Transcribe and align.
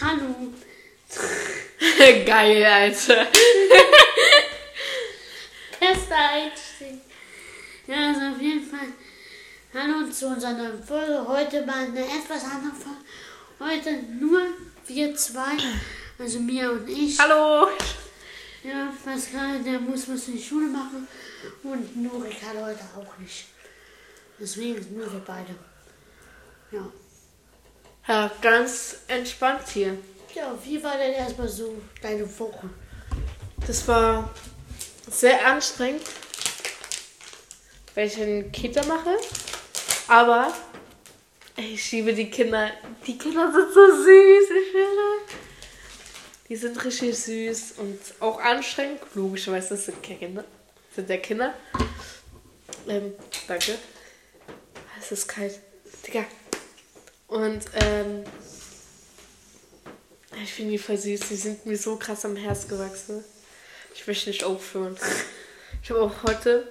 Hallo. 0.00 0.52
Geil, 2.26 2.64
Alter. 2.64 3.26
Bester 5.80 6.16
Einstieg. 6.16 7.00
Ja, 7.86 8.08
also 8.08 8.20
auf 8.34 8.40
jeden 8.40 8.64
Fall. 8.68 8.88
Hallo 9.72 10.10
zu 10.10 10.26
unserer 10.28 10.52
neuen 10.52 10.82
Folge. 10.82 11.26
Heute 11.26 11.64
mal 11.64 11.84
eine 11.86 12.00
etwas 12.00 12.44
andere 12.44 12.72
Folge. 12.74 13.00
Heute 13.58 14.02
nur 14.20 14.42
wir 14.86 15.16
zwei. 15.16 15.56
Also 16.18 16.40
Mia 16.40 16.70
und 16.70 16.88
ich. 16.88 17.18
Hallo. 17.18 17.68
Ja, 18.62 18.92
Pascal, 19.04 19.62
der 19.62 19.80
muss 19.80 20.08
was 20.08 20.28
in 20.28 20.36
die 20.36 20.42
Schule 20.42 20.66
machen. 20.66 21.08
Und 21.62 21.96
Nurik 21.96 22.42
hat 22.42 22.56
heute 22.56 22.84
auch 22.96 23.18
nicht. 23.18 23.46
Deswegen 24.38 24.94
nur 24.94 25.10
wir 25.10 25.20
beide. 25.20 25.54
Ja. 26.70 26.86
Ja, 28.06 28.30
ganz 28.40 28.98
entspannt 29.08 29.68
hier. 29.72 29.96
Ja, 30.34 30.56
wie 30.64 30.82
war 30.82 30.96
denn 30.96 31.12
erstmal 31.12 31.48
so 31.48 31.80
deine 32.02 32.26
Woche? 32.38 32.70
Das 33.66 33.86
war 33.86 34.30
sehr 35.10 35.44
anstrengend, 35.46 36.02
weil 37.94 38.06
ich 38.06 38.20
eine 38.20 38.44
Kita 38.44 38.84
mache. 38.86 39.16
Aber 40.08 40.52
ich 41.56 41.92
liebe 41.92 42.14
die 42.14 42.30
Kinder. 42.30 42.70
Die 43.06 43.18
Kinder 43.18 43.52
sind 43.52 43.72
so 43.72 43.86
süß, 43.86 44.50
ich 44.50 44.70
schwöre. 44.70 45.18
Die 46.48 46.56
sind 46.56 46.84
richtig 46.84 47.16
süß 47.16 47.74
und 47.78 47.98
auch 48.18 48.40
anstrengend. 48.40 49.00
Logischerweise 49.14 49.70
das 49.70 49.86
sind 49.86 50.02
Kinder. 50.02 50.44
Sind 50.94 51.08
ja 51.08 51.16
Kinder. 51.18 51.54
Ähm, 52.88 53.12
danke. 53.46 53.78
Es 54.98 55.12
ist 55.12 55.28
kalt. 55.28 55.60
Digga. 56.06 56.24
Und 57.30 57.64
ähm, 57.74 58.24
ich 60.42 60.52
finde 60.52 60.72
die 60.72 60.78
voll 60.78 60.96
süß. 60.96 61.20
Die 61.28 61.36
sind 61.36 61.64
mir 61.64 61.78
so 61.78 61.94
krass 61.96 62.24
am 62.24 62.34
Herz 62.34 62.66
gewachsen. 62.66 63.24
Ich 63.94 64.04
möchte 64.04 64.30
nicht 64.30 64.42
aufhören. 64.42 64.98
Ich 65.80 65.90
habe 65.90 66.02
auch 66.02 66.22
heute 66.24 66.66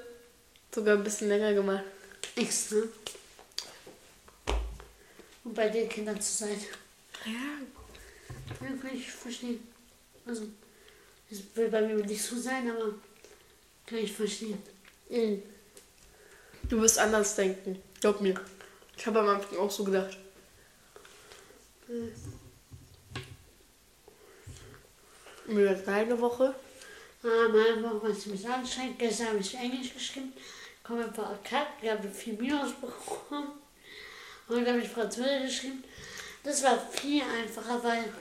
sogar 0.75 0.97
ein 0.97 1.03
bisschen 1.03 1.29
länger 1.29 1.53
gemacht. 1.53 1.85
Extra. 2.35 2.75
Um 5.45 5.53
bei 5.53 5.69
den 5.69 5.87
Kindern 5.87 6.19
zu 6.19 6.43
sein. 6.43 6.59
Ja. 7.25 7.31
Ja, 8.59 8.75
kann 8.81 8.93
ich 8.93 9.09
verstehen. 9.09 9.65
Also, 10.25 10.43
es 11.31 11.39
will 11.55 11.69
bei 11.69 11.81
mir 11.81 11.95
nicht 11.95 12.21
so 12.21 12.37
sein, 12.37 12.69
aber 12.69 12.95
kann 13.85 13.99
ich 13.99 14.11
verstehen. 14.11 14.61
Mhm. 15.09 15.41
Du 16.67 16.81
wirst 16.81 16.99
anders 16.99 17.35
denken. 17.35 17.81
Glaub 18.01 18.19
mir. 18.19 18.35
Ich 18.97 19.05
habe 19.07 19.19
am 19.21 19.29
Anfang 19.29 19.57
auch 19.57 19.71
so 19.71 19.85
gedacht. 19.85 20.17
Wie 25.47 25.65
war 25.65 25.73
deine 25.73 26.21
Woche? 26.21 26.53
Ah, 27.23 27.47
meine 27.47 27.81
Woche 27.81 28.03
war 28.03 28.13
ziemlich 28.13 28.47
anstrengend. 28.47 28.99
Gestern 28.99 29.29
habe 29.29 29.39
ich 29.39 29.55
Englisch 29.55 29.95
geschrieben. 29.95 30.31
Komme 30.83 31.05
ein 31.05 31.13
paar. 31.13 31.39
Ich 31.81 31.89
habe 31.89 32.07
vier 32.07 32.33
Minus 32.33 32.73
bekommen. 32.73 33.53
Heute 34.47 34.69
habe 34.69 34.81
ich 34.81 34.89
Französisch 34.89 35.61
geschrieben. 35.61 35.83
Das 36.43 36.61
war 36.63 36.79
viel 36.91 37.23
einfacher, 37.23 37.83
weil 37.83 38.13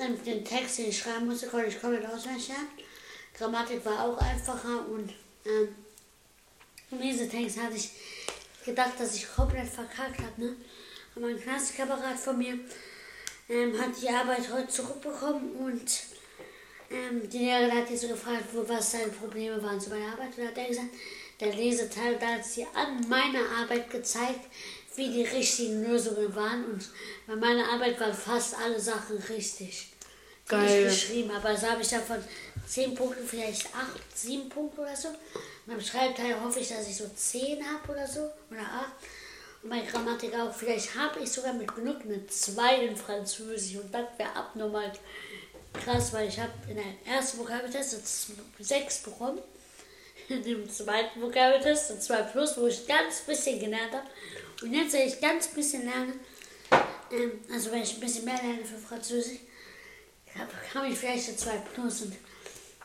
ähm, 0.00 0.22
den 0.22 0.44
Text, 0.44 0.78
den 0.78 0.90
ich 0.90 0.98
schreiben 0.98 1.26
musste, 1.26 1.48
konnte 1.48 1.66
ich 1.66 1.80
komplett 1.80 2.06
auswendig. 2.06 2.52
Grammatik 3.34 3.84
war 3.84 4.04
auch 4.04 4.18
einfacher 4.18 4.86
und 4.88 5.12
ähm, 5.44 5.74
Lesetext 6.92 7.58
hatte 7.58 7.74
ich 7.74 7.90
gedacht, 8.64 8.92
dass 8.98 9.16
ich 9.16 9.28
komplett 9.34 9.68
verkackt 9.68 10.20
habe. 10.20 10.40
Ne? 10.40 10.56
Aber 11.18 11.26
mein 11.26 11.40
Klassenkamerad 11.40 12.16
von 12.16 12.38
mir 12.38 12.58
ähm, 13.48 13.80
hat 13.80 13.90
die 14.00 14.08
Arbeit 14.08 14.52
heute 14.52 14.68
zurückbekommen 14.68 15.52
und 15.56 15.90
ähm, 16.90 17.28
die 17.28 17.38
Lehrerin 17.38 17.76
hat 17.76 17.90
ihn 17.90 17.98
so 17.98 18.08
gefragt, 18.08 18.44
wo, 18.52 18.68
was 18.68 18.92
seine 18.92 19.08
Probleme 19.08 19.60
waren 19.60 19.80
zu 19.80 19.90
meiner 19.90 20.12
Arbeit. 20.12 20.38
Und 20.38 20.46
hat 20.46 20.56
er 20.56 20.68
gesagt, 20.68 20.88
der 21.40 21.54
Leseteil, 21.54 22.16
da 22.18 22.34
hat 22.34 22.44
sie 22.44 22.66
an 22.72 23.08
meiner 23.08 23.48
Arbeit 23.60 23.90
gezeigt, 23.90 24.46
wie 24.94 25.08
die 25.10 25.24
richtigen 25.24 25.84
Lösungen 25.84 26.34
waren. 26.36 26.64
Und 26.64 26.88
bei 27.26 27.34
meiner 27.34 27.68
Arbeit 27.68 27.98
waren 28.00 28.14
fast 28.14 28.56
alle 28.56 28.78
Sachen 28.78 29.18
richtig. 29.28 29.88
Geil. 30.46 30.86
ich 30.86 30.94
geschrieben 30.94 31.34
habe. 31.34 31.48
Also 31.48 31.66
habe 31.66 31.82
ich 31.82 31.88
davon 31.88 32.22
10 32.66 32.94
Punkte, 32.94 33.22
vielleicht 33.26 33.66
8, 33.66 33.76
7 34.14 34.48
Punkte 34.48 34.82
oder 34.82 34.96
so. 34.96 35.08
Und 35.08 35.16
beim 35.66 35.80
Schreibteil 35.80 36.40
hoffe 36.42 36.60
ich, 36.60 36.68
dass 36.68 36.88
ich 36.88 36.96
so 36.96 37.08
10 37.14 37.58
habe 37.64 37.92
oder 37.92 38.06
so. 38.06 38.30
Oder 38.50 38.62
8. 38.62 38.92
Und 39.68 39.74
bei 39.74 39.80
Grammatik 39.82 40.34
auch. 40.34 40.52
Vielleicht 40.54 40.94
habe 40.94 41.20
ich 41.20 41.30
sogar 41.30 41.52
mit 41.52 41.74
genug 41.74 42.00
eine 42.02 42.26
2 42.26 42.86
in 42.86 42.96
Französisch. 42.96 43.76
Und 43.76 43.92
das 43.92 44.06
wäre 44.16 44.34
abnormal 44.34 44.90
krass, 45.74 46.10
weil 46.14 46.28
ich 46.28 46.40
habe 46.40 46.52
in 46.68 46.76
der 46.76 47.14
ersten 47.14 47.38
Vokabeltest 47.38 48.30
eine 48.30 48.64
6 48.64 49.02
bekommen. 49.02 49.40
In 50.28 50.42
dem 50.42 50.70
zweiten 50.70 51.22
Vokabeltest 51.22 51.90
eine 51.90 52.00
2 52.00 52.22
plus, 52.22 52.56
wo 52.56 52.66
ich 52.66 52.86
ganz 52.86 53.20
bisschen 53.22 53.60
gelernt 53.60 53.92
habe. 53.92 54.06
Und 54.62 54.74
jetzt, 54.74 54.92
wenn 54.92 55.08
ich 55.08 55.20
ganz 55.20 55.48
bisschen 55.48 55.84
lerne, 55.84 56.14
ähm, 57.10 57.32
also 57.50 57.70
wenn 57.70 57.82
ich 57.82 57.94
ein 57.94 58.00
bisschen 58.00 58.24
mehr 58.24 58.40
lerne 58.42 58.64
für 58.64 58.78
Französisch, 58.78 59.38
habe 60.74 60.88
ich 60.88 60.98
vielleicht 60.98 61.28
eine 61.28 61.36
2 61.36 61.50
plus 61.74 62.02
und 62.02 62.14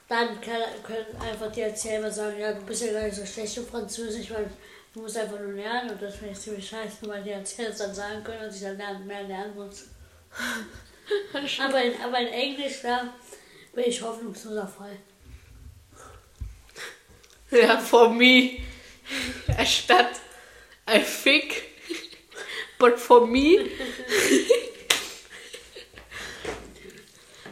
dann 0.08 0.40
können 0.40 1.22
einfach 1.22 1.52
die 1.52 1.62
Erzähler 1.62 2.12
sagen, 2.12 2.40
ja, 2.40 2.54
du 2.54 2.62
bist 2.62 2.84
ja 2.84 2.94
gar 2.94 3.04
nicht 3.04 3.16
so 3.16 3.26
schlecht 3.26 3.58
in 3.58 3.66
Französisch, 3.66 4.32
weil 4.32 4.50
du 4.94 5.02
musst 5.02 5.18
einfach 5.18 5.40
nur 5.40 5.54
lernen 5.54 5.92
und 5.92 6.02
das 6.02 6.16
finde 6.16 6.34
ich 6.34 6.40
ziemlich 6.40 6.68
scheiße, 6.68 7.08
weil 7.08 7.24
die 7.24 7.32
Erzähler 7.32 7.70
es 7.70 7.78
dann 7.78 7.94
sagen 7.94 8.24
können 8.24 8.48
und 8.48 8.56
ich 8.56 8.62
dann 8.62 8.78
lernen, 8.78 9.08
mehr 9.08 9.24
lernen 9.24 9.56
muss. 9.56 9.86
aber, 11.60 11.84
in, 11.84 12.02
aber 12.02 12.20
in 12.20 12.28
Englisch, 12.28 12.82
da 12.82 13.14
bin 13.74 13.86
ich 13.86 14.02
hoffnungsloser 14.02 14.68
Fall. 14.68 14.98
Ja, 17.52 17.78
for 17.78 18.10
me. 18.10 18.60
Statt 19.66 20.20
I 20.88 21.00
think. 21.00 21.64
But 22.80 23.00
for 23.00 23.28
me. 23.28 23.58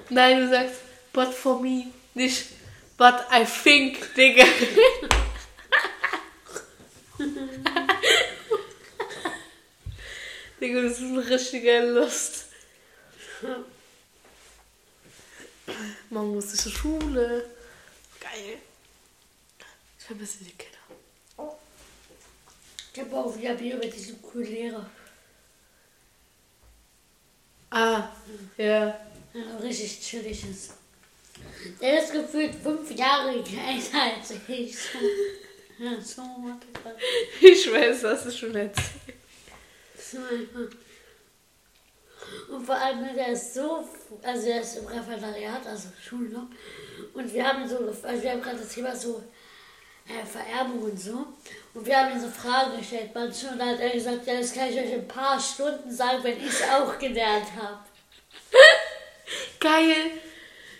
Nein, 0.09 0.41
du 0.41 0.49
sagst 0.49 0.81
but 1.13 1.33
for 1.33 1.59
me. 1.61 1.93
Nicht 2.13 2.47
but 2.97 3.25
I 3.31 3.45
think, 3.45 4.13
Digga. 4.15 4.45
Richtiger 11.31 11.85
Lust. 11.85 12.47
Man 16.09 16.27
muss 16.33 16.53
zur 16.57 16.71
Schule. 16.71 17.49
Geil. 18.19 18.57
Ich 19.97 20.05
vermisse 20.05 20.43
die 20.43 20.51
Kinder. 20.51 20.77
Ich 22.93 22.99
habe 22.99 23.15
auch 23.15 23.37
wieder 23.37 23.53
Bier 23.53 23.77
mit 23.77 23.95
diesem 23.95 24.21
coolen 24.21 24.51
Lehrer. 24.51 24.89
Ah, 27.69 28.09
ja. 28.57 28.99
Ja, 29.33 29.57
richtig 29.63 30.01
chillig 30.01 30.43
ist. 30.49 30.73
Der 31.79 32.03
ist 32.03 32.11
gefühlt 32.11 32.53
fünf 32.55 32.91
Jahre 32.91 33.29
älter 33.35 34.01
als 34.17 34.31
ich. 34.31 34.75
Ja, 35.79 36.01
so. 36.01 36.21
Ich 37.39 37.71
weiß, 37.71 38.01
das 38.01 38.25
ist 38.25 38.37
schon 38.37 38.53
erzählt. 38.53 39.15
So 39.97 40.17
einfach. 40.17 40.75
Und 42.51 42.65
vor 42.65 42.75
allem, 42.75 43.15
der 43.15 43.29
ist 43.29 43.53
so, 43.53 43.87
also 44.21 44.45
der 44.45 44.61
ist 44.61 44.77
im 44.77 44.85
Referendariat, 44.85 45.65
also 45.65 45.87
Schule 46.03 46.29
noch. 46.29 46.47
Und 47.13 47.33
wir 47.33 47.47
haben 47.47 47.67
so, 47.67 47.77
also 48.03 48.23
wir 48.23 48.31
haben 48.31 48.41
gerade 48.41 48.57
das 48.57 48.73
Thema 48.73 48.93
so 48.93 49.23
äh, 50.05 50.25
Vererbung 50.25 50.83
und 50.83 50.99
so. 50.99 51.27
Und 51.73 51.85
wir 51.85 51.97
haben 51.97 52.11
ihm 52.11 52.19
so 52.19 52.27
Fragen 52.27 52.77
gestellt. 52.77 53.11
Manchmal 53.13 53.73
hat 53.73 53.79
er 53.79 53.91
gesagt, 53.91 54.27
ja, 54.27 54.37
das 54.37 54.53
kann 54.53 54.69
ich 54.69 54.77
euch 54.77 54.91
in 54.91 54.99
ein 54.99 55.07
paar 55.07 55.39
Stunden 55.39 55.89
sagen, 55.89 56.23
wenn 56.23 56.37
ich 56.37 56.47
es 56.47 56.63
auch 56.63 56.99
gelernt 56.99 57.47
habe. 57.55 57.79
Geil. 59.61 60.11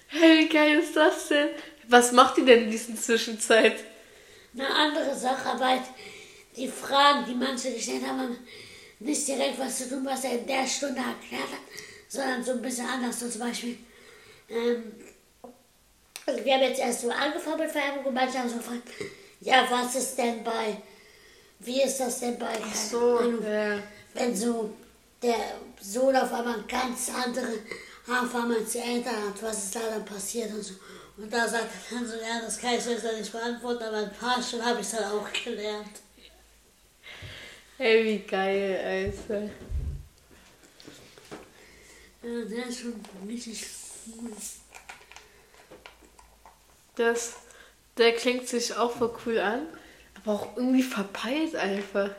Hey, 0.07 0.40
wie 0.40 0.50
geil 0.50 0.80
ist 0.80 0.94
das 0.94 1.30
denn? 1.30 1.50
Was 1.88 2.12
macht 2.12 2.38
ihr 2.38 2.44
denn 2.44 2.66
in 2.66 2.72
dieser 2.72 2.94
Zwischenzeit? 2.98 3.75
Eine 4.54 4.68
andere 4.68 5.16
Sacharbeit, 5.16 5.84
die 6.57 6.68
Fragen, 6.68 7.24
die 7.25 7.36
manche 7.36 7.72
gestellt 7.72 8.06
haben 8.06 8.38
nicht 9.01 9.27
direkt 9.27 9.59
was 9.59 9.77
zu 9.80 9.89
tun, 9.89 10.06
was 10.06 10.24
er 10.24 10.39
in 10.39 10.48
der 10.48 10.65
Stunde 10.68 11.00
erklärt 11.01 11.51
hat, 11.51 11.59
sondern 12.07 12.44
so 12.44 12.51
ein 12.53 12.62
bisschen 12.62 12.86
anders. 12.88 13.19
So 13.19 13.30
zum 13.30 13.42
Beispiel, 13.42 13.77
ähm, 14.50 14.94
also 16.25 16.45
wir 16.45 16.53
haben 16.53 16.62
jetzt 16.62 16.80
erst 16.80 17.01
so 17.01 17.09
angefangen 17.09 17.59
mit 17.59 17.71
Vererbung 17.71 18.06
und 18.06 18.13
manche 18.13 18.38
haben 18.39 18.50
so 18.50 18.57
gefragt, 18.57 18.88
ja, 19.39 19.65
was 19.69 19.95
ist 19.95 20.15
denn 20.18 20.44
bei, 20.44 20.77
wie 21.59 21.81
ist 21.81 21.98
das 22.00 22.19
denn 22.19 22.38
bei, 22.38 22.53
keine 22.53 22.75
So, 22.75 23.18
Ahnung, 23.18 23.44
ja. 23.44 23.80
wenn 24.13 24.36
so 24.36 24.71
der 25.21 25.36
Sohn 25.80 26.15
auf 26.15 26.31
einmal 26.33 26.56
eine 26.56 26.63
ganz 26.63 27.09
andere 27.09 27.59
Haarfarbe 28.07 28.56
als 28.56 28.71
die 28.71 28.80
Eltern 28.80 29.15
hat, 29.15 29.42
was 29.42 29.63
ist 29.65 29.75
da 29.75 29.80
dann 29.89 30.06
passiert 30.06 30.51
und 30.51 30.62
so. 30.63 30.74
Und 31.18 31.31
da 31.31 31.47
sagt 31.47 31.65
er 31.92 31.97
dann 31.97 32.07
so, 32.07 32.15
ja, 32.15 32.42
das 32.44 32.57
kann 32.59 32.75
ich 32.75 32.86
jetzt 32.86 33.04
nicht 33.04 33.31
beantworten, 33.31 33.83
aber 33.83 33.97
ein 33.97 34.13
paar 34.13 34.42
Stunden 34.42 34.65
habe 34.65 34.80
ich 34.80 34.88
es 34.88 34.92
dann 34.94 35.12
auch 35.12 35.27
gelernt. 35.44 36.00
Hey, 37.83 38.06
wie 38.06 38.19
geil, 38.19 38.80
Alter. 38.86 39.50
Ja, 42.22 42.45
der 42.45 42.68
ist 42.68 42.81
schon 42.81 42.94
richtig 43.28 43.66
cool. 44.06 44.30
Das, 46.94 47.38
der 47.98 48.13
klingt 48.13 48.48
sich 48.48 48.75
auch 48.75 48.92
voll 48.92 49.18
cool 49.25 49.39
an, 49.39 49.66
aber 50.13 50.33
auch 50.33 50.57
irgendwie 50.57 50.83
verpeilt 50.83 51.56
einfach. 51.56 52.12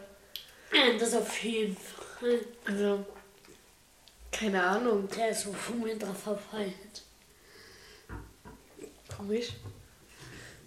Ja, 0.72 0.98
das 0.98 1.14
auf 1.14 1.44
jeden 1.44 1.76
Fall. 1.76 2.40
Also, 2.64 3.06
keine 4.32 4.64
Ahnung. 4.64 5.08
Der 5.16 5.28
ist 5.28 5.42
so 5.42 5.54
ultra 5.80 6.12
verpeilt. 6.12 7.04
Komisch. 9.16 9.50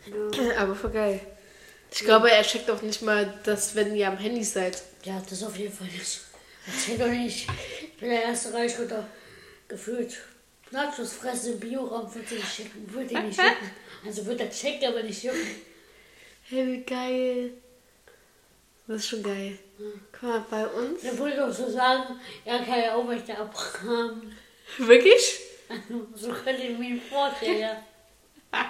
Ja. 0.05 0.61
Aber 0.61 0.73
voll 0.73 0.91
geil. 0.91 1.34
Ich 1.91 1.99
glaube, 2.03 2.29
er 2.29 2.43
checkt 2.43 2.69
auch 2.69 2.81
nicht 2.81 3.01
mal, 3.01 3.33
dass 3.43 3.75
wenn 3.75 3.95
ihr 3.95 4.07
am 4.07 4.17
Handy 4.17 4.43
seid. 4.43 4.81
ja, 5.03 5.21
das 5.29 5.43
auf 5.43 5.57
jeden 5.57 5.73
Fall 5.73 5.87
nicht. 5.87 6.21
Erzähl 6.67 6.97
doch 6.97 7.07
nicht. 7.07 7.47
Ich 7.81 7.93
bin 7.97 8.09
der 8.09 8.23
erste 8.23 8.53
Reichsritter. 8.53 9.07
Gefühlt. 9.67 10.17
Nachos 10.71 11.13
fressen 11.13 11.53
im 11.53 11.59
Bioraum 11.59 12.13
wird 12.13 12.29
ihn 12.31 12.37
nicht 12.37 12.53
schicken. 12.55 12.93
Wird 12.93 13.11
ihn 13.11 13.27
nicht 13.27 13.39
schicken. 13.39 13.71
Also 14.05 14.25
wird 14.25 14.41
er 14.41 14.49
checken, 14.49 14.87
aber 14.89 15.03
nicht 15.03 15.23
jucken. 15.23 15.61
Hey, 16.49 16.67
wie 16.67 16.81
geil. 16.83 17.51
Das 18.87 18.97
ist 18.97 19.07
schon 19.07 19.23
geil. 19.23 19.57
Guck 20.11 20.23
mal, 20.23 20.45
bei 20.49 20.67
uns. 20.67 21.01
Der 21.01 21.17
wollte 21.17 21.37
doch 21.37 21.51
so 21.53 21.69
sagen, 21.69 22.19
ja, 22.45 22.59
kann 22.59 22.79
ja 22.79 22.95
auch 22.95 23.07
welche 23.07 23.37
Abraham. 23.37 24.31
Wirklich? 24.77 25.39
Also, 25.69 26.07
so 26.15 26.33
könnte 26.33 26.61
ich 26.63 26.77
mir 26.77 26.99
vorstellen, 27.01 27.59
ja. 27.59 27.83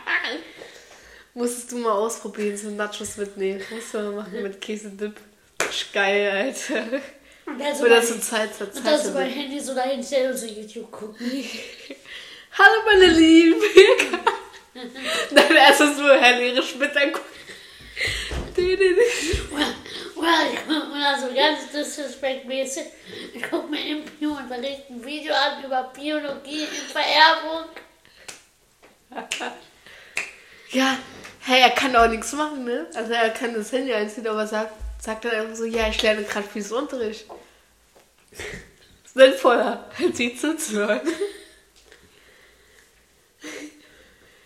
Musstest 1.35 1.71
du 1.73 1.77
mal 1.79 1.91
ausprobieren, 1.91 2.55
so 2.57 2.69
Nachos 2.69 3.17
mitnehmen. 3.17 3.61
Musst 3.69 3.93
du 3.93 3.97
mal 3.99 4.11
machen 4.13 4.41
mit 4.41 4.59
Käsedip. 4.61 5.15
Geil, 5.93 6.31
Alter. 6.31 7.01
Und 7.45 7.59
dann 7.59 7.75
so 7.75 7.83
Oder 7.83 7.97
mein- 7.97 8.05
so 8.07 8.17
Zeit 8.19 8.49
Und 8.61 8.85
dann 8.85 8.97
so 9.01 9.11
mein 9.11 9.27
Zeit. 9.29 9.35
Handy 9.35 9.59
so 9.59 9.75
dahin 9.75 10.01
stellen 10.03 10.31
und 10.31 10.37
so 10.37 10.45
YouTube 10.47 10.89
gucken. 10.91 11.17
Hallo, 12.57 12.81
meine 12.85 13.07
Lieben. 13.13 13.61
Dann 15.31 15.55
erstes 15.55 15.97
nur 15.97 16.15
Herr 16.17 16.37
Lehre 16.37 16.63
Schmidt 16.63 16.95
angucken. 16.95 17.25
Oder, 20.15 20.27
oder 20.91 21.19
so 21.19 21.33
ganz 21.35 21.69
disrespektmäßig. 21.71 22.83
Ich 23.33 23.43
guck 23.49 23.69
mir 23.69 23.85
im 23.85 24.05
Biounterricht 24.05 24.89
ein 24.89 25.03
Video 25.05 25.33
an 25.33 25.63
über 25.65 25.91
Biologie 25.93 26.61
in 26.63 26.67
Vererbung. 26.91 27.69
Ja, 30.71 30.97
hey, 31.45 31.61
er 31.61 31.69
kann 31.69 31.95
auch 31.95 32.07
nichts 32.07 32.33
machen, 32.33 32.65
ne? 32.65 32.87
Also 32.95 33.13
er 33.13 33.29
kann 33.29 33.53
das 33.53 33.71
Handy 33.71 33.93
einziehen, 33.93 34.27
aber 34.27 34.47
sagt, 34.47 34.73
sagt 35.01 35.25
dann 35.25 35.31
einfach 35.31 35.55
so, 35.55 35.65
ja, 35.65 35.87
ich 35.87 36.01
lerne 36.01 36.23
gerade 36.23 36.47
Unterricht. 36.75 37.25
Sinnvoller, 39.13 39.89
als 39.97 40.17
sie 40.17 40.35
zuzuhören. 40.35 41.01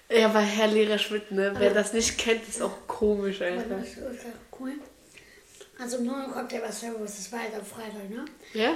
Ja, 0.10 0.25
aber 0.25 0.40
Herr 0.40 0.68
Lehrer 0.68 0.98
Schmidt, 0.98 1.31
ne? 1.31 1.54
Wer 1.57 1.74
das 1.74 1.94
nicht 1.94 2.18
kennt, 2.18 2.48
ist 2.48 2.62
auch 2.62 2.88
komisch 2.88 3.42
einfach. 3.42 3.78
das 3.80 3.90
ist 3.90 3.98
ultra 3.98 4.30
cool. 4.60 4.74
Also 5.80 5.98
im 5.98 6.07
Norden 6.07 6.31
kommt 6.31 6.52
ja 6.52 6.62
was 6.62 6.81
Servus, 6.81 7.16
das 7.16 7.31
war 7.31 7.40
halt 7.40 7.54
am 7.56 7.66
Freitag, 7.66 8.10
ne? 8.10 8.25
Ja? 8.54 8.74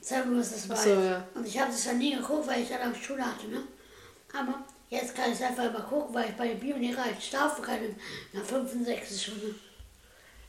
Servus, 0.00 0.52
das 0.52 0.68
war 0.68 0.76
so, 0.76 0.90
ja. 0.90 1.26
Und 1.34 1.46
ich 1.46 1.58
habe 1.58 1.70
das 1.70 1.84
dann 1.84 1.98
nie 1.98 2.14
geguckt, 2.14 2.46
weil 2.46 2.62
ich 2.62 2.68
dann 2.68 2.90
auf 2.90 3.02
Schule 3.02 3.24
hatte, 3.24 3.48
ne? 3.48 3.64
Aber 4.32 4.64
jetzt 4.90 5.14
kann 5.14 5.32
ich 5.32 5.42
einfach 5.42 5.72
mal 5.72 5.82
gucken, 5.82 6.14
weil 6.14 6.30
ich 6.30 6.36
bei 6.36 6.48
dem 6.48 6.60
Biolehrer 6.60 7.04
halt 7.04 7.22
schlafen 7.22 7.62
kann 7.62 7.82
in 7.82 7.94
einer 8.34 8.44
65 8.44 9.22
Stunde. 9.22 9.54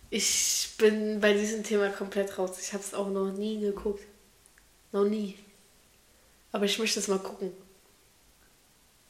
Ich 0.10 0.72
bin 0.78 1.20
bei 1.20 1.34
diesem 1.34 1.64
Thema 1.64 1.90
komplett 1.90 2.38
raus. 2.38 2.58
Ich 2.60 2.74
habe 2.74 2.84
es 2.84 2.94
auch 2.94 3.10
noch 3.10 3.32
nie 3.32 3.60
geguckt. 3.60 4.04
Noch 4.92 5.06
nie. 5.06 5.38
Aber 6.52 6.66
ich 6.66 6.80
möchte 6.80 7.00
es 7.00 7.08
mal 7.08 7.20
gucken. 7.20 7.52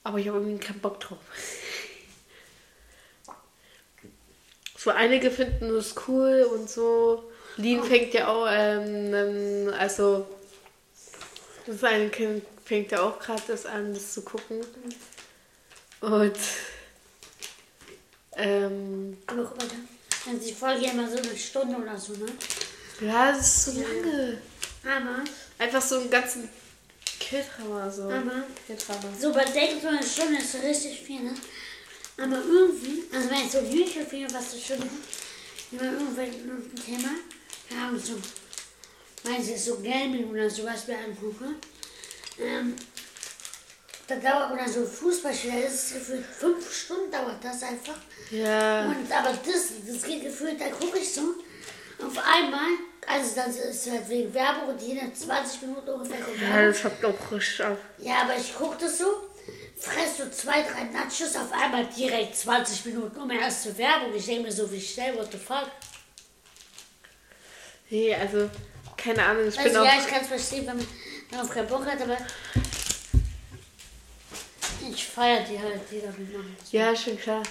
Aber 0.03 0.17
ich 0.17 0.27
habe 0.27 0.39
irgendwie 0.39 0.59
keinen 0.59 0.81
Bock 0.81 0.99
drauf. 0.99 1.19
So 4.77 4.91
einige 4.91 5.29
finden 5.29 5.75
es 5.75 5.93
cool 6.07 6.47
und 6.53 6.69
so. 6.69 7.29
Lien 7.57 7.83
fängt 7.83 8.13
ja 8.13 8.29
auch, 8.29 8.47
ähm, 8.49 9.13
ähm, 9.13 9.73
also 9.77 10.25
das 11.65 11.83
eine 11.83 12.09
Kind 12.09 12.43
fängt 12.63 12.91
ja 12.91 13.01
auch 13.01 13.19
gerade 13.19 13.41
das 13.47 13.65
an, 13.65 13.93
das 13.93 14.13
zu 14.13 14.21
gucken. 14.21 14.61
Und 16.01 16.37
ähm, 18.35 19.17
Aber 19.27 19.43
guck 19.43 19.57
mal, 19.57 19.67
dann, 19.67 19.87
dann 20.25 20.37
ist 20.37 20.49
die 20.49 20.53
Folge 20.53 20.85
ja 20.85 20.91
immer 20.91 21.09
so 21.09 21.17
eine 21.17 21.35
Stunde 21.35 21.75
oder 21.75 21.97
so, 21.97 22.13
ne? 22.13 22.27
ja, 23.01 23.31
das 23.31 23.39
ist 23.39 23.65
so 23.65 23.81
lange. 23.81 24.41
Aber, 24.83 25.23
Einfach 25.57 25.81
so 25.81 25.99
einen 25.99 26.09
ganzen 26.09 26.47
Killdrama 27.19 27.91
so. 27.91 28.03
aber, 28.03 28.43
Killdrama. 28.65 29.13
so 29.19 29.33
bei 29.33 29.43
denkt 29.43 29.81
so 29.81 29.89
eine 29.89 30.03
Stunde 30.03 30.37
ist 30.37 30.53
so 30.53 30.59
richtig 30.59 31.01
viel, 31.01 31.21
ne? 31.21 31.33
Aber 32.17 32.37
irgendwie, 32.37 33.03
also 33.13 33.29
wenn 33.29 33.45
ich 33.45 33.51
so 33.51 33.59
YouTube-Video, 33.59 34.27
was 34.33 34.53
eine 34.53 34.61
Stunde, 34.61 34.87
über 35.71 35.85
irgendwelchen 35.85 36.49
irgendein 36.49 36.85
Thema, 36.85 37.09
keine 37.67 37.81
Ahnung, 37.81 37.99
so, 37.99 38.15
weiß 39.29 39.49
ich, 39.49 39.61
so 39.61 39.79
Gaming 39.79 40.29
oder 40.29 40.49
sowas 40.49 40.87
mir 40.87 40.97
angucke, 40.97 41.55
ähm, 42.39 42.73
da 44.09 44.15
dauert, 44.15 44.51
oder 44.51 44.67
so 44.67 44.85
Fußballspieler, 44.85 45.61
das 45.63 45.73
ist 45.73 45.93
gefühlt 45.93 46.25
fünf 46.25 46.73
Stunden 46.73 47.11
dauert 47.11 47.43
das 47.43 47.63
einfach. 47.63 47.95
Ja. 48.31 48.85
Und, 48.85 49.11
aber 49.11 49.29
das, 49.45 49.69
das 49.87 50.03
geht 50.03 50.23
gefühlt, 50.23 50.59
da 50.59 50.69
gucke 50.69 50.99
ich 50.99 51.13
so, 51.13 51.21
auf 52.01 52.17
einmal, 52.17 52.69
also 53.07 53.35
das 53.35 53.55
ist 53.57 53.91
halt 53.91 54.07
wegen 54.09 54.33
Werbung 54.33 54.69
und 54.69 54.81
jede 54.81 55.11
20 55.13 55.61
Minuten 55.63 55.89
ungefähr 55.89 56.21
kommt 56.21 56.41
Ja, 56.41 56.65
das 56.65 56.83
hat 56.83 57.03
auch 57.05 57.31
richtig 57.31 57.65
ab. 57.65 57.77
Ja, 57.97 58.21
aber 58.23 58.37
ich 58.37 58.55
gucke 58.55 58.77
das 58.79 58.97
so, 58.97 59.05
fress 59.77 60.17
so 60.17 60.29
zwei, 60.29 60.61
drei 60.63 60.83
Nachos, 60.85 61.35
auf 61.35 61.51
einmal 61.51 61.85
direkt 61.87 62.37
20 62.37 62.85
Minuten 62.85 63.19
um 63.19 63.29
erst 63.31 63.63
zur 63.63 63.77
Werbung. 63.77 64.13
Ich 64.15 64.25
denke 64.25 64.43
mir 64.43 64.51
so, 64.51 64.71
wie 64.71 64.81
schnell, 64.81 65.15
what 65.17 65.31
the 65.31 65.37
fuck. 65.37 65.67
Nee, 67.89 68.13
also, 68.15 68.49
keine 68.95 69.23
Ahnung, 69.25 69.47
ich 69.47 69.55
bin 69.55 69.65
Also 69.65 69.79
auch. 69.79 69.85
ja, 69.85 69.93
ich 69.99 70.07
kann 70.07 70.21
es 70.21 70.27
verstehen, 70.27 70.67
wenn 70.67 70.77
man 70.77 70.87
darauf 71.31 71.49
keinen 71.49 71.67
Bock 71.67 71.85
hat, 71.85 72.01
aber 72.01 72.17
ich 75.19 75.25
feiere 75.25 75.43
die 75.43 75.59
halt, 75.59 75.81
die 75.91 76.01
damit 76.01 76.33
machen. 76.33 76.57
Ja, 76.71 76.95
schon 76.95 77.17
klar. 77.17 77.43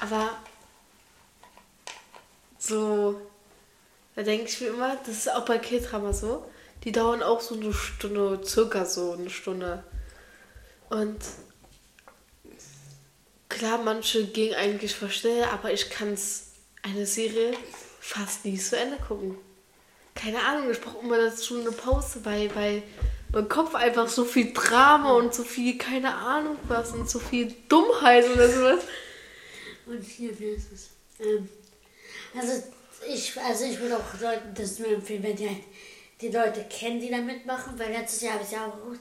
Aber 0.00 0.36
so, 2.58 3.20
da 4.14 4.22
denke 4.22 4.46
ich 4.46 4.60
mir 4.60 4.68
immer, 4.68 4.96
das 5.04 5.18
ist 5.18 5.32
auch 5.32 5.44
bei 5.44 5.58
Killdrama 5.58 6.12
so. 6.12 6.48
Die 6.84 6.92
dauern 6.92 7.22
auch 7.22 7.40
so 7.40 7.54
eine 7.54 7.72
Stunde, 7.72 8.40
circa 8.44 8.84
so 8.84 9.12
eine 9.12 9.30
Stunde. 9.30 9.82
Und 10.88 11.18
klar, 13.48 13.78
manche 13.78 14.26
gehen 14.26 14.54
eigentlich 14.54 14.94
voll 14.94 15.10
schnell, 15.10 15.44
aber 15.44 15.72
ich 15.72 15.90
kann 15.90 16.12
es 16.12 16.52
eine 16.82 17.06
Serie 17.06 17.54
fast 18.00 18.44
nie 18.44 18.58
zu 18.58 18.78
Ende 18.78 18.98
gucken. 18.98 19.36
Keine 20.14 20.40
Ahnung, 20.44 20.70
ich 20.70 20.80
brauche 20.80 21.04
immer 21.04 21.18
dazu 21.18 21.60
eine 21.60 21.72
Pause, 21.72 22.24
weil, 22.24 22.54
weil 22.54 22.82
mein 23.36 23.50
Kopf 23.50 23.74
einfach 23.74 24.08
so 24.08 24.24
viel 24.24 24.54
Drama 24.54 25.12
und 25.12 25.34
so 25.34 25.44
viel, 25.44 25.76
keine 25.76 26.14
Ahnung 26.14 26.56
was 26.68 26.92
und 26.92 27.10
so 27.10 27.18
viel 27.18 27.54
Dummheit 27.68 28.24
oder 28.30 28.48
sowas. 28.48 28.80
Und 29.84 30.02
hier, 30.02 30.38
wie 30.38 30.46
ist 30.46 30.72
es? 30.72 30.88
Ähm, 31.20 31.46
also 32.34 32.62
ich, 33.06 33.38
also 33.38 33.64
ich 33.66 33.78
würde 33.78 33.98
auch 33.98 34.20
Leuten 34.22 34.54
das 34.54 34.78
nur 34.78 34.88
empfehlen, 34.88 35.22
wenn 35.22 35.36
die 35.36 35.50
die 36.22 36.28
Leute 36.28 36.64
kennen, 36.64 36.98
die 36.98 37.10
da 37.10 37.18
mitmachen, 37.18 37.78
weil 37.78 37.92
letztes 37.92 38.22
Jahr 38.22 38.34
habe 38.34 38.44
ich 38.44 38.52
ja 38.52 38.66
auch 38.68 38.74
geguckt. 38.74 39.00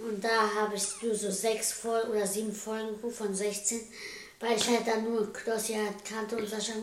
Und 0.00 0.22
da 0.22 0.54
habe 0.56 0.76
ich 0.76 0.84
nur 1.00 1.14
so 1.14 1.30
sechs 1.30 1.72
Folgen 1.72 2.10
oder 2.10 2.26
sieben 2.26 2.52
Folgen 2.52 2.88
geguckt 2.88 3.16
von 3.16 3.34
16, 3.34 3.80
weil 4.38 4.58
ich 4.58 4.68
halt 4.68 4.86
dann 4.86 5.04
nur 5.04 5.32
Klossi 5.32 5.72
halt 5.72 6.04
kannte 6.04 6.36
und 6.36 6.46
Sascha. 6.46 6.74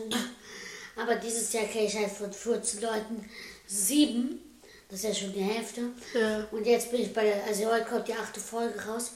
Aber 0.96 1.14
dieses 1.14 1.52
Jahr 1.52 1.66
kenne 1.66 1.86
ich 1.86 1.96
halt 1.96 2.10
von 2.10 2.32
14 2.32 2.80
Leuten 2.80 3.30
sieben. 3.64 4.40
Das 4.88 4.98
ist 4.98 5.04
ja 5.04 5.14
schon 5.14 5.32
die 5.32 5.40
Hälfte. 5.42 5.82
Ja. 6.14 6.46
Und 6.50 6.66
jetzt 6.66 6.90
bin 6.90 7.00
ich 7.02 7.12
bei 7.12 7.24
der, 7.24 7.44
also 7.44 7.66
heute 7.66 7.84
kommt 7.86 8.08
die 8.08 8.14
achte 8.14 8.38
Folge 8.40 8.78
raus. 8.84 9.12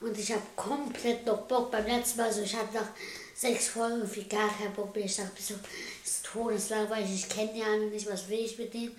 Und 0.00 0.18
ich 0.18 0.30
habe 0.32 0.42
komplett 0.56 1.24
noch 1.26 1.42
Bock. 1.42 1.70
Beim 1.70 1.86
letzten 1.86 2.18
Mal, 2.18 2.26
also 2.26 2.42
ich 2.42 2.54
hatte 2.54 2.74
nach 2.74 2.88
sechs 3.34 3.68
Folgen 3.68 3.98
irgendwie 3.98 4.24
gar 4.24 4.48
keinen 4.56 4.74
Bock 4.74 4.94
mehr. 4.94 5.04
Ich 5.04 5.16
dachte, 5.16 5.40
so, 5.40 5.54
das 6.02 6.12
ist 6.12 6.24
todeslangweilig. 6.26 7.10
Ich 7.14 7.28
kenne 7.28 7.52
die 7.54 7.62
alle 7.62 7.86
nicht, 7.86 8.10
was 8.10 8.28
will 8.28 8.40
ich 8.40 8.58
mit 8.58 8.74
denen? 8.74 8.96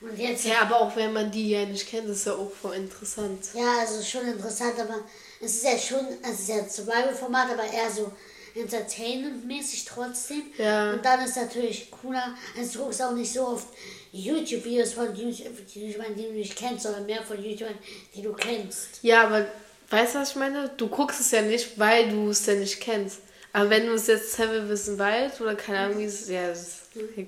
Und 0.00 0.16
jetzt, 0.18 0.44
Ja, 0.44 0.60
aber 0.62 0.80
auch 0.82 0.94
wenn 0.94 1.12
man 1.12 1.30
die 1.30 1.50
ja 1.50 1.64
nicht 1.64 1.88
kennt, 1.88 2.08
ist 2.08 2.26
ja 2.26 2.34
auch 2.34 2.52
voll 2.52 2.76
interessant. 2.76 3.46
ja, 3.54 3.78
also 3.80 4.02
schon 4.02 4.28
interessant, 4.28 4.78
aber 4.78 5.00
es 5.40 5.54
ist 5.56 5.64
ja 5.64 5.78
schon, 5.78 6.06
es 6.22 6.40
ist 6.40 6.48
ja 6.48 6.68
Survival-Format, 6.68 7.52
aber 7.52 7.64
eher 7.64 7.90
so 7.90 8.12
entertainment-mäßig 8.56 9.84
trotzdem. 9.84 10.42
Ja. 10.58 10.92
Und 10.92 11.04
dann 11.04 11.24
ist 11.24 11.36
natürlich 11.36 11.90
cooler, 11.90 12.34
also 12.56 12.78
du 12.78 12.84
guckst 12.84 13.02
auch 13.02 13.12
nicht 13.12 13.32
so 13.32 13.46
oft 13.46 13.68
YouTube-Videos 14.12 14.94
von 14.94 15.14
YouTube, 15.14 15.54
die 15.74 15.92
du 15.92 16.32
nicht 16.32 16.56
kennst, 16.56 16.84
sondern 16.84 17.06
mehr 17.06 17.22
von 17.22 17.42
YouTubern, 17.42 17.78
die 18.14 18.22
du 18.22 18.32
kennst. 18.32 19.00
Ja, 19.02 19.24
aber 19.24 19.46
weißt 19.90 20.14
du, 20.14 20.18
was 20.20 20.30
ich 20.30 20.36
meine? 20.36 20.70
Du 20.76 20.88
guckst 20.88 21.20
es 21.20 21.30
ja 21.30 21.42
nicht, 21.42 21.78
weil 21.78 22.08
du 22.08 22.30
es 22.30 22.46
ja 22.46 22.54
nicht 22.54 22.80
kennst. 22.80 23.20
Aber 23.52 23.70
wenn 23.70 23.86
du 23.86 23.94
es 23.94 24.06
jetzt 24.06 24.32
Seven 24.32 24.68
Wissen 24.68 24.98
Wild 24.98 25.40
oder 25.40 25.54
keine 25.54 25.78
Ahnung, 25.78 25.98
wie 25.98 26.04
es 26.04 26.28
ja, 26.28 26.52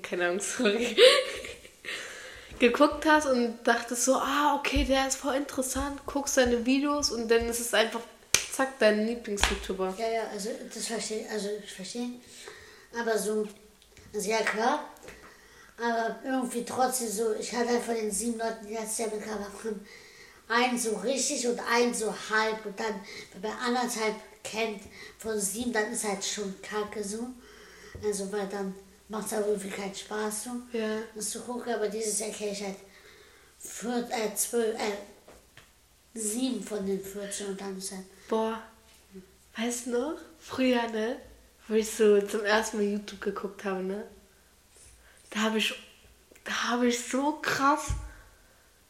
keine 0.01 0.27
Ahnung, 0.27 0.39
sorry. 0.39 0.95
geguckt 2.59 3.05
hast 3.05 3.25
und 3.25 3.55
dachtest 3.63 4.05
so, 4.05 4.15
ah, 4.15 4.55
okay, 4.55 4.83
der 4.83 5.07
ist 5.07 5.15
voll 5.15 5.35
interessant, 5.35 6.05
guckst 6.05 6.35
seine 6.35 6.65
Videos 6.65 7.09
und 7.09 7.29
dann 7.31 7.47
ist 7.47 7.59
es 7.59 7.73
einfach, 7.73 8.01
zack, 8.59 8.77
dein 8.79 9.05
Lieblings-YouTuber. 9.05 9.95
Ja, 9.97 10.09
ja, 10.11 10.23
also 10.31 10.49
das 10.73 10.85
verstehe 10.87 11.27
also 11.29 11.49
ich 11.63 11.71
verstehe. 11.71 12.09
Aber 12.97 13.17
so, 13.17 13.47
also 14.13 14.29
ja 14.29 14.41
klar, 14.41 14.89
aber 15.77 16.19
irgendwie 16.25 16.65
trotzdem 16.65 17.09
so, 17.09 17.33
ich 17.35 17.53
hatte 17.55 17.69
halt 17.69 17.83
von 17.83 17.95
den 17.95 18.11
sieben 18.11 18.37
Leuten, 18.37 18.67
die 18.67 18.73
letztes 18.73 18.97
Jahr 18.97 19.09
bekam 19.09 19.39
haben, 19.39 19.85
einen 20.49 20.77
so 20.77 20.95
richtig 20.97 21.47
und 21.47 21.59
einen 21.59 21.93
so 21.93 22.13
halb 22.29 22.65
und 22.65 22.77
dann, 22.79 22.99
wenn 23.33 23.49
man 23.49 23.59
anderthalb 23.59 24.15
kennt 24.43 24.81
von 25.17 25.39
sieben, 25.39 25.71
dann 25.71 25.91
ist 25.93 26.03
halt 26.03 26.23
schon 26.25 26.53
kacke 26.61 27.03
so. 27.03 27.27
Also 28.03 28.31
weil 28.31 28.47
dann 28.47 28.75
macht 29.07 29.27
es 29.27 29.33
aber 29.33 29.47
irgendwie 29.47 29.69
keinen 29.69 29.95
Spaß 29.95 30.43
so, 30.45 30.49
Ja. 30.77 30.97
das 31.15 31.29
zu 31.29 31.41
gucken, 31.41 31.73
aber 31.73 31.87
dieses 31.87 32.19
Jahr 32.19 32.29
kenne 32.31 32.51
ich 32.51 32.63
halt 32.63 32.77
vier, 33.59 34.07
äh, 34.11 34.35
zwölf, 34.35 34.75
äh, 34.75 36.17
sieben 36.19 36.61
von 36.63 36.85
den 36.85 36.99
14 37.01 37.47
und 37.47 37.61
dann 37.61 37.77
ist 37.77 37.91
halt, 37.91 38.05
Boah, 38.29 38.61
weißt 39.57 39.87
du 39.87 39.91
noch, 39.91 40.17
früher, 40.39 40.87
ne, 40.89 41.19
wo 41.67 41.73
ich 41.73 41.89
so 41.89 42.21
zum 42.21 42.45
ersten 42.45 42.77
Mal 42.77 42.83
YouTube 42.85 43.19
geguckt 43.21 43.65
habe, 43.65 43.83
ne, 43.83 44.07
da 45.31 45.39
habe 45.41 45.57
ich, 45.57 45.73
da 46.43 46.69
habe 46.69 46.87
ich 46.87 47.03
so 47.03 47.39
krass, 47.41 47.87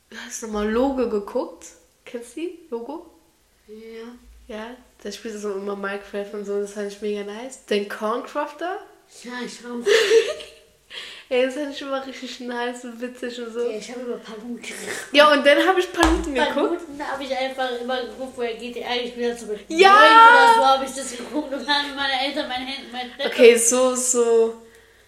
wie 0.10 0.18
heißt 0.18 0.44
nochmal, 0.44 0.70
Logo 0.70 1.10
geguckt. 1.10 1.66
Kennst 2.06 2.36
du 2.36 2.42
die? 2.42 2.60
Logo? 2.70 3.12
ja. 3.68 4.06
Ja, 4.48 4.76
da 5.04 5.12
spielt 5.12 5.40
so 5.40 5.54
immer 5.54 5.76
Minecraft 5.76 6.34
und 6.34 6.44
so, 6.44 6.60
das 6.60 6.74
fand 6.74 6.92
ich 6.92 7.02
mega 7.02 7.24
nice. 7.24 7.66
Den 7.66 7.88
Corncrafter, 7.88 8.80
Ja, 9.24 9.34
ich 9.46 9.60
auch. 9.64 9.86
ey, 11.30 11.46
das 11.46 11.54
fand 11.54 11.74
ich 11.74 11.82
immer 11.82 12.06
richtig 12.06 12.40
nice 12.42 12.84
und 12.86 13.00
witzig 13.00 13.40
und 13.40 13.54
so. 13.54 13.70
Ja, 13.70 13.78
ich 13.78 13.92
habe 13.92 14.02
über 14.02 14.18
Paluten 14.18 14.60
Ja, 15.12 15.32
und 15.32 15.46
dann 15.46 15.66
habe 15.66 15.80
ich 15.80 15.94
Paluten 15.94 16.34
geguckt. 16.34 16.56
Paluten 16.56 17.08
habe 17.08 17.24
ich 17.24 17.38
einfach 17.38 17.70
immer 17.80 18.02
geguckt, 18.02 18.34
woher 18.36 18.56
geht 18.56 18.76
die 18.76 18.84
eigentlich 18.84 19.16
wieder 19.16 19.38
zurück. 19.38 19.60
Ja! 19.68 19.92
Oder 19.92 20.54
so 20.56 20.66
habe 20.66 20.86
ich 20.86 20.92
das 20.92 21.12
geguckt 21.12 21.54
und 21.54 21.68
dann 21.68 21.68
haben 21.68 21.96
meine 21.96 22.26
Eltern 22.26 22.48
mein 22.48 22.66
Handy, 22.66 22.92
mein 22.92 23.10
Laptop. 23.10 23.28
Okay, 23.28 23.58
so, 23.58 23.96
so, 23.96 24.62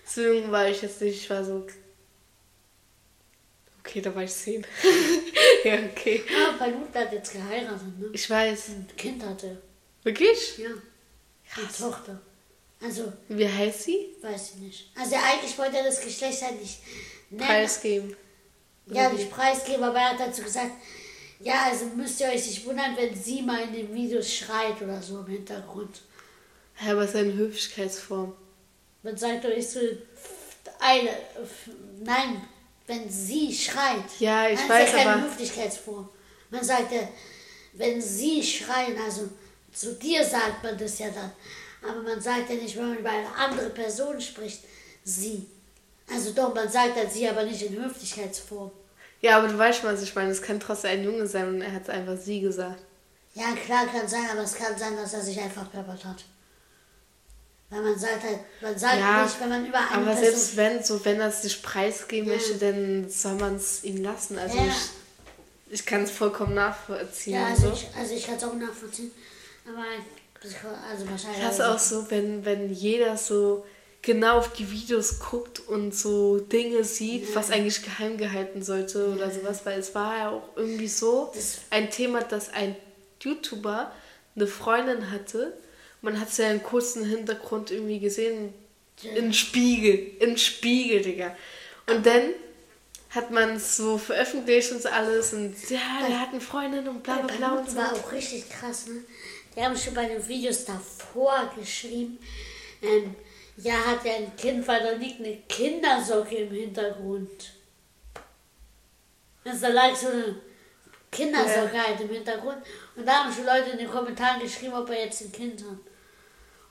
so 0.06 0.22
jung 0.22 0.52
war 0.52 0.68
ich 0.68 0.82
jetzt 0.82 1.02
nicht, 1.02 1.24
ich 1.24 1.30
war 1.30 1.44
so... 1.44 1.66
Okay, 3.80 4.00
da 4.00 4.14
war 4.14 4.24
ich 4.24 4.32
zehn. 4.32 4.66
ja, 5.64 5.74
okay. 5.92 6.24
Ah, 6.30 6.54
Paluten 6.58 6.94
hat 6.94 7.12
jetzt 7.12 7.34
geheiratet, 7.34 8.00
ne? 8.00 8.10
Ich 8.14 8.30
weiß. 8.30 8.70
Ein 8.70 8.88
Kind 8.96 9.26
hatte. 9.26 9.60
Wirklich? 10.04 10.60
Ja. 10.60 10.70
Eine 11.58 11.68
Tochter. 11.68 12.22
Also, 12.84 13.12
Wie 13.30 13.48
heißt 13.48 13.84
sie? 13.84 14.16
weiß 14.22 14.52
ich 14.52 14.56
nicht. 14.62 14.92
Also 14.96 15.16
eigentlich 15.16 15.58
wollte 15.58 15.78
er 15.78 15.84
das 15.84 16.02
Geschlecht 16.02 16.42
halt 16.42 16.60
nicht 16.60 16.80
nennen. 17.30 17.46
Preisgeben. 17.46 18.16
Ja, 18.88 19.10
nicht 19.10 19.30
preisgeben, 19.32 19.84
aber 19.84 20.00
er 20.00 20.10
hat 20.12 20.20
dazu 20.20 20.42
gesagt, 20.42 20.72
ja, 21.40 21.66
also 21.70 21.86
müsst 21.96 22.20
ihr 22.20 22.28
euch 22.28 22.46
nicht 22.46 22.66
wundern, 22.66 22.96
wenn 22.98 23.16
sie 23.16 23.42
mal 23.42 23.62
in 23.62 23.74
den 23.74 23.94
Videos 23.94 24.34
schreit 24.34 24.82
oder 24.82 25.02
so 25.02 25.20
im 25.20 25.28
Hintergrund. 25.28 26.02
Ja, 26.84 26.92
aber 26.94 27.04
es 27.04 27.12
ist 27.12 27.16
eine 27.18 27.34
Höflichkeitsform. 27.34 28.34
Man 29.04 29.16
sagt 29.18 29.44
doch 29.46 29.50
nicht 29.50 29.70
so, 29.70 29.80
eine, 30.80 31.10
nein, 32.04 32.42
wenn 32.88 33.10
sie 33.10 33.54
schreit. 33.54 34.04
Ja, 34.20 34.50
ich 34.50 34.60
dann 34.60 34.70
weiß, 34.70 34.88
ist 34.88 34.94
ja 34.94 34.98
keine 35.04 35.14
aber- 35.14 35.24
Höflichkeitsform. 35.24 36.10
Man 36.50 36.64
sagt 36.64 36.92
ja, 36.92 37.08
wenn 37.74 38.02
sie 38.02 38.44
schreien, 38.44 38.98
also 39.00 39.30
zu 39.72 39.94
dir 39.96 40.24
sagt 40.26 40.64
man 40.64 40.78
das 40.78 41.00
ja 41.00 41.10
dann. 41.10 41.32
Aber 41.88 42.02
man 42.04 42.22
sagt 42.22 42.50
ja 42.50 42.56
nicht, 42.56 42.78
wenn 42.78 42.90
man 42.90 42.98
über 43.00 43.10
eine 43.10 43.34
andere 43.36 43.70
Person 43.70 44.20
spricht, 44.22 44.64
sie. 45.04 45.48
Also 46.14 46.32
doch, 46.32 46.54
man 46.54 46.70
sagt 46.70 46.98
dann 46.98 47.10
sie, 47.10 47.28
aber 47.28 47.44
nicht 47.44 47.62
in 47.62 47.82
Höflichkeitsform. 47.82 48.72
Ja, 49.22 49.38
aber 49.38 49.48
du 49.48 49.58
weißt 49.58 49.84
was 49.84 50.02
ich 50.04 50.14
meine. 50.16 50.32
Es 50.32 50.42
kann 50.42 50.60
trotzdem 50.60 50.92
ein 50.92 51.04
Junge 51.04 51.26
sein 51.28 51.48
und 51.48 51.62
er 51.62 51.72
hat 51.72 51.90
einfach 51.90 52.18
sie 52.18 52.42
gesagt. 52.42 52.82
Ja, 53.34 53.54
klar 53.54 53.86
kann 53.88 54.08
sein, 54.08 54.26
aber 54.32 54.42
es 54.42 54.54
kann 54.56 54.78
sein, 54.78 54.96
dass 54.96 55.14
er 55.14 55.22
sich 55.22 55.40
einfach 55.40 55.72
peppert 55.72 56.04
hat. 56.04 56.24
Weil 57.70 57.82
man 57.84 57.98
sagt 57.98 58.24
halt, 58.24 58.40
man 58.62 58.78
sagt 58.78 58.98
Ja, 59.00 59.24
nicht, 59.24 59.40
wenn 59.40 59.50
man 59.50 59.66
über 59.66 59.78
eine 59.78 59.92
Aber 59.92 60.06
Person... 60.08 60.24
selbst 60.26 60.58
wenn, 60.58 60.84
so 60.84 61.06
wenn 61.06 61.20
er 61.22 61.30
es 61.30 61.42
sich 61.42 61.64
preisgeben 61.64 62.28
Ja. 62.28 62.36
möchte, 62.36 62.56
dann 62.56 63.10
soll 63.10 63.36
man 63.36 63.56
es 63.56 63.84
ihm 63.86 64.04
lassen. 64.04 64.38
Also 64.38 64.58
Ja. 64.58 64.66
ich, 64.66 65.74
ich 65.80 65.86
kann 65.86 66.04
es 66.04 66.12
vollkommen 66.12 66.54
nachvollziehen. 66.54 67.36
ja, 67.36 67.46
also 67.48 67.68
so. 67.70 67.74
ich, 67.74 67.88
also 67.98 68.14
ich 68.14 68.26
kann 68.26 68.36
es 68.36 68.44
auch 68.44 68.54
nachvollziehen. 68.56 69.12
Aber 69.66 69.84
also 70.44 71.10
wahrscheinlich... 71.10 71.40
Ich 71.40 71.46
hasse 71.46 71.70
auch 71.72 71.80
so, 71.80 72.10
wenn, 72.10 72.44
wenn 72.46 72.72
jeder 72.74 73.16
so 73.18 73.66
genau 74.02 74.38
auf 74.40 74.54
die 74.54 74.70
Videos 74.72 75.20
guckt 75.20 75.60
und 75.68 75.94
so 75.94 76.40
Dinge 76.40 76.84
sieht, 76.84 77.36
was 77.36 77.52
eigentlich 77.52 77.84
geheim 77.84 78.18
gehalten 78.18 78.64
sollte 78.64 79.10
oder 79.14 79.30
sowas, 79.30 79.62
weil 79.66 79.80
es 79.80 79.94
war 79.94 80.18
ja 80.18 80.30
auch 80.32 80.50
irgendwie 80.56 80.88
so 80.88 81.32
Das- 81.36 81.60
ein 81.70 81.92
Thema, 81.92 82.22
dass 82.22 82.50
ein 82.52 82.76
YouTuber 83.22 83.92
eine 84.36 84.48
Freundin 84.48 85.12
hatte. 85.12 85.56
Man 86.02 86.20
hat 86.20 86.30
es 86.30 86.38
ja 86.38 86.50
im 86.50 86.64
kurzen 86.64 87.06
Hintergrund 87.06 87.70
irgendwie 87.70 88.00
gesehen, 88.00 88.54
im 89.16 89.34
Spiegel, 89.34 90.12
im 90.20 90.38
Spiegel, 90.38 91.02
Digga. 91.02 91.36
Und 91.88 92.06
dann 92.06 92.32
hat 93.12 93.30
man 93.30 93.58
es 93.58 93.76
so 93.76 93.98
veröffentlicht 93.98 94.72
und 94.72 94.82
so 94.82 94.90
alles 94.90 95.34
und 95.34 95.54
ja, 95.70 95.80
der 96.08 96.22
hat 96.22 96.30
eine 96.30 96.40
Freundin 96.40 96.88
und 96.88 97.04
bla 97.04 97.18
bla 97.18 97.36
bla 97.36 97.52
und 97.60 97.70
so. 97.70 97.76
war 97.78 97.94
auch 97.94 98.12
richtig 98.14 98.50
krass, 98.50 98.88
ne? 98.88 99.02
Die 99.56 99.62
haben 99.62 99.76
schon 99.76 99.94
bei 99.94 100.06
den 100.06 100.26
Videos 100.26 100.66
davor 100.66 101.52
geschrieben, 101.58 102.18
ähm, 102.82 103.16
ja, 103.58 103.74
hat 103.74 104.06
er 104.06 104.16
ein 104.16 104.36
Kind, 104.36 104.68
weil 104.68 104.82
da 104.82 104.92
liegt 104.92 105.20
eine 105.20 105.38
Kindersocke 105.48 106.36
im 106.36 106.52
Hintergrund. 106.52 107.54
Also 109.44 109.62
da 109.62 109.68
lag 109.70 109.96
so 109.96 110.08
eine 110.08 110.36
Kindersocke 111.12 111.78
halt 111.78 112.00
im 112.00 112.10
Hintergrund. 112.10 112.58
Und 112.96 113.06
da 113.06 113.24
haben 113.24 113.34
schon 113.34 113.46
Leute 113.46 113.72
in 113.72 113.78
den 113.78 113.90
Kommentaren 113.90 114.42
geschrieben, 114.42 114.74
ob 114.74 114.90
er 114.90 115.06
jetzt 115.06 115.22
ein 115.22 115.32
Kind 115.32 115.62
hat. 115.62 115.80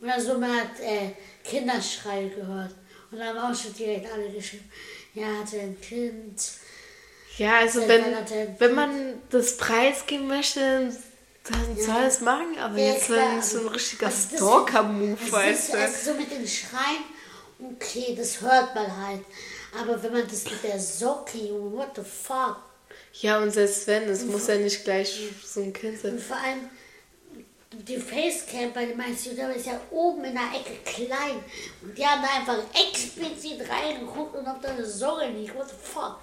Und 0.00 0.08
dann 0.08 0.20
so, 0.20 0.38
man 0.38 0.56
hat 0.56 0.80
äh, 0.80 1.12
Kinderschrei 1.44 2.28
gehört. 2.34 2.74
Und 3.10 3.18
da 3.18 3.26
haben 3.26 3.38
auch 3.38 3.54
schon 3.54 3.74
direkt 3.74 4.10
alle 4.10 4.30
geschrieben, 4.30 4.70
ja, 5.14 5.26
hat 5.40 5.52
er 5.52 5.62
ein 5.62 5.80
Kind. 5.80 6.40
Ja, 7.36 7.58
also 7.58 7.86
wenn, 7.86 8.04
wenn 8.58 8.74
man 8.74 9.22
das 9.30 9.56
preisgeben 9.56 10.26
möchte, 10.26 10.92
dann 11.52 11.76
soll 11.76 12.02
es 12.04 12.20
machen, 12.20 12.58
aber 12.58 12.76
Ja, 12.78 12.92
jetzt 12.92 13.06
klar, 13.06 13.32
wenn 13.34 13.42
so 13.42 13.60
ein 13.60 13.68
richtiger 13.68 14.06
also 14.06 14.36
Stalker-Move, 14.36 15.32
weißt 15.32 15.72
du. 15.72 15.78
also 15.78 16.12
so 16.12 16.18
mit 16.18 16.30
den 16.30 16.46
Schreien, 16.46 17.04
okay, 17.58 18.14
das 18.16 18.40
hört 18.40 18.74
man 18.74 19.06
halt. 19.06 19.20
Aber 19.80 20.02
wenn 20.02 20.12
man 20.12 20.26
das 20.28 20.44
mit 20.44 20.62
der 20.64 20.78
Socke, 20.80 21.38
what 21.72 21.90
the 21.96 22.02
fuck? 22.02 22.56
Ja, 23.14 23.38
und 23.38 23.50
selbst 23.52 23.86
wenn, 23.86 24.04
es 24.08 24.24
muss 24.24 24.46
ja 24.46 24.56
nicht 24.56 24.84
gleich 24.84 25.20
so 25.44 25.60
ein 25.62 25.72
Kind 25.72 25.94
Und 25.94 26.00
sein. 26.02 26.18
vor 26.18 26.36
allem, 26.36 26.70
die 27.72 27.96
Facecam 27.98 28.72
bei 28.72 28.86
den 28.86 28.96
meisten 28.96 29.30
YouTubern 29.30 29.52
ist 29.54 29.66
ja 29.66 29.80
oben 29.90 30.24
in 30.24 30.34
der 30.34 30.50
Ecke 30.60 30.76
klein. 30.84 31.42
Und 31.82 31.96
die 31.96 32.04
haben 32.04 32.22
da 32.22 32.28
einfach 32.36 32.58
explizit 32.74 33.60
reingeguckt 33.68 34.34
und 34.36 34.46
ob 34.46 34.60
da 34.60 34.70
eine 34.70 34.84
Socke 34.84 35.28
liegt. 35.28 35.54
What 35.54 35.68
the 35.68 35.74
fuck? 35.80 36.18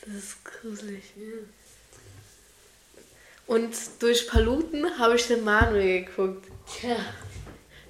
Das 0.00 0.14
ist 0.14 0.36
gruselig. 0.44 1.02
Und 3.46 3.74
durch 4.00 4.26
Paluten 4.28 4.98
habe 4.98 5.16
ich 5.16 5.26
den 5.26 5.44
Manuel 5.44 6.04
geguckt. 6.04 6.46
Tja. 6.66 6.96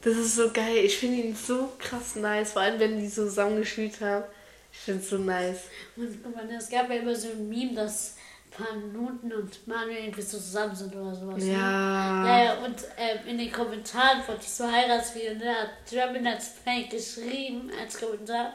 Das 0.02 0.16
ist 0.16 0.36
so 0.36 0.50
geil. 0.50 0.78
Ich 0.84 0.98
finde 0.98 1.22
ihn 1.22 1.36
so 1.36 1.72
krass 1.78 2.16
nice, 2.16 2.52
vor 2.52 2.62
allem 2.62 2.78
wenn 2.78 2.98
die 2.98 3.08
so 3.08 3.24
zusammengespielt 3.24 4.00
haben. 4.00 4.24
Ich 4.72 4.78
finde 4.80 5.00
es 5.02 5.08
so 5.10 5.18
nice. 5.18 5.60
Und 5.96 6.50
es 6.50 6.68
gab 6.68 6.90
ja 6.90 6.96
immer 6.96 7.14
so 7.14 7.28
ein 7.28 7.48
Meme, 7.48 7.74
dass 7.74 8.16
Panuten 8.50 9.32
und 9.32 9.66
Manuel 9.66 10.04
irgendwie 10.04 10.22
so 10.22 10.36
zusammen 10.36 10.74
sind 10.74 10.94
oder 10.94 11.14
sowas. 11.14 11.42
ne? 11.42 11.52
Ja. 11.52 12.26
Ja, 12.26 12.44
ja, 12.44 12.54
und 12.64 12.76
ähm, 12.96 13.18
in 13.28 13.38
den 13.38 13.50
Kommentaren 13.50 14.22
von 14.22 14.38
diesem 14.38 14.70
Heiratsvideo, 14.70 15.34
ne, 15.34 15.54
hat 15.54 15.70
German 15.88 16.26
als 16.26 16.50
Fan 16.64 16.88
geschrieben, 16.88 17.70
als 17.80 17.98
Kommentar, 17.98 18.52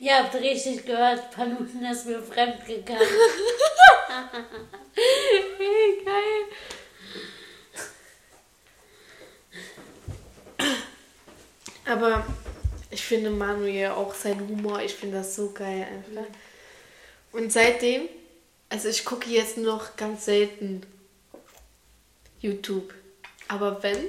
ihr 0.00 0.16
habt 0.16 0.34
richtig 0.34 0.84
gehört, 0.84 1.30
Paluten 1.30 1.84
ist 1.84 2.06
mir 2.06 2.22
fremd 2.22 2.66
gegangen. 2.66 3.00
Hey, 4.94 6.04
geil. 6.04 6.44
Aber 11.86 12.26
ich 12.90 13.02
finde 13.02 13.30
Manuel 13.30 13.90
auch 13.90 14.14
sein 14.14 14.40
Humor, 14.40 14.80
ich 14.82 14.94
finde 14.94 15.18
das 15.18 15.36
so 15.36 15.52
geil 15.52 15.86
einfach. 15.90 16.26
Und 17.32 17.52
seitdem, 17.52 18.08
also 18.68 18.88
ich 18.88 19.04
gucke 19.04 19.30
jetzt 19.30 19.56
noch 19.56 19.96
ganz 19.96 20.24
selten 20.24 20.82
YouTube. 22.40 22.92
Aber 23.48 23.82
wenn, 23.82 24.06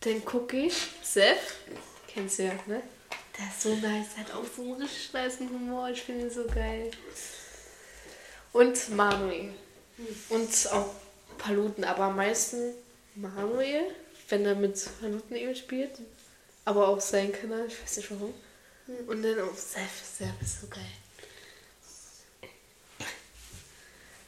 dann 0.00 0.24
gucke 0.24 0.56
ich 0.56 0.74
Seth, 1.02 1.54
kennst 2.08 2.38
du 2.38 2.44
ja, 2.44 2.54
ne? 2.66 2.82
Der 3.38 3.46
ist 3.46 3.62
so 3.62 3.74
nice, 3.76 4.14
der 4.14 4.24
hat 4.24 4.34
auch 4.34 4.44
so 4.56 4.62
einen 4.62 4.82
richtig 4.82 5.12
nice 5.12 5.40
Humor, 5.40 5.88
ich 5.88 6.02
finde 6.02 6.26
ihn 6.26 6.30
so 6.30 6.46
geil. 6.46 6.90
Und 8.52 8.90
Manuel. 8.90 9.54
Und 10.28 10.72
auch 10.72 10.90
Paluten, 11.38 11.84
aber 11.84 12.04
am 12.04 12.16
meisten 12.16 12.74
Manuel, 13.14 13.84
wenn 14.28 14.44
er 14.44 14.54
mit 14.54 14.88
Paluten 15.00 15.36
eben 15.36 15.54
spielt. 15.54 15.98
Aber 16.64 16.88
auch 16.88 17.00
sein 17.00 17.32
Kanal, 17.32 17.66
ich 17.66 17.82
weiß 17.82 17.96
nicht 17.96 18.10
warum. 18.10 18.34
Und 19.06 19.22
dann 19.22 19.40
auch 19.40 19.56
Seth, 19.56 19.88
Seth 20.18 20.40
ist 20.40 20.60
so 20.60 20.66
geil. 20.68 20.82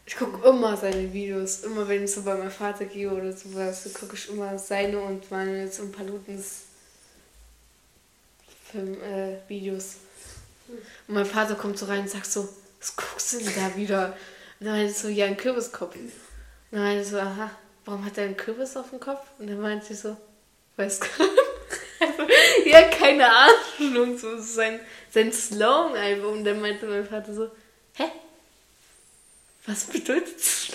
Ich 0.06 0.16
gucke 0.16 0.49
immer 0.49 0.76
seine 0.76 1.12
Videos. 1.12 1.61
Immer 1.61 1.88
wenn 1.88 2.04
ich 2.04 2.12
so 2.12 2.23
bei 2.23 2.34
meinem 2.34 2.50
Vater 2.50 2.84
gehe 2.84 3.11
oder 3.11 3.32
sowas, 3.32 3.88
gucke 3.94 4.14
ich 4.14 4.28
immer 4.28 4.58
seine 4.58 5.00
und 5.00 5.30
meine 5.30 5.70
zum 5.70 5.90
Palutens 5.90 6.62
Film, 8.74 9.00
äh, 9.02 9.38
Videos. 9.48 9.96
Und 11.06 11.14
mein 11.14 11.26
Vater 11.26 11.54
kommt 11.54 11.78
so 11.78 11.86
rein 11.86 12.00
und 12.00 12.10
sagt 12.10 12.26
so, 12.26 12.48
was 12.80 12.96
guckst 12.96 13.32
du 13.32 13.38
denn 13.38 13.54
da 13.54 13.76
wieder? 13.76 14.16
Und 14.58 14.66
dann 14.66 14.74
meinte 14.76 14.90
ich 14.90 14.98
so, 14.98 15.06
ja, 15.08 15.26
ein 15.26 15.36
Kürbiskopf. 15.36 15.94
Und 15.94 16.10
dann 16.72 16.82
meinte 16.82 17.02
ich 17.02 17.08
so, 17.08 17.20
aha, 17.20 17.52
warum 17.84 18.04
hat 18.04 18.18
er 18.18 18.24
einen 18.24 18.36
Kürbis 18.36 18.76
auf 18.76 18.90
dem 18.90 18.98
Kopf? 18.98 19.24
Und 19.38 19.46
dann 19.46 19.60
meinte 19.60 19.92
ich 19.92 20.00
so, 20.00 20.16
weiß 20.76 20.98
gar 21.00 21.08
nicht. 21.18 21.30
Also, 22.00 22.26
ja, 22.68 22.82
keine 22.88 23.30
Ahnung, 23.30 24.18
so 24.18 24.40
sein, 24.40 24.80
sein 25.10 25.32
Slogan 25.32 25.94
einfach. 25.94 26.30
Und 26.30 26.42
dann 26.44 26.60
meinte 26.60 26.86
mein 26.86 27.06
Vater 27.06 27.32
so, 27.32 27.48
hä? 27.94 28.10
Was 29.66 29.84
bedeutet 29.84 30.36
das? 30.36 30.66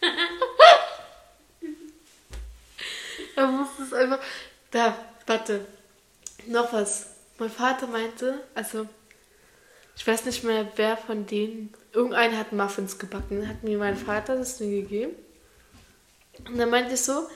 er 3.36 3.52
wusste 3.52 3.82
es 3.82 3.92
einfach. 3.92 4.20
Da, 4.70 4.96
warte. 5.26 5.75
Noch 6.48 6.72
was. 6.72 7.06
Mein 7.38 7.50
Vater 7.50 7.86
meinte, 7.86 8.40
also, 8.54 8.88
ich 9.96 10.06
weiß 10.06 10.24
nicht 10.24 10.44
mehr, 10.44 10.70
wer 10.76 10.96
von 10.96 11.26
denen, 11.26 11.72
irgendeiner 11.92 12.38
hat 12.38 12.52
Muffins 12.52 12.98
gebacken, 12.98 13.48
hat 13.48 13.62
mir 13.62 13.78
mein 13.78 13.96
Vater 13.96 14.36
das 14.36 14.58
Ding 14.58 14.70
gegeben. 14.70 15.12
Und 16.46 16.58
dann 16.58 16.70
meinte 16.70 16.94
ich 16.94 17.00
so, 17.00 17.28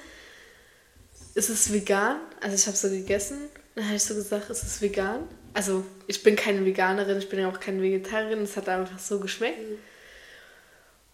ist 1.34 1.48
es 1.48 1.72
vegan? 1.72 2.20
Also 2.40 2.56
ich 2.56 2.66
habe 2.66 2.76
so 2.76 2.88
gegessen. 2.88 3.38
Dann 3.74 3.86
habe 3.86 3.96
ich 3.96 4.04
so 4.04 4.14
gesagt, 4.14 4.50
ist 4.50 4.62
es 4.62 4.82
vegan? 4.82 5.28
Also 5.54 5.84
ich 6.06 6.22
bin 6.22 6.36
keine 6.36 6.64
Veganerin, 6.64 7.18
ich 7.18 7.28
bin 7.28 7.40
ja 7.40 7.48
auch 7.48 7.60
keine 7.60 7.82
Vegetarierin, 7.82 8.42
es 8.42 8.56
hat 8.56 8.68
einfach 8.68 8.98
so 8.98 9.18
geschmeckt. 9.20 9.58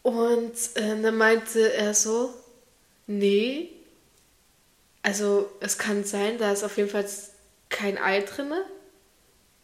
Und 0.02 0.54
äh, 0.74 1.00
dann 1.00 1.16
meinte 1.16 1.72
er 1.72 1.94
so, 1.94 2.34
nee, 3.06 3.70
also 5.02 5.50
es 5.60 5.78
kann 5.78 6.04
sein, 6.04 6.38
da 6.38 6.52
ist 6.52 6.64
auf 6.64 6.76
jeden 6.76 6.90
Fall 6.90 7.06
kein 7.68 7.99
Ei 7.99 8.20
drin, 8.20 8.52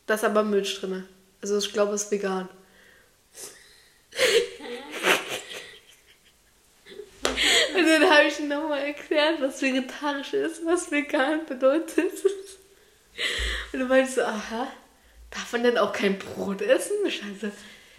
da 0.06 0.14
ist 0.14 0.24
aber 0.24 0.42
Milch 0.42 0.80
drin. 0.80 1.06
Also 1.40 1.58
ich 1.58 1.72
glaube, 1.72 1.94
es 1.94 2.04
ist 2.04 2.10
vegan. 2.10 2.48
Und 7.74 7.86
dann 7.86 8.10
habe 8.10 8.28
ich 8.28 8.38
ihm 8.38 8.48
nochmal 8.48 8.82
erklärt, 8.82 9.40
was 9.40 9.62
vegetarisch 9.62 10.34
ist, 10.34 10.64
was 10.64 10.90
vegan 10.90 11.46
bedeutet. 11.46 12.12
Und 13.72 13.80
dann 13.80 13.88
meinte 13.88 14.08
ich 14.08 14.14
so, 14.14 14.22
aha, 14.22 14.70
darf 15.30 15.52
man 15.52 15.62
denn 15.62 15.78
auch 15.78 15.92
kein 15.92 16.18
Brot 16.18 16.60
essen? 16.62 16.96
Scheiße. 17.04 17.50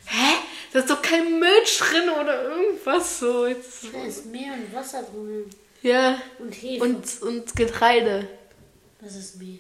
Hä? 0.06 0.36
Da 0.72 0.80
ist 0.80 0.90
doch 0.90 1.02
kein 1.02 1.40
Milch 1.40 1.78
drin 1.78 2.10
oder 2.10 2.44
irgendwas 2.44 3.20
so. 3.20 3.46
Jetzt. 3.46 3.86
Da 3.94 4.06
ist 4.06 4.26
Mehl 4.28 4.52
und 4.52 4.74
Wasser 4.74 5.04
drin. 5.04 5.50
Ja. 5.82 6.22
Und 6.40 6.52
Hefe. 6.52 6.84
Und, 6.84 7.22
und 7.22 7.56
Getreide. 7.56 8.28
Das 9.02 9.16
ist 9.16 9.38
Mehl. 9.38 9.60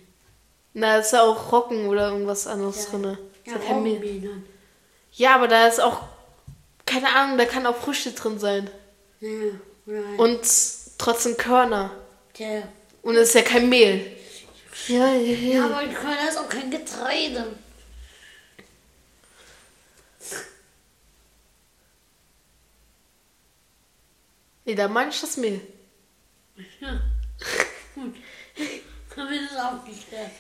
Na, 0.74 0.98
ist 0.98 1.14
ja 1.14 1.22
auch 1.22 1.52
Roggen 1.52 1.88
oder 1.88 2.10
irgendwas 2.10 2.48
anderes 2.48 2.86
ja. 2.86 3.00
drin. 3.00 3.18
Ja, 3.46 3.54
ja 3.70 3.74
Mehl. 3.76 4.44
Ja, 5.12 5.36
aber 5.36 5.48
da 5.48 5.68
ist 5.68 5.80
auch, 5.80 6.02
keine 6.86 7.14
Ahnung, 7.16 7.38
da 7.38 7.46
kann 7.46 7.66
auch 7.68 7.76
Früchte 7.76 8.12
drin 8.12 8.40
sein. 8.40 8.70
Ja. 9.20 9.30
Right. 9.86 10.20
Und 10.20 10.42
trotzdem 10.98 11.38
Körner. 11.38 11.92
Ja. 12.38 12.64
Und 13.04 13.16
es 13.16 13.30
ist 13.30 13.36
ja 13.36 13.42
kein 13.42 13.70
Mehl. 13.70 14.18
Ja, 14.88 15.14
ja, 15.14 15.18
ja. 15.18 15.54
Ja, 15.56 15.66
aber 15.66 15.78
ein 15.78 15.94
Körner 15.94 16.30
ist 16.30 16.38
auch 16.38 16.50
kein 16.50 16.72
Getreide. 16.72 17.56
Nee, 24.66 24.76
da 24.76 24.88
meine 24.88 25.12
ich 25.12 25.20
das 25.20 25.38
Mehl. 25.38 25.62
Ja. 26.80 27.02
Gut. 27.94 28.16
Haben 29.16 29.30
wir 29.30 29.42
das 29.42 29.58
auch 29.58 29.86
geklärt. 29.86 30.32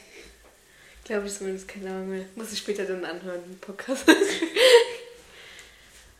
Glaube 1.03 1.27
ich 1.27 1.33
zumindest, 1.33 1.67
keine 1.67 1.89
Ahnung 1.89 2.09
mehr. 2.09 2.25
Muss 2.35 2.53
ich 2.53 2.59
später 2.59 2.85
dann 2.85 3.03
anhören, 3.03 3.43
den 3.43 3.59
Podcast. 3.59 4.05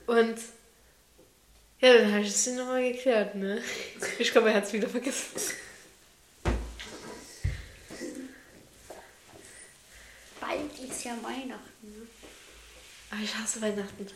Und 0.06 0.38
ja, 1.80 1.98
dann 1.98 2.12
habe 2.12 2.22
ich 2.22 2.30
es 2.30 2.48
nochmal 2.48 2.92
geklärt, 2.92 3.36
ne? 3.36 3.62
Ich 4.20 4.32
glaube, 4.32 4.50
er 4.50 4.56
hat 4.56 4.66
es 4.66 4.74
wieder 4.74 4.88
vergessen. 4.88 5.42
Bald 10.40 10.90
ist 10.90 11.04
ja 11.04 11.12
Weihnachten, 11.22 11.84
ne? 11.84 12.08
Aber 13.10 13.22
ich 13.22 13.36
hasse 13.36 13.62
Weihnachten. 13.62 14.08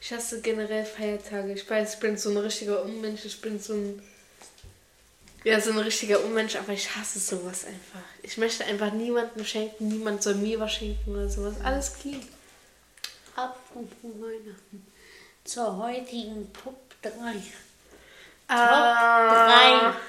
Ich 0.00 0.12
hasse 0.12 0.40
generell 0.40 0.84
Feiertage. 0.84 1.52
Ich 1.52 1.68
weiß, 1.68 1.94
ich 1.94 2.00
bin 2.00 2.16
so 2.16 2.30
ein 2.30 2.36
richtiger 2.36 2.82
Unmensch. 2.82 3.24
Ich 3.24 3.40
bin 3.40 3.58
so 3.58 3.74
ein. 3.74 4.02
Ja, 5.46 5.60
so 5.60 5.70
ein 5.70 5.78
richtiger 5.78 6.24
Unmensch, 6.24 6.56
aber 6.56 6.72
ich 6.72 6.96
hasse 6.96 7.20
sowas 7.20 7.66
einfach. 7.66 8.02
Ich 8.24 8.36
möchte 8.36 8.64
einfach 8.64 8.92
niemandem 8.92 9.44
schenken, 9.44 9.86
niemand 9.86 10.20
soll 10.20 10.34
mir 10.34 10.58
was 10.58 10.72
schenken 10.72 11.12
oder 11.12 11.28
sowas. 11.28 11.54
Alles 11.62 11.94
clean. 11.94 12.20
Apropos 13.36 13.86
Weihnachten 14.02 14.84
zur 15.44 15.76
heutigen 15.76 16.52
Top 16.52 16.80
3. 17.00 17.12
Ah. 18.48 19.92
Top 19.92 19.92
3 19.92 20.00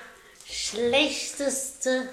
schlechteste 0.51 2.09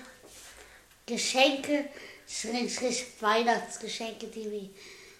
Geschenke, 1.06 1.88
schrägstrich 2.28 3.06
Weihnachtsgeschenke, 3.20 4.26
die 4.26 4.50
wir 4.50 4.70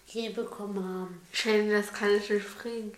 je 0.05 0.29
bekommen 0.29 0.77
haben. 0.77 1.21
Schön, 1.31 1.71
das 1.71 1.91
kann 1.91 2.13
ich 2.13 2.29
nicht 2.29 2.59
bringen. 2.59 2.95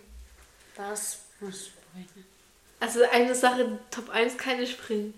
Das 0.76 1.20
muss 1.40 1.70
bringen. 1.94 2.37
Also 2.80 3.02
eine 3.10 3.34
Sache, 3.34 3.78
Top 3.90 4.08
1 4.10 4.36
kann 4.36 4.60
ich 4.62 4.78
bringen. 4.78 5.14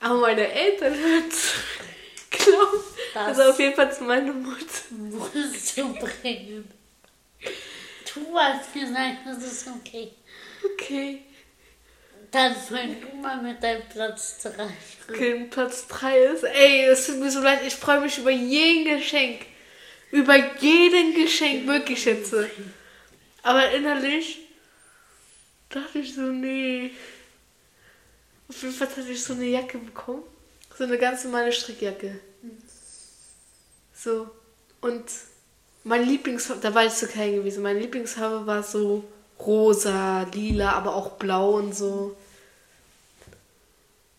Aber 0.00 0.14
meine 0.16 0.50
Eltern 0.50 0.94
hören 0.94 1.24
glauben. 2.30 2.84
Das 3.14 3.38
also 3.38 3.50
auf 3.50 3.58
jeden 3.58 3.74
Fall 3.74 3.92
zu 3.92 4.04
meiner 4.04 4.32
Mutter. 4.32 4.60
Musst 4.90 5.76
du 5.76 5.94
bringen. 5.94 6.70
Tu 8.04 8.20
hast 8.34 8.72
gesagt, 8.72 9.18
das 9.26 9.44
ist 9.44 9.68
okay. 9.68 10.12
Okay. 10.64 11.22
Dann 12.30 12.54
fang 12.54 12.96
du 13.00 13.16
mal 13.16 13.42
mit 13.42 13.62
deinem 13.62 13.82
Platz 13.88 14.38
3. 14.42 14.68
Okay, 15.08 15.46
Platz 15.50 15.86
3 15.88 16.18
ist, 16.18 16.44
ey, 16.44 16.84
es 16.84 17.06
tut 17.06 17.16
mir 17.16 17.30
so 17.30 17.40
leid, 17.40 17.60
ich 17.66 17.74
freue 17.74 18.00
mich 18.00 18.18
über 18.18 18.30
jeden 18.30 18.84
Geschenk. 18.84 19.46
Über 20.12 20.36
jeden 20.58 21.14
Geschenk, 21.14 21.66
wirklich 21.66 22.04
jetzt. 22.04 22.34
Aber 23.42 23.70
innerlich 23.70 24.39
dachte 25.70 25.98
ich 25.98 26.14
so, 26.14 26.22
nee. 26.22 26.90
Auf 28.48 28.62
jeden 28.62 28.74
Fall 28.74 28.88
hatte 28.88 29.10
ich 29.10 29.22
so 29.22 29.32
eine 29.32 29.46
Jacke 29.46 29.78
bekommen. 29.78 30.22
So 30.76 30.84
eine 30.84 30.98
ganz 30.98 31.24
normale 31.24 31.52
Strickjacke. 31.52 32.20
So. 33.94 34.30
Und 34.80 35.04
mein 35.84 36.06
Lieblingsfarbe, 36.06 36.60
da 36.60 36.74
war 36.74 36.84
ich 36.84 36.92
so 36.92 37.06
klein 37.06 37.34
gewesen, 37.34 37.62
meine 37.62 37.80
Lieblingsfarbe 37.80 38.46
war 38.46 38.62
so 38.62 39.04
rosa, 39.38 40.22
lila, 40.32 40.72
aber 40.72 40.94
auch 40.94 41.12
blau 41.12 41.52
und 41.52 41.74
so. 41.74 42.16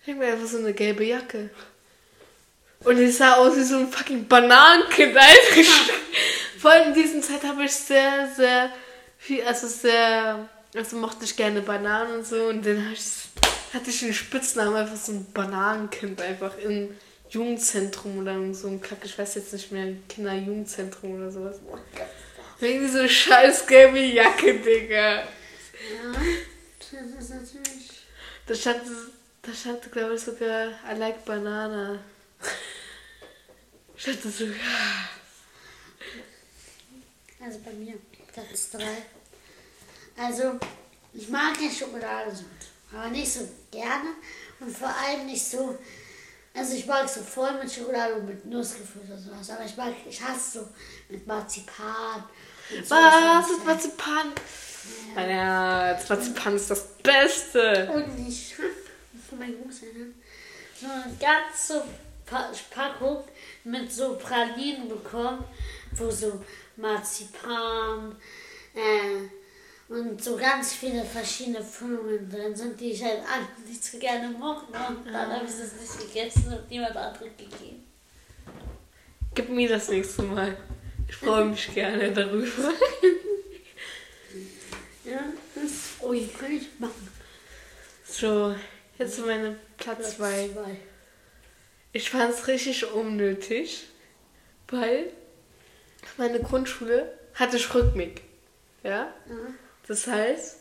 Ich 0.06 0.16
mir 0.16 0.34
einfach 0.34 0.48
so 0.48 0.58
eine 0.58 0.74
gelbe 0.74 1.04
Jacke. 1.06 1.52
Und 2.84 2.98
ich 2.98 3.16
sah 3.16 3.36
aus 3.36 3.56
wie 3.56 3.64
so 3.64 3.78
ein 3.78 3.92
fucking 3.92 4.28
Bananenkind. 4.28 5.16
Vor 6.58 6.72
allem 6.72 6.90
in 6.90 6.94
dieser 6.96 7.22
Zeit 7.22 7.44
habe 7.44 7.66
ich 7.66 7.72
sehr, 7.72 8.32
sehr 8.36 8.72
viel, 9.18 9.44
also 9.44 9.68
sehr, 9.68 10.50
also 10.76 10.98
mochte 10.98 11.26
ich 11.26 11.36
gerne 11.36 11.62
Bananen 11.62 12.20
und 12.20 12.26
so. 12.26 12.46
Und 12.46 12.66
dann 12.66 12.96
hatte 13.74 13.90
ich 13.90 14.00
den 14.00 14.14
Spitznamen 14.14 14.76
einfach 14.76 14.98
so 14.98 15.14
ein 15.14 15.32
Bananenkind 15.32 16.22
einfach 16.22 16.58
in 16.58 16.96
Jugendzentrum 17.30 18.20
oder 18.20 18.54
so 18.54 18.68
ein 18.68 18.82
Kack, 18.82 19.00
ich 19.04 19.18
weiß 19.18 19.36
jetzt 19.36 19.54
nicht 19.54 19.72
mehr, 19.72 19.94
Kinderjugendzentrum 20.10 21.16
oder 21.16 21.32
sowas. 21.32 21.60
Wegen 22.60 22.82
diese 22.82 23.08
scheiß 23.08 23.66
gelbe 23.66 24.00
Jacke, 24.00 24.60
Digga. 24.60 25.22
Ja, 25.22 25.26
das 26.92 27.24
ist 27.24 27.30
natürlich. 27.30 27.90
Da 28.46 28.54
stand, 28.54 28.82
da 29.42 29.54
stand 29.54 29.92
glaube 29.92 30.16
ich, 30.16 30.22
sogar 30.22 30.68
I 30.90 30.98
like 30.98 31.24
banana. 31.24 32.04
Stand 33.96 34.26
das 34.26 34.38
sogar. 34.38 34.56
Also 37.40 37.60
bei 37.60 37.72
mir, 37.72 37.96
Platz 38.34 38.72
3. 38.72 38.84
Also, 40.18 40.60
ich 41.14 41.30
mag 41.30 41.54
ja 41.62 41.70
Schokolade 41.70 42.36
so, 42.36 42.44
aber 42.96 43.10
nicht 43.10 43.32
so 43.32 43.48
gerne 43.72 44.10
und 44.60 44.76
vor 44.76 44.90
allem 44.90 45.26
nicht 45.26 45.46
so 45.46 45.78
also 46.54 46.76
ich 46.76 46.86
mag 46.86 47.08
so 47.08 47.22
voll 47.22 47.54
mit 47.60 47.72
Schokolade 47.72 48.16
und 48.16 48.26
mit 48.26 48.46
Nussgefühl 48.46 49.04
oder 49.08 49.18
sowas. 49.18 49.50
Aber 49.50 49.64
ich 49.64 49.78
mag, 49.78 49.94
ich 50.08 50.22
hasse 50.22 50.60
so 50.60 50.68
mit 51.10 51.26
Marzipan. 51.26 52.24
Was 52.88 53.50
ist 53.50 53.66
Marzipan? 53.66 54.32
Ja. 55.16 55.28
ja, 55.28 55.94
das 55.94 56.10
Marzipan 56.10 56.56
ist 56.56 56.70
das 56.70 56.88
Beste. 57.04 57.90
Und 57.94 58.28
ich 58.28 58.56
von 59.30 59.40
meinen 59.40 59.62
Großeltern 59.64 60.14
so 60.80 60.88
eine 60.88 61.16
ganze 61.18 61.84
Packung 62.70 63.24
mit 63.64 63.92
so 63.92 64.16
Pralinen 64.16 64.90
bekommen, 64.90 65.44
wo 65.94 66.10
so 66.10 66.44
Marzipan, 66.76 68.16
Äh, 68.74 69.28
und 69.92 70.24
so 70.24 70.38
ganz 70.38 70.74
viele 70.74 71.04
verschiedene 71.04 71.62
Füllungen 71.62 72.30
drin 72.30 72.56
sind, 72.56 72.80
die 72.80 72.92
ich 72.92 73.04
halt 73.04 73.20
alle 73.30 73.46
nicht 73.68 73.84
so 73.84 73.98
gerne 74.00 74.30
mochte. 74.30 74.72
Und 74.72 75.06
dann 75.06 75.34
habe 75.34 75.46
ich 75.46 75.52
das 75.52 75.74
nicht 75.74 76.14
gegessen 76.14 76.54
und 76.54 76.70
niemand 76.70 76.96
anderem 76.96 77.30
gegeben. 77.36 77.84
Gib 79.36 79.50
mir 79.50 79.68
das 79.68 79.90
nächste 79.90 80.24
Mal. 80.24 80.56
Ich 81.10 81.16
freue 81.18 81.46
mich 81.46 81.74
gerne 81.74 82.12
darüber. 82.12 82.48
Ja, 85.04 85.20
das 85.56 85.72
oh, 86.00 86.14
ich 86.14 86.32
kann 86.38 86.52
ich 86.52 86.80
machen. 86.80 87.10
So, 88.06 88.56
jetzt 89.00 89.20
meine 89.26 89.58
Platz 89.76 90.16
2. 90.18 90.50
zwei. 90.54 90.78
Ich 91.92 92.12
fand 92.12 92.32
es 92.32 92.48
richtig 92.48 92.86
unnötig, 92.94 93.88
weil 94.70 95.12
meine 96.18 96.40
Grundschule 96.40 97.18
hatte 97.34 97.58
ich 97.58 97.74
Rhythmik. 97.74 98.22
Ja? 98.84 99.12
Mhm. 99.28 99.56
Das 99.92 100.08
heißt, 100.08 100.56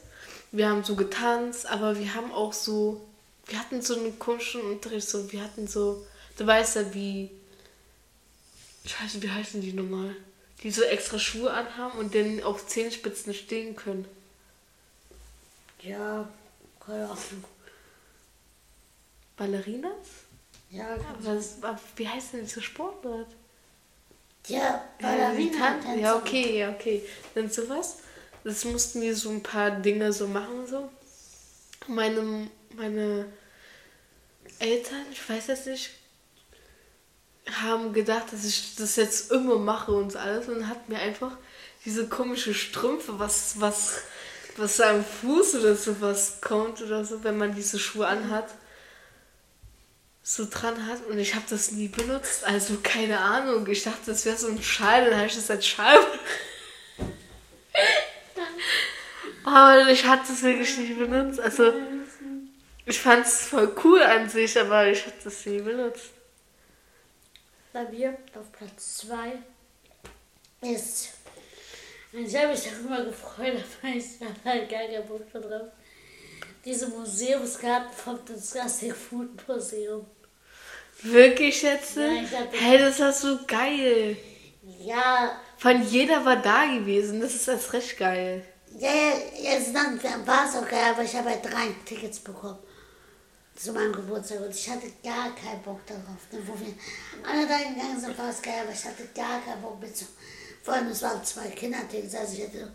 wir 0.51 0.69
haben 0.69 0.83
so 0.83 0.97
getanzt, 0.97 1.65
aber 1.67 1.97
wir 1.97 2.15
haben 2.17 2.33
auch 2.33 2.53
so, 2.53 3.01
wir 3.47 3.61
hatten 3.61 3.81
so 3.81 3.95
einen 3.95 4.19
komischen 4.19 4.61
Unterricht, 4.63 5.09
so, 5.09 5.31
wir 5.31 5.45
hatten 5.45 5.69
so, 5.69 6.05
du 6.37 6.45
weißt 6.45 6.75
ja, 6.75 6.95
wie, 6.95 7.31
ich 8.83 9.01
weiß 9.01 9.15
nicht, 9.15 9.23
wie 9.23 9.31
heißen 9.31 9.61
die 9.61 9.73
nochmal? 9.73 10.17
Die 10.65 10.73
so 10.73 10.83
extra 10.83 11.21
Schuhe 11.21 11.53
anhaben 11.53 11.97
und 12.01 12.13
dann 12.13 12.43
auf 12.43 12.67
Zehenspitzen 12.67 13.33
stehen 13.33 13.77
können. 13.77 14.05
Ja, 15.83 16.29
keine 16.85 17.05
Ahnung. 17.05 17.45
Ballerinas? 19.37 20.09
Ja, 20.71 20.95
Aber 20.95 21.35
das, 21.37 21.63
aber 21.63 21.79
wie 21.95 22.09
heißt 22.09 22.33
denn 22.33 22.41
diese 22.41 22.63
Sportart? 22.63 23.29
ja 24.49 24.59
Ja, 24.59 24.85
Ballerina. 25.01 25.75
Tänzerin. 25.75 26.01
ja, 26.01 26.17
okay, 26.17 26.59
ja, 26.59 26.71
okay. 26.71 27.05
Dann 27.37 27.49
sowas. 27.49 27.99
Das 28.45 28.65
mussten 28.65 29.03
wir 29.03 29.15
so 29.15 29.31
ein 29.31 29.43
paar 29.43 29.71
Dinge 29.71 30.13
so 30.13 30.27
machen, 30.27 30.67
so. 30.67 30.91
Meine, 31.87 32.49
meine 32.77 33.27
Eltern, 34.59 35.07
ich 35.11 35.29
weiß 35.29 35.49
jetzt 35.49 35.67
nicht, 35.67 35.91
haben 37.63 37.93
gedacht, 37.93 38.33
dass 38.33 38.45
ich 38.45 38.77
das 38.77 38.97
jetzt 38.97 39.33
immer 39.33 39.59
mache 39.59 39.93
und 39.93 40.17
alles 40.17 40.49
und 40.49 40.69
hat 40.69 40.89
mir 40.89 40.99
einfach 40.99 41.33
diese 41.85 42.09
komische 42.09 42.55
Strümpfe, 42.55 43.19
was, 43.19 43.61
was, 43.61 44.03
was 44.57 44.81
am 44.81 45.05
Fuß 45.05 45.57
oder 45.57 45.75
sowas 45.75 46.39
kommt 46.41 46.81
oder 46.83 47.05
so, 47.05 47.25
wenn 47.25 47.39
man 47.39 47.55
diese 47.55 47.79
Schuhe 47.79 48.07
anhat, 48.07 48.49
so 50.23 50.47
dran 50.49 50.87
hat 50.87 51.05
und 51.07 51.19
ich 51.19 51.35
habe 51.35 51.45
das 51.49 51.73
nie 51.73 51.89
benutzt. 51.89 52.45
Also 52.45 52.79
keine 52.83 53.19
Ahnung. 53.19 53.67
Ich 53.67 53.83
dachte, 53.83 53.99
das 54.07 54.25
wäre 54.25 54.37
so 54.37 54.49
ein 54.49 54.63
Schal, 54.63 55.07
dann 55.07 55.17
habe 55.17 55.27
ich 55.27 55.35
das 55.35 55.51
als 55.51 55.67
Schal. 55.67 55.99
aber 59.51 59.89
ich 59.91 60.05
habe 60.05 60.23
das 60.27 60.43
wirklich 60.43 60.77
nicht 60.79 60.99
benutzt. 60.99 61.41
Also 61.41 61.73
ich 62.87 62.99
fand 62.99 63.27
es 63.27 63.43
voll 63.49 63.75
cool 63.85 64.03
an 64.03 64.29
sich, 64.29 64.59
aber 64.59 64.87
ich 64.89 65.03
habe 65.07 65.17
das 65.23 65.45
nie 65.47 65.61
benutzt. 65.61 66.11
Bei 67.73 67.85
mir 67.85 68.17
auf 68.39 68.51
Platz 68.53 68.99
2 68.99 69.33
ist. 70.63 71.11
Ich 72.13 72.37
habe 72.37 72.49
mich 72.49 72.65
darüber 72.65 73.05
gefreut, 73.05 73.63
aber 73.83 73.93
ich 73.95 74.05
hatte 74.21 74.45
halt 74.45 74.69
gar 74.69 74.81
keinen 74.81 75.07
Bock 75.07 75.31
drauf. 75.33 75.69
Diese 76.65 76.89
Museumskarten 76.89 77.93
vom 77.97 78.19
Disgusting 78.25 78.95
Food 78.95 79.47
Museum. 79.49 80.05
Wirklich 81.03 81.63
jetzt? 81.63 81.97
Hab- 81.97 82.53
hey, 82.53 82.79
das 82.79 82.99
war 83.01 83.13
so 83.13 83.39
geil. 83.47 84.17
Ja, 84.85 85.41
Von 85.57 85.83
jeder 85.87 86.25
war 86.25 86.37
da 86.37 86.67
gewesen. 86.67 87.21
Das 87.21 87.35
ist 87.35 87.49
erst 87.49 87.73
recht 87.73 87.97
geil. 87.97 88.45
Ja, 88.79 88.91
ja, 88.91 89.13
jetzt 89.55 89.75
dann 89.75 90.01
war 90.27 90.49
es 90.49 90.55
okay, 90.57 90.91
aber 90.91 91.03
ich 91.03 91.15
habe 91.15 91.31
halt 91.31 91.45
drei 91.45 91.69
Tickets 91.85 92.21
bekommen 92.21 92.59
zu 93.57 93.73
meinem 93.73 93.93
Geburtstag 93.93 94.41
und 94.41 94.55
ich 94.55 94.71
hatte 94.71 94.87
gar 95.05 95.35
keinen 95.35 95.63
Bock 95.63 95.85
darauf. 95.87 96.05
Ne, 96.33 96.39
Wo 96.47 96.55
wir 96.59 96.73
alle 97.29 97.47
da 97.47 97.59
gegangen 97.59 98.01
sind, 98.01 98.17
war 98.17 98.31
es 98.31 98.41
geil, 98.41 98.61
aber 98.63 98.73
ich 98.73 98.85
hatte 98.85 99.05
gar 99.15 99.41
keinen 99.43 99.61
Bock 99.61 99.79
mit 99.81 99.95
so. 99.97 100.07
Vor 100.63 100.75
allem, 100.75 100.89
es 100.89 101.03
waren 101.03 101.23
zwei 101.25 101.49
Kindertickets, 101.49 102.15
also 102.15 102.35
ich 102.35 102.41
hätte 102.43 102.71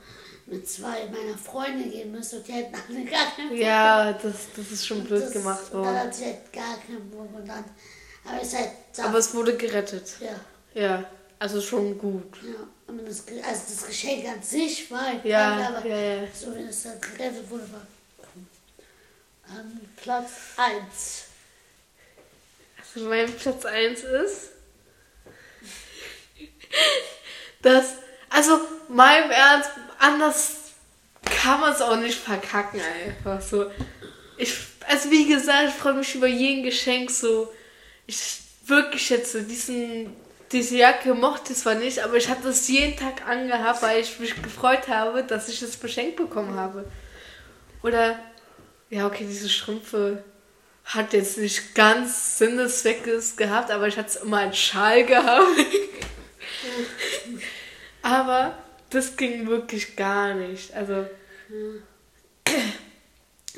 mit 0.47 0.67
zwei 0.69 1.05
meiner 1.07 1.37
Freunde 1.37 1.89
gehen 1.89 2.11
müssen 2.11 2.37
und 2.39 2.47
die 2.47 2.51
hätten 2.53 2.75
alle 2.87 3.03
gar 3.05 3.31
keinen 3.35 3.49
Bock 3.49 3.57
Ja, 3.57 4.13
das, 4.13 4.33
das 4.55 4.71
ist 4.71 4.85
schon 4.85 5.03
blöd 5.03 5.23
Das- 5.23 5.31
gemacht 5.31 5.63
Und 5.71 5.83
dann 5.83 5.95
worden. 5.95 5.99
hatte 5.99 6.19
ich 6.21 6.25
halt 6.25 6.53
gar 6.53 6.77
keinen 6.77 7.09
Bock 7.09 7.29
und 7.33 7.47
dann 7.47 7.63
habe 8.25 8.45
ich 8.45 8.55
halt 8.55 8.69
Aber 9.03 9.17
es 9.17 9.33
wurde 9.33 9.55
gerettet. 9.57 10.13
ja, 10.19 10.39
Ja, 10.81 11.03
also 11.39 11.61
schon 11.61 11.97
gut. 11.97 12.37
ja. 12.43 12.67
Und 12.87 13.07
das, 13.07 13.25
also 13.27 13.61
das 13.69 13.87
Geschenk 13.87 14.27
an 14.27 14.41
sich 14.43 14.89
war 14.91 15.07
halt 15.07 15.25
Ja, 15.25 15.57
geil, 15.57 15.75
aber 15.75 15.87
ja, 15.87 15.97
ja. 15.97 16.27
so 16.33 16.55
wie 16.55 16.61
es 16.61 16.83
dann 16.83 17.01
gerettet 17.01 17.49
wurde, 17.49 17.63
war 17.71 17.81
an 19.47 19.81
Platz 19.95 20.31
1. 20.57 21.23
Also 22.77 23.09
mein 23.09 23.31
Platz 23.33 23.65
1 23.65 24.03
ist, 24.03 24.49
dass, 27.61 27.95
also 28.29 28.59
meinem 28.87 29.31
Ernst, 29.31 29.69
anders 29.99 30.55
kann 31.25 31.59
man 31.59 31.73
es 31.73 31.81
auch 31.81 31.97
nicht 31.97 32.17
verkacken 32.17 32.81
einfach 32.81 33.41
so. 33.41 33.71
Ich, 34.37 34.53
also 34.87 35.09
wie 35.11 35.27
gesagt, 35.27 35.69
ich 35.69 35.75
freue 35.75 35.93
mich 35.93 36.13
über 36.15 36.27
jeden 36.27 36.63
Geschenk 36.63 37.09
so. 37.09 37.51
Ich 38.05 38.41
wirklich 38.65 39.09
jetzt 39.09 39.31
so 39.31 39.41
diesen, 39.41 40.15
diese 40.55 40.77
Jacke 40.77 41.13
mochte 41.13 41.53
zwar 41.53 41.75
nicht, 41.75 41.99
aber 41.99 42.15
ich 42.15 42.29
hatte 42.29 42.47
es 42.47 42.69
jeden 42.69 42.97
Tag 42.97 43.27
angehabt, 43.27 43.81
weil 43.81 43.99
ich 43.99 44.19
mich 44.19 44.41
gefreut 44.41 44.87
habe, 44.87 45.21
dass 45.21 45.49
ich 45.49 45.59
das 45.59 45.81
Geschenk 45.81 46.15
bekommen 46.15 46.55
habe. 46.55 46.89
Oder, 47.83 48.17
ja, 48.89 49.05
okay, 49.05 49.25
diese 49.27 49.49
Strümpfe 49.49 50.23
hat 50.85 51.11
jetzt 51.11 51.39
nicht 51.39 51.75
ganz 51.75 52.37
Sinn 52.37 52.55
des 52.55 52.83
Zweckes 52.83 53.35
gehabt, 53.35 53.69
aber 53.69 53.89
ich 53.89 53.97
hatte 53.97 54.07
es 54.07 54.15
immer 54.15 54.39
als 54.39 54.57
Schal 54.57 55.03
gehabt. 55.03 55.45
aber 58.01 58.57
das 58.91 59.17
ging 59.17 59.47
wirklich 59.47 59.97
gar 59.97 60.35
nicht. 60.35 60.73
Also, 60.73 61.05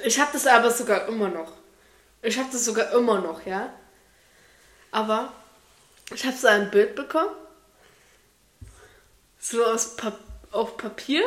ich 0.03 0.19
habe 0.19 0.31
das 0.33 0.47
aber 0.47 0.71
sogar 0.71 1.07
immer 1.07 1.29
noch. 1.29 1.51
Ich 2.23 2.39
habe 2.39 2.49
das 2.51 2.65
sogar 2.65 2.91
immer 2.93 3.21
noch, 3.21 3.45
ja. 3.45 3.71
Aber 4.89 5.31
ich 6.13 6.25
habe 6.25 6.35
so 6.37 6.47
ein 6.47 6.71
Bild 6.71 6.95
bekommen. 6.95 7.35
So 9.39 9.63
aus 9.65 9.95
Pap 9.95 10.17
auf 10.51 10.77
Papier. 10.77 11.23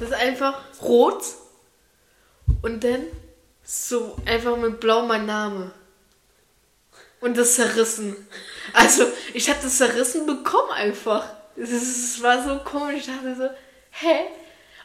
Das 0.00 0.08
ist 0.10 0.14
einfach 0.14 0.60
rot. 0.82 1.22
Und 2.62 2.82
dann 2.84 3.06
so 3.64 4.16
einfach 4.26 4.56
mit 4.56 4.80
blau 4.80 5.02
mein 5.06 5.26
Name. 5.26 5.72
Und 7.20 7.36
das 7.36 7.54
zerrissen. 7.54 8.16
Also, 8.72 9.06
ich 9.32 9.48
habe 9.48 9.60
das 9.62 9.78
zerrissen 9.78 10.26
bekommen 10.26 10.72
einfach. 10.72 11.28
Es 11.54 12.20
war 12.22 12.42
so 12.42 12.58
komisch. 12.64 13.00
Ich 13.00 13.06
dachte 13.06 13.36
so, 13.36 13.48
hä? 13.90 14.26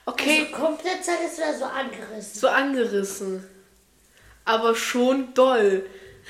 Okay, 0.06 0.48
Also 0.52 0.62
komplett 0.66 1.04
zerrissen 1.04 1.44
oder 1.44 1.58
so 1.58 1.66
angerissen. 1.66 2.40
so 2.40 2.48
angerissen. 2.48 3.48
Aber 4.46 4.76
schon 4.76 5.34
doll 5.34 5.86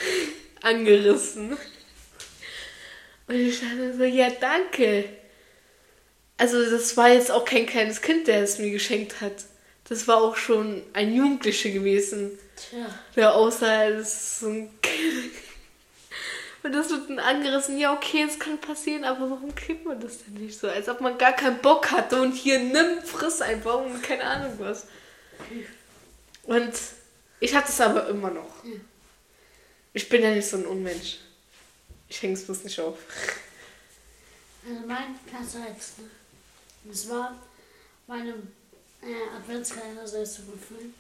angerissen. 0.62 1.58
Und 3.28 3.36
ich 3.36 3.60
dachte 3.60 3.94
so, 3.98 4.04
ja, 4.04 4.30
danke. 4.30 5.06
Also, 6.38 6.70
das 6.70 6.96
war 6.96 7.10
jetzt 7.10 7.32
auch 7.32 7.46
kein 7.46 7.66
kleines 7.66 8.02
Kind, 8.02 8.28
der 8.28 8.42
es 8.42 8.60
mir 8.60 8.72
geschenkt 8.72 9.22
hat. 9.22 9.46
Das 9.90 10.08
war 10.08 10.22
auch 10.22 10.36
schon 10.36 10.84
ein 10.94 11.14
Jugendlicher 11.14 11.70
gewesen, 11.70 12.38
Tja, 12.56 12.88
der 13.16 13.34
aussah 13.34 13.80
als 13.80 14.40
so 14.40 14.48
ein 14.48 14.70
Kind. 14.82 15.32
Und 16.64 16.74
das 16.74 16.90
wird 16.90 17.10
dann 17.10 17.20
angerissen, 17.20 17.78
ja, 17.78 17.94
okay, 17.94 18.26
es 18.28 18.40
kann 18.40 18.60
passieren, 18.60 19.06
aber 19.06 19.30
warum 19.30 19.56
kriegt 19.56 19.86
man 19.86 20.00
das 20.02 20.26
denn 20.26 20.34
nicht 20.34 20.60
so? 20.60 20.68
Als 20.68 20.90
ob 20.90 21.00
man 21.00 21.18
gar 21.18 21.34
keinen 21.34 21.60
Bock 21.60 21.92
hatte 21.92 22.22
und 22.22 22.34
hier 22.34 22.60
nimm, 22.60 23.02
friss 23.04 23.42
einfach 23.42 23.80
und 23.86 24.04
keine 24.04 24.24
Ahnung 24.24 24.54
was. 24.58 24.88
Und 26.44 26.74
ich 27.40 27.56
hatte 27.56 27.70
es 27.70 27.80
aber 27.80 28.08
immer 28.10 28.32
noch. 28.32 28.64
Ich 29.94 30.10
bin 30.10 30.24
ja 30.24 30.32
nicht 30.32 30.48
so 30.48 30.58
ein 30.58 30.66
Unmensch. 30.66 31.20
Ich 32.10 32.22
hänge 32.22 32.34
es 32.34 32.46
bloß 32.46 32.64
nicht 32.64 32.80
auf. 32.80 32.98
also 34.66 34.88
mein 34.88 35.18
Platz 35.26 35.56
1. 35.56 35.98
Ne? 36.00 36.10
Das 36.86 37.10
war 37.10 37.36
meine 38.08 38.34
äh, 39.02 39.36
Adventskalender 39.36 40.08
selbst 40.08 40.36
zu 40.36 40.42
befüllen. 40.44 40.94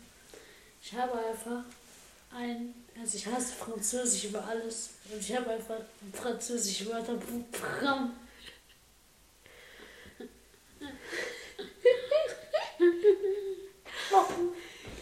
Ich 0.81 0.93
habe 0.93 1.13
einfach 1.13 1.63
ein, 2.33 2.73
also 2.99 3.17
ich 3.17 3.25
hasse 3.25 3.53
Französisch 3.53 4.25
über 4.25 4.43
alles. 4.45 4.89
Und 5.11 5.19
ich 5.19 5.35
habe 5.35 5.49
einfach 5.49 5.75
ein 5.75 6.13
französisches 6.13 6.87
bekommen. 6.87 8.17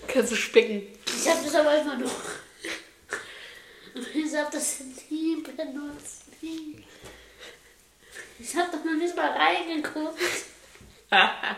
Kannst 0.08 0.32
du 0.32 0.36
spicken. 0.36 0.88
Ich 1.06 1.28
habe 1.30 1.44
das 1.44 1.56
aber 1.56 1.82
immer 1.82 1.98
noch. 1.98 2.45
Ich 3.96 4.36
habe 4.36 4.50
das 4.52 4.80
nie 5.10 5.42
benutzt. 5.42 6.24
Nie. 6.42 6.84
Ich 8.40 8.56
habe 8.56 8.70
doch 8.72 8.84
noch 8.84 8.94
nicht 8.96 9.16
mal 9.16 9.32
reingeguckt. 9.32 10.20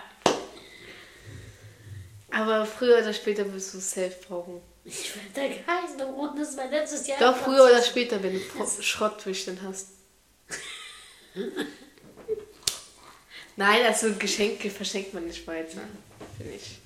Aber 2.30 2.66
früher 2.66 3.00
oder 3.00 3.14
später 3.14 3.52
wirst 3.52 3.74
du 3.74 3.80
safe 3.80 4.16
brauchen. 4.28 4.62
Ich 4.86 5.12
werde 5.16 5.30
da 5.34 5.48
geheißen, 5.48 6.02
und 6.02 6.38
das 6.40 6.56
war 6.56 6.68
letztes 6.70 7.08
Jahr. 7.08 7.20
Doch, 7.20 7.36
früher 7.38 7.64
oder 7.66 7.82
später, 7.82 8.22
wenn 8.22 8.34
du 8.34 8.40
Pro- 8.40 8.68
Schrottwichteln 8.82 9.60
hast. 9.64 9.88
Nein, 13.56 13.86
also 13.86 14.14
Geschenke 14.14 14.70
verschenkt 14.70 15.14
man 15.14 15.26
nicht 15.26 15.46
weiter. 15.48 15.82
Finde 16.38 16.54
ich. 16.54 16.78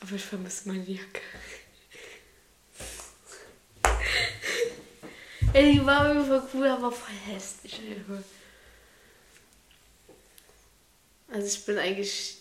Aber 0.00 0.12
ich 0.14 0.24
vermisse 0.24 0.68
meine 0.68 0.84
Jacke. 0.84 1.20
Ey, 5.52 5.72
die 5.72 5.86
war 5.86 6.24
voll 6.24 6.42
cool, 6.54 6.66
aber 6.68 6.92
voll 6.92 7.14
hässlich. 7.26 7.80
Also 11.32 11.46
ich 11.46 11.64
bin 11.64 11.78
eigentlich. 11.78 12.38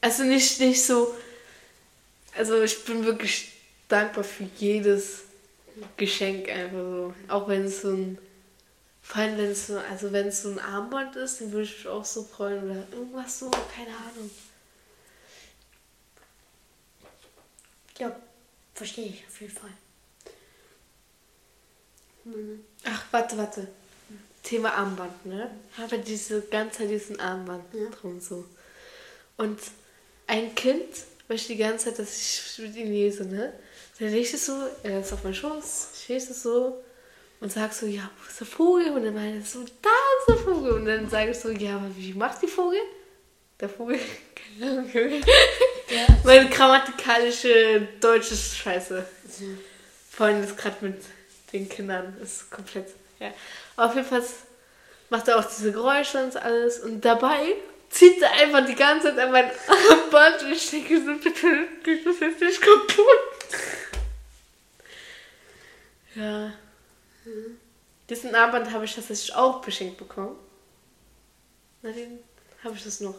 Also 0.00 0.24
nicht, 0.24 0.60
nicht 0.60 0.84
so. 0.84 1.14
Also 2.36 2.62
ich 2.62 2.84
bin 2.84 3.04
wirklich 3.04 3.52
dankbar 3.88 4.24
für 4.24 4.48
jedes 4.58 5.22
Geschenk 5.96 6.48
einfach 6.48 6.78
so. 6.78 7.14
Auch 7.28 7.48
wenn 7.48 7.64
es 7.64 7.82
so 7.82 7.90
ein. 7.90 8.18
Vor 9.02 9.16
allem 9.22 9.36
wenn 9.36 9.50
es 9.50 9.66
so, 9.66 9.78
also 9.78 10.12
wenn 10.12 10.28
es 10.28 10.42
so 10.42 10.50
ein 10.50 10.60
Armband 10.60 11.16
ist, 11.16 11.40
dann 11.40 11.50
würde 11.50 11.64
ich 11.64 11.78
mich 11.78 11.88
auch 11.88 12.04
so 12.04 12.22
freuen 12.22 12.62
oder 12.64 12.86
irgendwas 12.92 13.40
so, 13.40 13.50
keine 13.50 13.90
Ahnung. 13.90 14.30
Ja, 17.98 18.14
verstehe 18.74 19.06
ich 19.06 19.24
auf 19.26 19.40
jeden 19.40 19.52
Fall. 19.52 19.70
Mhm. 22.24 22.64
Ach, 22.84 23.04
warte, 23.10 23.36
warte. 23.36 23.68
Thema 24.42 24.74
Armband, 24.74 25.24
ne? 25.26 25.50
Habe 25.78 25.98
diese 25.98 26.40
ganze 26.42 26.78
Zeit 26.78 26.90
diesen 26.90 27.20
Armband 27.20 27.64
Ja. 27.72 27.88
drum 27.90 28.20
so. 28.20 28.44
Und 29.36 29.60
ein 30.26 30.54
Kind 30.54 30.88
möchte 31.28 31.52
die 31.52 31.58
ganze 31.58 31.86
Zeit, 31.86 31.98
dass 32.00 32.16
ich 32.16 32.58
mit 32.58 32.74
ihm 32.76 32.88
lese, 32.90 33.24
ne? 33.24 33.52
Dann 33.98 34.08
lege 34.08 34.20
ich 34.20 34.40
so, 34.42 34.52
er 34.82 35.00
ist 35.00 35.12
auf 35.12 35.22
meinem 35.22 35.34
Schoß, 35.34 35.88
ich 35.94 36.08
lese 36.08 36.34
so 36.34 36.82
und 37.40 37.52
sag 37.52 37.72
so, 37.72 37.86
ja, 37.86 38.10
wo 38.18 38.28
ist 38.28 38.40
der 38.40 38.46
Vogel? 38.46 38.90
Und 38.90 39.04
dann 39.04 39.14
meine 39.14 39.38
ich 39.38 39.48
so, 39.48 39.60
da 39.60 39.90
ist 40.18 40.28
der 40.28 40.36
Vogel. 40.38 40.72
Und 40.72 40.86
dann 40.86 41.08
sage 41.08 41.30
ich 41.30 41.38
so, 41.38 41.50
ja, 41.50 41.76
aber 41.76 41.94
wie 41.96 42.12
macht 42.14 42.42
die 42.42 42.48
Vogel? 42.48 42.80
Der 43.60 43.68
Vogel? 43.68 43.98
Keine 44.58 44.70
Ahnung. 44.72 44.90
Ja. 44.92 46.06
Meine 46.24 46.48
grammatikalische 46.50 47.86
deutsche 48.00 48.34
Scheiße. 48.34 48.96
Ja. 49.40 49.46
Vorhin 50.10 50.42
ist 50.42 50.56
gerade 50.56 50.84
mit 50.84 50.96
den 51.52 51.68
Kindern, 51.68 52.16
ist 52.22 52.50
komplett, 52.50 52.88
ja. 53.18 53.32
Auf 53.76 53.94
jeden 53.94 54.06
Fall 54.06 54.22
macht 55.10 55.28
er 55.28 55.38
auch 55.38 55.44
diese 55.44 55.72
Geräusche 55.72 56.22
und 56.22 56.36
alles 56.36 56.80
und 56.80 57.04
dabei 57.04 57.54
zieht 57.90 58.20
er 58.22 58.32
einfach 58.32 58.64
die 58.66 58.74
ganze 58.74 59.08
Zeit 59.08 59.18
an 59.18 59.32
mein 59.32 59.50
Armband 59.90 60.42
und 60.44 60.52
ich 60.52 60.70
denke 60.70 61.04
so, 61.04 61.14
bitte, 61.22 61.68
geht 61.84 62.06
das 62.06 62.20
jetzt 62.20 62.40
nicht 62.40 62.60
kaputt? 62.60 63.06
Ja. 66.14 66.52
Diesen 68.10 68.34
Armband 68.34 68.70
habe 68.70 68.84
ich 68.84 68.94
tatsächlich 68.94 69.34
auch 69.34 69.62
beschenkt 69.62 69.96
bekommen. 69.96 70.36
Na, 71.80 71.90
den 71.90 72.18
habe 72.62 72.74
ich 72.74 72.84
das 72.84 73.00
noch. 73.00 73.14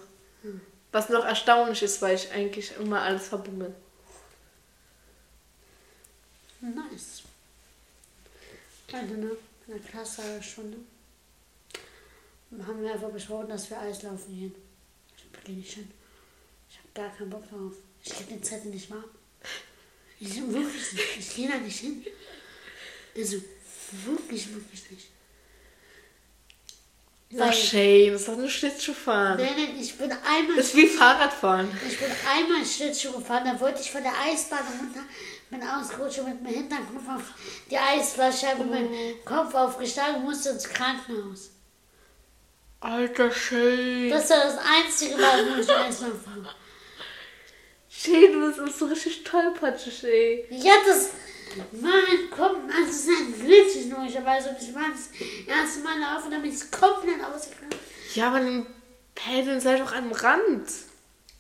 Was 0.92 1.10
noch 1.10 1.26
erstaunlich 1.26 1.82
ist, 1.82 2.04
weil 2.04 2.14
ich 2.14 2.32
eigentlich 2.32 2.76
immer 2.78 3.02
alles 3.02 3.28
verbummel. 3.30 3.74
Nice. 6.62 7.23
Also, 8.94 9.16
ne? 9.16 9.32
In 9.66 9.74
der 9.74 9.80
Klasse 9.80 10.22
eine 10.22 10.44
Stunde. 10.44 10.78
Dann 12.52 12.68
haben 12.68 12.84
wir 12.84 12.94
einfach 12.94 13.10
besprochen, 13.10 13.50
dass 13.50 13.70
wir 13.70 13.80
Eislaufen 13.80 14.36
gehen. 14.36 14.56
Ich 15.18 15.44
gehe 15.44 15.56
nicht 15.56 15.74
hin. 15.74 15.92
Ich 16.70 16.78
habe 16.78 16.90
gar 16.94 17.18
keinen 17.18 17.32
Bock 17.32 17.50
drauf. 17.50 17.74
Ich 18.04 18.16
gebe 18.16 18.30
den 18.34 18.44
Zettel 18.44 18.70
nicht 18.70 18.92
warm. 18.92 19.06
Ich 20.20 20.36
wirklich 20.36 20.94
nicht. 20.94 21.18
Ich 21.18 21.36
gehe 21.36 21.50
da 21.50 21.58
nicht 21.58 21.80
hin. 21.80 22.06
Also, 23.16 23.38
wirklich, 24.06 24.54
wirklich 24.54 24.92
nicht. 24.92 25.08
Ach, 27.40 27.54
Shane, 27.54 28.12
das 28.12 28.22
ist 28.22 28.28
doch 28.28 28.36
nur 28.38 28.50
Schlittschuhfahren. 28.50 29.38
Nein, 29.38 29.54
nein, 29.58 29.76
ich 29.80 29.98
bin 29.98 30.12
einmal, 30.12 30.56
Das 30.56 30.68
ist 30.68 30.76
wie 30.76 30.88
Fahrradfahren. 30.88 31.70
ich 31.88 31.98
bin 32.00 32.08
einmal 32.30 32.66
Schlittschuh 32.66 33.12
gefahren, 33.14 33.44
da 33.46 33.60
wollte 33.60 33.82
ich 33.82 33.92
von 33.92 34.04
der 34.04 34.14
Eisbahn 34.20 34.60
runter, 34.80 35.02
bin 35.50 35.62
ausgerutscht 35.64 36.20
und 36.20 36.30
mit 36.30 36.44
meinem 36.44 36.54
Hinterkopf 36.56 37.08
auf 37.16 37.24
die 37.70 37.78
Eisflasche, 37.78 38.48
habe 38.48 38.64
meinen 38.66 39.24
Kopf 39.26 39.54
aufgeschlagen 39.56 40.18
und 40.18 40.24
musste 40.26 40.50
ins 40.50 40.68
Krankenhaus. 40.70 41.50
Alter 42.82 43.32
Shane. 43.32 44.10
Das 44.10 44.30
war 44.30 44.44
das 44.44 44.58
einzige 44.58 45.16
Mal, 45.18 45.46
wo 45.56 45.62
ich 45.62 45.70
Eisbahn 45.70 46.12
fahre. 46.24 46.56
Shane, 47.90 48.34
du 48.56 48.64
bist 48.66 48.80
so 48.80 48.86
richtig 48.86 49.24
tollpatschig, 49.24 50.04
ey. 50.04 50.46
Ja, 50.50 50.74
das, 50.86 51.12
Mann, 51.82 52.04
komm, 52.32 52.70
also 52.70 52.90
es 52.90 53.06
ist 53.06 53.10
ein 53.10 53.48
wirklich 53.48 53.90
logischerweise 53.90 54.50
und 54.50 54.58
ich 54.62 54.74
war 54.74 54.84
das 54.92 55.10
erste 55.48 55.80
Mal 55.82 56.00
laufen, 56.00 56.32
damit 56.32 56.54
ich 56.54 56.72
komplett 56.72 57.24
ausgegangen 57.24 57.70
Ja, 58.16 58.28
aber 58.28 58.40
dann 58.40 58.66
Pädeln 59.16 59.60
sei 59.60 59.78
doch 59.78 59.92
am 59.94 60.12
Rand. 60.12 60.68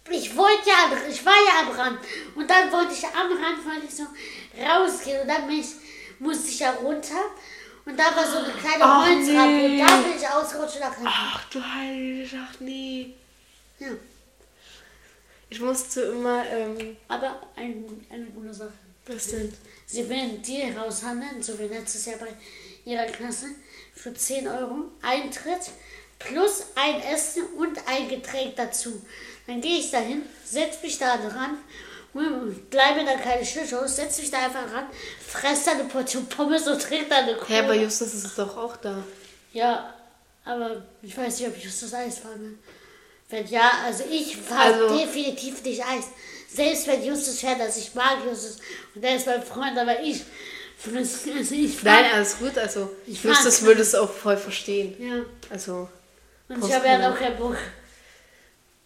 Ich 0.10 0.36
wollte 0.36 0.68
ja, 0.70 0.92
ich 1.10 1.26
war 1.26 1.34
ja 1.34 1.68
am 1.68 1.76
Rand. 1.76 2.00
Und 2.36 2.50
dann 2.50 2.72
wollte 2.72 2.94
ich 2.94 3.06
am 3.06 3.32
Rand, 3.32 3.66
wollte 3.66 3.86
ich 3.88 3.96
so 3.96 4.04
rausgehen. 4.62 5.22
Und 5.22 5.28
dann 5.28 5.48
bin 5.48 5.60
ich, 5.60 5.68
musste 6.20 6.50
ich 6.50 6.60
ja 6.60 6.72
runter. 6.72 7.22
Und 7.86 7.98
da 7.98 8.16
war 8.16 8.26
so 8.30 8.38
eine 8.40 8.54
kleine 8.54 8.84
Ach, 8.84 9.06
Holzrappe. 9.08 9.48
nee. 9.48 9.82
Und 9.82 9.88
da 9.88 9.98
bin 9.98 10.18
ich 10.18 10.28
ausgerutscht 10.28 10.80
nach 10.80 10.94
hinten. 10.94 11.08
Ach 11.10 11.46
du 11.50 11.64
Heilige, 11.64 12.38
ach 12.48 12.60
nee. 12.60 13.14
Ja. 13.80 13.88
Ich 15.50 15.60
musste 15.62 16.02
immer, 16.02 16.46
ähm, 16.48 16.98
Aber 17.08 17.42
ein, 17.56 18.06
eine 18.10 18.26
gute 18.26 18.54
Sache. 18.54 18.74
was 19.08 19.28
denn? 19.28 19.54
Sie 19.94 20.10
werden 20.10 20.42
die 20.42 20.64
raushandeln, 20.72 21.44
so 21.44 21.58
wie 21.60 21.66
letztes 21.66 22.06
Jahr 22.08 22.18
bei 22.18 22.30
ihrer 22.84 23.06
Klasse, 23.06 23.46
für 23.94 24.12
10 24.12 24.48
Euro 24.48 24.86
Eintritt 25.04 25.70
plus 26.18 26.64
ein 26.74 27.00
Essen 27.04 27.44
und 27.58 27.78
ein 27.88 28.10
Getränk 28.10 28.56
dazu. 28.56 29.00
Dann 29.46 29.62
gehe 29.62 29.78
ich 29.80 29.92
dahin, 29.92 30.24
setze 30.44 30.80
mich 30.84 30.98
da 30.98 31.18
dran, 31.18 31.60
bleibe 32.72 33.02
in 33.02 33.06
der 33.06 33.18
kleinen 33.20 33.46
Schlittschuh, 33.46 33.86
setze 33.86 34.22
mich 34.22 34.32
da 34.32 34.46
einfach 34.46 34.74
ran, 34.74 34.86
fresse 35.28 35.66
da 35.66 35.72
eine 35.74 35.84
Portion 35.84 36.26
Pommes 36.28 36.66
und 36.68 36.82
trinke 36.82 37.10
da 37.10 37.18
eine 37.18 37.34
Hä, 37.48 37.60
aber 37.60 37.68
Cola. 37.70 37.82
Justus 37.84 38.16
ist 38.16 38.36
doch 38.38 38.58
auch 38.58 38.78
da. 38.78 39.04
Ja, 39.52 39.94
aber 40.44 40.84
ich 41.04 41.16
weiß 41.16 41.40
nicht, 41.40 41.50
ob 41.50 41.56
ich 41.58 41.64
das 41.66 41.94
Eis 41.94 42.18
fahren 42.18 42.42
will. 42.42 42.58
Wenn 43.30 43.46
ja, 43.48 43.70
also 43.86 44.06
ich 44.10 44.38
fahre 44.38 44.74
Also- 44.74 44.98
definitiv 44.98 45.64
nicht 45.64 45.84
Eis. 45.86 46.06
Selbst 46.54 46.88
wenn 46.88 47.04
Justus 47.04 47.40
fährt, 47.40 47.60
also 47.62 47.80
ich 47.80 47.94
mag 47.96 48.18
Justus 48.26 48.58
und 48.94 49.02
der 49.04 49.16
ist 49.16 49.26
mein 49.26 49.42
Freund, 49.44 49.78
aber 49.78 50.00
ich, 50.02 50.22
also 50.96 51.56
ich 51.56 51.76
fahr- 51.78 52.02
Nein, 52.02 52.12
alles 52.14 52.38
gut, 52.38 52.58
also 52.58 52.92
Ich 53.08 53.24
Justus 53.24 53.62
mag- 53.62 53.68
würde 53.70 53.82
es 53.82 53.96
auch 53.96 54.12
voll 54.12 54.38
verstehen. 54.38 54.96
Ja, 55.00 55.24
Also, 55.50 55.90
und 56.50 56.64
ich 56.64 56.74
habe 56.74 56.86
ja 56.88 57.12
auch 57.12 57.18
keinen 57.18 57.38
Bock. 57.38 57.56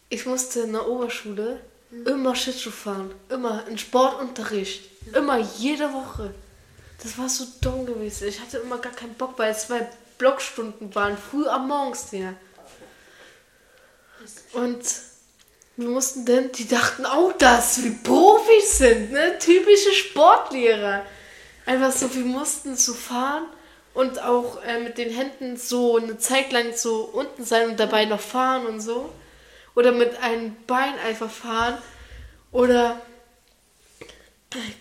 ich 0.09 0.25
musste 0.25 0.61
in 0.61 0.71
der 0.73 0.87
Oberschule 0.87 1.59
immer 2.05 2.35
Schlittschuh 2.35 2.71
fahren. 2.71 3.13
Immer 3.29 3.65
in 3.67 3.77
Sportunterricht. 3.77 4.89
Immer, 5.13 5.37
jede 5.57 5.91
Woche. 5.93 6.33
Das 7.01 7.17
war 7.17 7.29
so 7.29 7.45
dumm 7.61 7.85
gewesen. 7.85 8.27
Ich 8.27 8.39
hatte 8.39 8.57
immer 8.57 8.77
gar 8.77 8.91
keinen 8.93 9.13
Bock, 9.15 9.33
weil 9.37 9.51
es 9.51 9.67
zwei 9.67 9.87
Blockstunden 10.17 10.93
waren, 10.95 11.17
früh 11.17 11.47
am 11.47 11.67
Morgens 11.67 12.11
her. 12.11 12.33
Und 14.53 14.79
wir 15.77 15.89
mussten 15.89 16.25
dann, 16.25 16.51
die 16.51 16.67
dachten 16.67 17.05
auch, 17.05 17.33
dass 17.33 17.83
wir 17.83 17.91
Profis 18.03 18.79
sind, 18.79 19.11
ne? 19.11 19.37
Typische 19.37 19.93
Sportlehrer. 19.93 21.05
Einfach 21.67 21.91
so, 21.91 22.13
wir 22.15 22.25
mussten 22.25 22.75
so 22.75 22.93
fahren 22.93 23.45
und 23.93 24.21
auch 24.21 24.63
äh, 24.63 24.79
mit 24.79 24.97
den 24.97 25.11
Händen 25.11 25.55
so 25.55 25.97
eine 25.97 26.17
Zeit 26.17 26.51
lang 26.51 26.75
so 26.75 27.01
unten 27.01 27.43
sein 27.43 27.69
und 27.69 27.79
dabei 27.79 28.05
noch 28.05 28.19
fahren 28.19 28.65
und 28.65 28.81
so. 28.81 29.13
Oder 29.75 29.91
mit 29.91 30.17
einem 30.23 30.55
Bein 30.65 30.97
einfach 31.05 31.29
fahren. 31.29 31.77
Oder, 32.51 32.99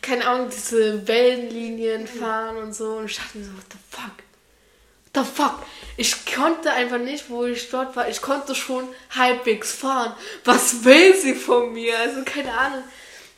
keine 0.00 0.26
Ahnung, 0.26 0.48
diese 0.48 1.06
Wellenlinien 1.06 2.06
fahren 2.06 2.56
und 2.56 2.74
so. 2.74 2.96
Und 2.96 3.06
ich 3.06 3.16
dachte 3.16 3.36
mir 3.36 3.44
so, 3.44 3.52
what 3.52 3.64
the 3.70 3.78
fuck? 3.90 4.25
The 5.16 5.24
fuck? 5.24 5.58
Ich 5.96 6.26
konnte 6.32 6.70
einfach 6.70 6.98
nicht, 6.98 7.30
wo 7.30 7.44
ich 7.44 7.70
dort 7.70 7.96
war, 7.96 8.08
ich 8.08 8.20
konnte 8.20 8.54
schon 8.54 8.86
halbwegs 9.10 9.72
fahren. 9.72 10.14
Was 10.44 10.84
will 10.84 11.16
sie 11.16 11.34
von 11.34 11.72
mir? 11.72 11.98
Also 11.98 12.22
keine 12.24 12.52
Ahnung. 12.52 12.84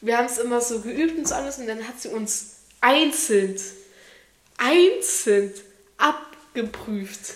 Wir 0.01 0.19
haben 0.19 0.27
es 0.27 0.39
immer 0.39 0.61
so 0.61 0.81
geübt 0.81 1.17
und 1.19 1.27
so 1.27 1.35
alles 1.35 1.59
und 1.59 1.67
dann 1.69 1.87
hat 1.87 2.01
sie 2.01 2.09
uns 2.09 2.57
einzeln, 2.81 3.61
einzeln 4.57 5.53
abgeprüft. 5.97 7.35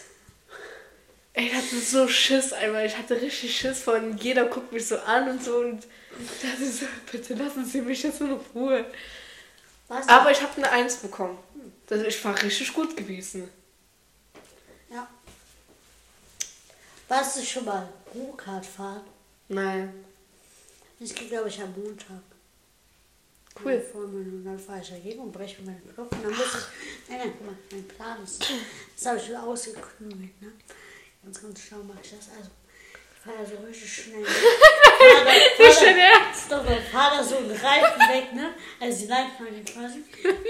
Ey, 1.35 1.47
Ich 1.47 1.55
hatte 1.55 1.79
so 1.81 2.09
Schiss 2.09 2.53
einmal. 2.53 2.85
Ich 2.87 2.97
hatte 2.99 3.21
richtig 3.21 3.57
Schiss 3.57 3.81
von 3.81 4.17
jeder 4.19 4.45
guckt 4.47 4.73
mich 4.73 4.87
so 4.87 4.99
an 4.99 5.29
und 5.31 5.43
so 5.43 5.57
und 5.57 5.87
ich 6.21 6.51
dachte 6.51 6.71
so, 6.71 6.87
bitte 7.11 7.35
lassen 7.35 7.65
Sie 7.65 7.81
mich 7.81 8.03
jetzt 8.03 8.21
in 8.21 8.39
Ruhe. 8.55 8.85
Was? 9.89 10.09
Aber 10.09 10.31
ich 10.31 10.43
habe 10.43 10.57
eine 10.57 10.71
Eins 10.71 10.97
bekommen. 10.97 11.39
Das, 11.87 12.03
ich 12.03 12.23
war 12.25 12.41
richtig 12.43 12.73
gut 12.75 12.97
gewesen. 12.97 13.49
ja. 14.91 15.09
Warst 17.13 17.37
du 17.37 17.43
schon 17.43 17.67
mal 17.67 17.87
Go-Kart 18.11 18.65
fahren? 18.65 19.03
Nein. 19.49 19.93
Ich 20.99 21.15
gehe, 21.15 21.29
glaube 21.29 21.51
ich, 21.51 21.61
am 21.61 21.71
Montag. 21.75 22.23
Cool. 23.63 23.85
Und 23.93 24.45
dann 24.47 24.59
fahre 24.59 24.81
ich 24.81 24.89
dagegen 24.89 25.21
und 25.21 25.31
breche 25.31 25.61
meine 25.61 25.79
Knochen. 25.81 26.23
Dann 26.23 26.31
muss 26.31 26.41
ich. 26.41 27.11
Nein, 27.11 27.19
nein, 27.19 27.33
guck 27.37 27.47
mal, 27.49 27.57
mein 27.71 27.87
Plan 27.87 28.25
ist. 28.25 28.43
Das 28.97 29.05
habe 29.05 29.19
ich 29.19 29.27
schon 29.27 29.37
ausgeklügelt, 29.37 30.41
ne? 30.41 30.53
Ganz, 31.23 31.43
ganz 31.43 31.61
schlau 31.61 31.83
mache 31.83 31.99
ich 32.03 32.13
das. 32.13 32.31
Also, 32.35 32.49
ich 32.89 33.21
fahre 33.21 33.47
so 33.47 33.67
richtig 33.67 33.93
schnell. 33.93 34.25
da, 34.25 35.65
Nicht 35.67 35.83
dein 35.83 35.99
Ernst? 35.99 36.51
Dann 36.51 36.83
fahr 36.91 37.11
da 37.19 37.23
so 37.23 37.37
einen 37.37 37.51
Reifen 37.51 38.01
weg, 38.09 38.33
ne? 38.33 38.55
Also 38.81 39.03
die 39.03 39.09
Leitplanke 39.09 39.71
quasi. 39.71 40.03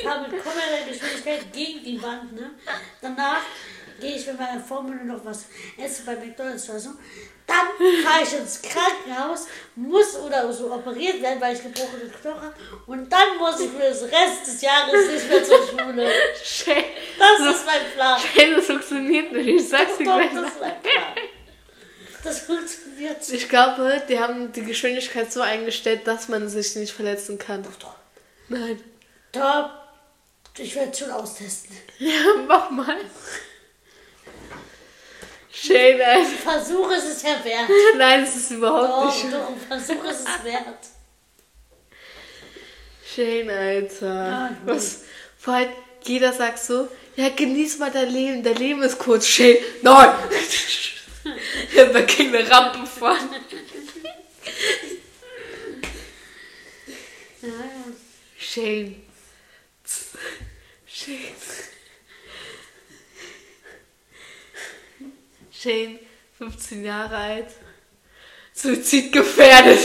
Fahr 0.05 0.29
mit 0.29 0.40
kommuneller 0.40 0.87
Geschwindigkeit 0.88 1.53
gegen 1.53 1.83
die 1.83 2.01
Wand, 2.01 2.33
ne? 2.33 2.53
Danach 3.01 3.42
gehe 4.02 4.16
ich 4.16 4.26
mit 4.26 4.38
meiner 4.38 4.60
Formel 4.60 5.02
noch 5.04 5.24
was 5.24 5.46
essen 5.78 6.04
bei 6.04 6.16
McDonalds 6.16 6.68
oder 6.68 6.78
so. 6.80 6.90
Dann 7.46 8.04
fahre 8.04 8.22
ich 8.22 8.32
ins 8.38 8.60
Krankenhaus, 8.62 9.46
muss 9.74 10.16
oder 10.16 10.52
so 10.52 10.72
operiert 10.72 11.20
werden, 11.22 11.40
weil 11.40 11.56
ich 11.56 11.62
gebrochene 11.62 12.08
Knochen 12.10 12.40
habe. 12.42 12.54
Und 12.86 13.10
dann 13.12 13.36
muss 13.38 13.58
ich 13.60 13.68
für 13.70 13.78
den 13.78 13.92
Rest 13.92 14.46
des 14.46 14.60
Jahres 14.62 15.10
nicht 15.10 15.28
mehr 15.28 15.44
zur 15.44 15.66
Schule. 15.66 16.10
Shane, 16.44 16.84
Das 17.18 17.54
ist 17.56 17.66
mein 17.66 17.80
Plan. 17.94 18.20
Shane, 18.20 18.54
das 18.56 18.66
funktioniert 18.66 19.32
nicht. 19.32 19.46
Ich 19.48 19.68
sag's 19.68 19.96
dir 19.98 20.04
Doch, 20.04 20.16
gleich. 20.18 20.30
das 20.34 20.46
ist 20.52 20.60
mein 20.60 20.82
Plan. 20.82 21.14
Das 22.24 22.38
funktioniert. 22.42 23.28
Ich 23.30 23.48
glaube, 23.48 24.02
die 24.08 24.18
haben 24.20 24.52
die 24.52 24.62
Geschwindigkeit 24.64 25.32
so 25.32 25.40
eingestellt, 25.40 26.06
dass 26.06 26.28
man 26.28 26.48
sich 26.48 26.76
nicht 26.76 26.92
verletzen 26.92 27.38
kann. 27.38 27.64
Doch, 27.80 27.94
Nein. 28.48 28.80
da, 29.32 29.88
ich 30.56 30.74
werde 30.76 30.96
schon 30.96 31.10
austesten. 31.10 31.76
Ja, 31.98 32.20
mach 32.46 32.70
mal. 32.70 32.96
Shane, 35.54 36.00
ey. 36.00 36.24
Versuch 36.24 36.90
ist 36.92 37.04
es 37.04 37.22
ja 37.22 37.44
wert. 37.44 37.68
Nein, 37.96 38.22
das 38.22 38.36
ist 38.36 38.50
überhaupt 38.52 38.88
Doch, 38.88 39.22
nicht. 39.24 39.34
doch, 39.34 39.48
ein 39.50 39.60
Versuch 39.60 40.04
ist 40.04 40.20
es 40.26 40.44
wert. 40.44 40.86
Shane, 43.14 43.50
Alter. 43.50 44.06
Ja, 44.06 44.56
Was? 44.64 45.02
Vor 45.38 45.54
allem, 45.54 45.70
jeder 46.04 46.32
sagt 46.32 46.58
so, 46.58 46.88
ja, 47.16 47.28
genieß 47.28 47.78
mal 47.78 47.90
dein 47.90 48.10
Leben, 48.10 48.42
dein 48.42 48.56
Leben 48.56 48.82
ist 48.82 48.98
kurz. 48.98 49.26
Shane, 49.26 49.58
nein! 49.82 50.14
Er 51.76 51.92
wird 51.94 52.08
gegen 52.16 52.34
eine 52.34 52.50
Rampe 52.50 52.86
fahren. 52.86 53.28
Ja, 57.42 57.48
ja. 57.48 57.92
Shane. 58.38 59.02
Shane. 60.86 61.18
Shane, 65.62 66.01
15 66.38 66.85
Jahre 66.85 67.16
alt. 67.16 67.51
Suizid 68.53 69.12
gefährdet. 69.12 69.79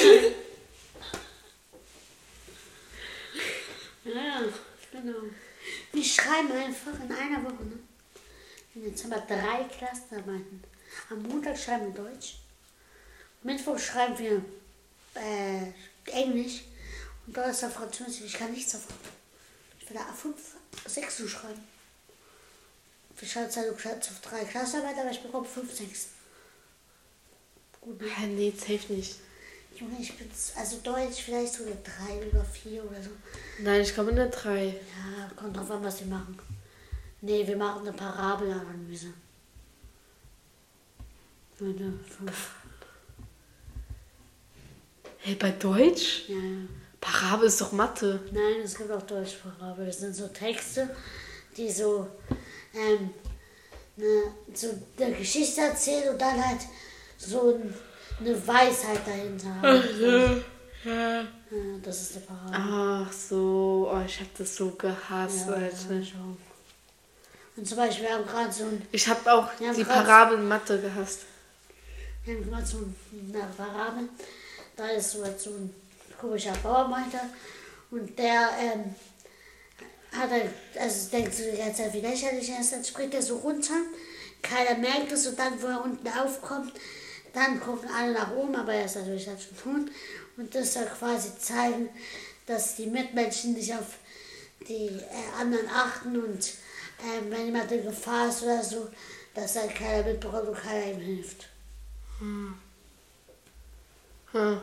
Ja, 4.03 4.41
genau. 4.91 5.19
Wir 5.93 6.03
schreiben 6.03 6.51
einfach 6.51 6.93
in 6.99 7.11
einer 7.11 7.43
Woche, 7.43 7.63
ne? 7.63 7.79
Jetzt 8.73 9.03
haben 9.03 9.11
wir 9.11 9.19
drei 9.19 9.65
Klassenarbeiten. 9.65 10.63
Am 11.11 11.21
Montag 11.21 11.57
schreiben 11.57 11.93
wir 11.93 12.03
Deutsch. 12.03 12.37
Mittwoch 13.43 13.77
schreiben 13.77 14.17
wir 14.17 14.41
äh, 15.13 16.11
Englisch. 16.11 16.63
Und 17.27 17.37
Donnerstag 17.37 17.71
Französisch. 17.71 18.25
Ich 18.25 18.33
kann 18.33 18.51
nichts 18.51 18.71
davon. 18.71 18.95
Ich 19.79 19.87
will 19.89 19.97
da 19.97 20.01
A5, 20.01 20.33
6 20.89 21.17
zu 21.17 21.27
schreiben. 21.27 21.76
Zwar 23.25 23.47
nur 23.65 23.73
auf 23.73 24.21
drei 24.21 24.43
Klassenarbeiten, 24.43 25.01
aber 25.01 25.11
ich 25.11 25.21
bekomme 25.21 25.45
5, 25.45 25.73
6. 25.73 26.07
Gut, 27.81 27.99
ne? 27.99 28.07
Ja, 28.07 28.27
nee, 28.27 28.53
safe 28.55 28.93
nicht. 28.93 29.15
Junge, 29.75 29.97
ich 29.99 30.15
bin, 30.17 30.29
also 30.55 30.77
Deutsch 30.83 31.21
vielleicht 31.23 31.53
so 31.53 31.63
eine 31.63 31.75
3 31.75 32.27
oder 32.27 32.43
4 32.43 32.83
oder 32.83 33.01
so. 33.01 33.09
Nein, 33.59 33.81
ich 33.81 33.93
glaube 33.93 34.11
eine 34.11 34.29
3. 34.29 34.65
Ja, 34.67 35.31
kommt 35.35 35.55
drauf 35.55 35.69
an, 35.71 35.83
was 35.83 35.99
wir 35.99 36.07
machen. 36.07 36.37
Nee, 37.21 37.45
wir 37.47 37.57
machen 37.57 37.81
eine 37.81 37.93
Parabelanalyse. 37.93 39.13
Eine 41.59 41.99
fünf. 42.07 42.51
Hey, 45.17 45.35
bei 45.35 45.51
Deutsch? 45.51 46.29
Ja, 46.29 46.35
ja. 46.35 46.67
Parabel 47.01 47.47
ist 47.47 47.59
doch 47.61 47.71
Mathe. 47.71 48.19
Nein, 48.31 48.61
es 48.63 48.75
gibt 48.75 48.91
auch 48.91 49.01
Deutschparabel. 49.01 49.87
Das 49.87 49.99
sind 49.99 50.15
so 50.15 50.27
Texte, 50.27 50.95
die 51.55 51.71
so, 51.71 52.07
ähm, 52.73 53.09
ne, 53.95 54.23
so 54.53 54.67
eine 54.99 55.15
Geschichte 55.15 55.61
erzählen 55.61 56.09
und 56.13 56.21
dann 56.21 56.45
halt 56.47 56.61
so 57.17 57.55
ein, 57.55 57.73
eine 58.19 58.47
Weisheit 58.47 59.01
dahinter 59.05 59.49
haben. 59.61 60.43
Ja. 60.83 61.25
Das 61.83 62.01
ist 62.01 62.17
eine 62.17 62.25
Parabel. 62.25 63.05
Ach 63.07 63.11
so, 63.11 63.89
oh, 63.91 64.01
ich 64.05 64.19
hab 64.19 64.35
das 64.37 64.55
so 64.55 64.69
gehasst, 64.71 65.47
Ja, 65.47 65.53
Alter. 65.53 65.93
ja. 65.95 66.13
Und 67.55 67.67
zum 67.67 67.77
Beispiel, 67.77 68.05
wir 68.05 68.13
haben 68.13 68.25
gerade 68.25 68.51
so 68.53 68.65
ein 68.65 68.87
Ich 68.91 69.07
hab 69.07 69.25
auch 69.27 69.47
die 69.59 69.83
krass. 69.83 70.05
Parabel 70.05 70.37
in 70.37 70.47
Mathe 70.47 70.79
gehasst. 70.79 71.21
Wir 72.23 72.35
haben 72.35 72.49
gerade 72.49 72.65
so 72.65 72.77
eine 72.77 73.43
Parabel. 73.57 74.09
Da 74.75 74.87
ist 74.89 75.11
so, 75.11 75.23
so 75.37 75.49
ein 75.51 75.73
komischer 76.21 76.53
Bauarbeiter 76.61 77.21
und 77.89 78.17
der 78.19 78.49
ähm, 78.61 78.95
hat 80.11 80.29
halt, 80.29 80.51
also 80.79 81.09
denkt 81.09 81.33
so 81.33 81.43
die 81.43 81.57
ganze 81.57 81.83
Zeit, 81.83 81.93
wie 81.93 82.01
lächerlich 82.01 82.49
er 82.49 82.61
ist, 82.61 82.73
dann 82.73 82.83
springt 82.83 83.13
er 83.13 83.21
so 83.21 83.37
runter. 83.37 83.75
Keiner 84.41 84.77
merkt 84.77 85.11
es 85.11 85.27
und 85.27 85.37
dann, 85.37 85.61
wo 85.61 85.67
er 85.67 85.83
unten 85.83 86.07
aufkommt, 86.07 86.73
dann 87.33 87.59
gucken 87.59 87.89
alle 87.93 88.13
nach 88.13 88.31
oben, 88.31 88.55
aber 88.55 88.73
er 88.73 88.85
ist 88.85 88.95
natürlich 88.95 89.27
halt 89.27 89.41
schon 89.41 89.57
tot. 89.57 89.91
Und 90.37 90.53
das 90.53 90.73
soll 90.73 90.85
quasi 90.85 91.37
zeigen, 91.37 91.89
dass 92.45 92.75
die 92.75 92.87
Mitmenschen 92.87 93.53
nicht 93.53 93.73
auf 93.73 93.97
die 94.67 94.87
äh, 94.87 95.39
anderen 95.39 95.67
achten 95.69 96.15
und 96.17 96.53
ähm, 97.03 97.29
wenn 97.29 97.45
jemand 97.45 97.71
in 97.71 97.83
Gefahr 97.83 98.29
ist 98.29 98.43
oder 98.43 98.63
so, 98.63 98.89
dass 99.33 99.53
dann 99.53 99.69
keiner 99.69 100.03
mitbekommt 100.03 100.47
und 100.47 100.57
keiner 100.57 100.93
ihm 100.93 100.99
hilft. 100.99 101.47
Hm. 102.19 102.55
Ja. 104.33 104.61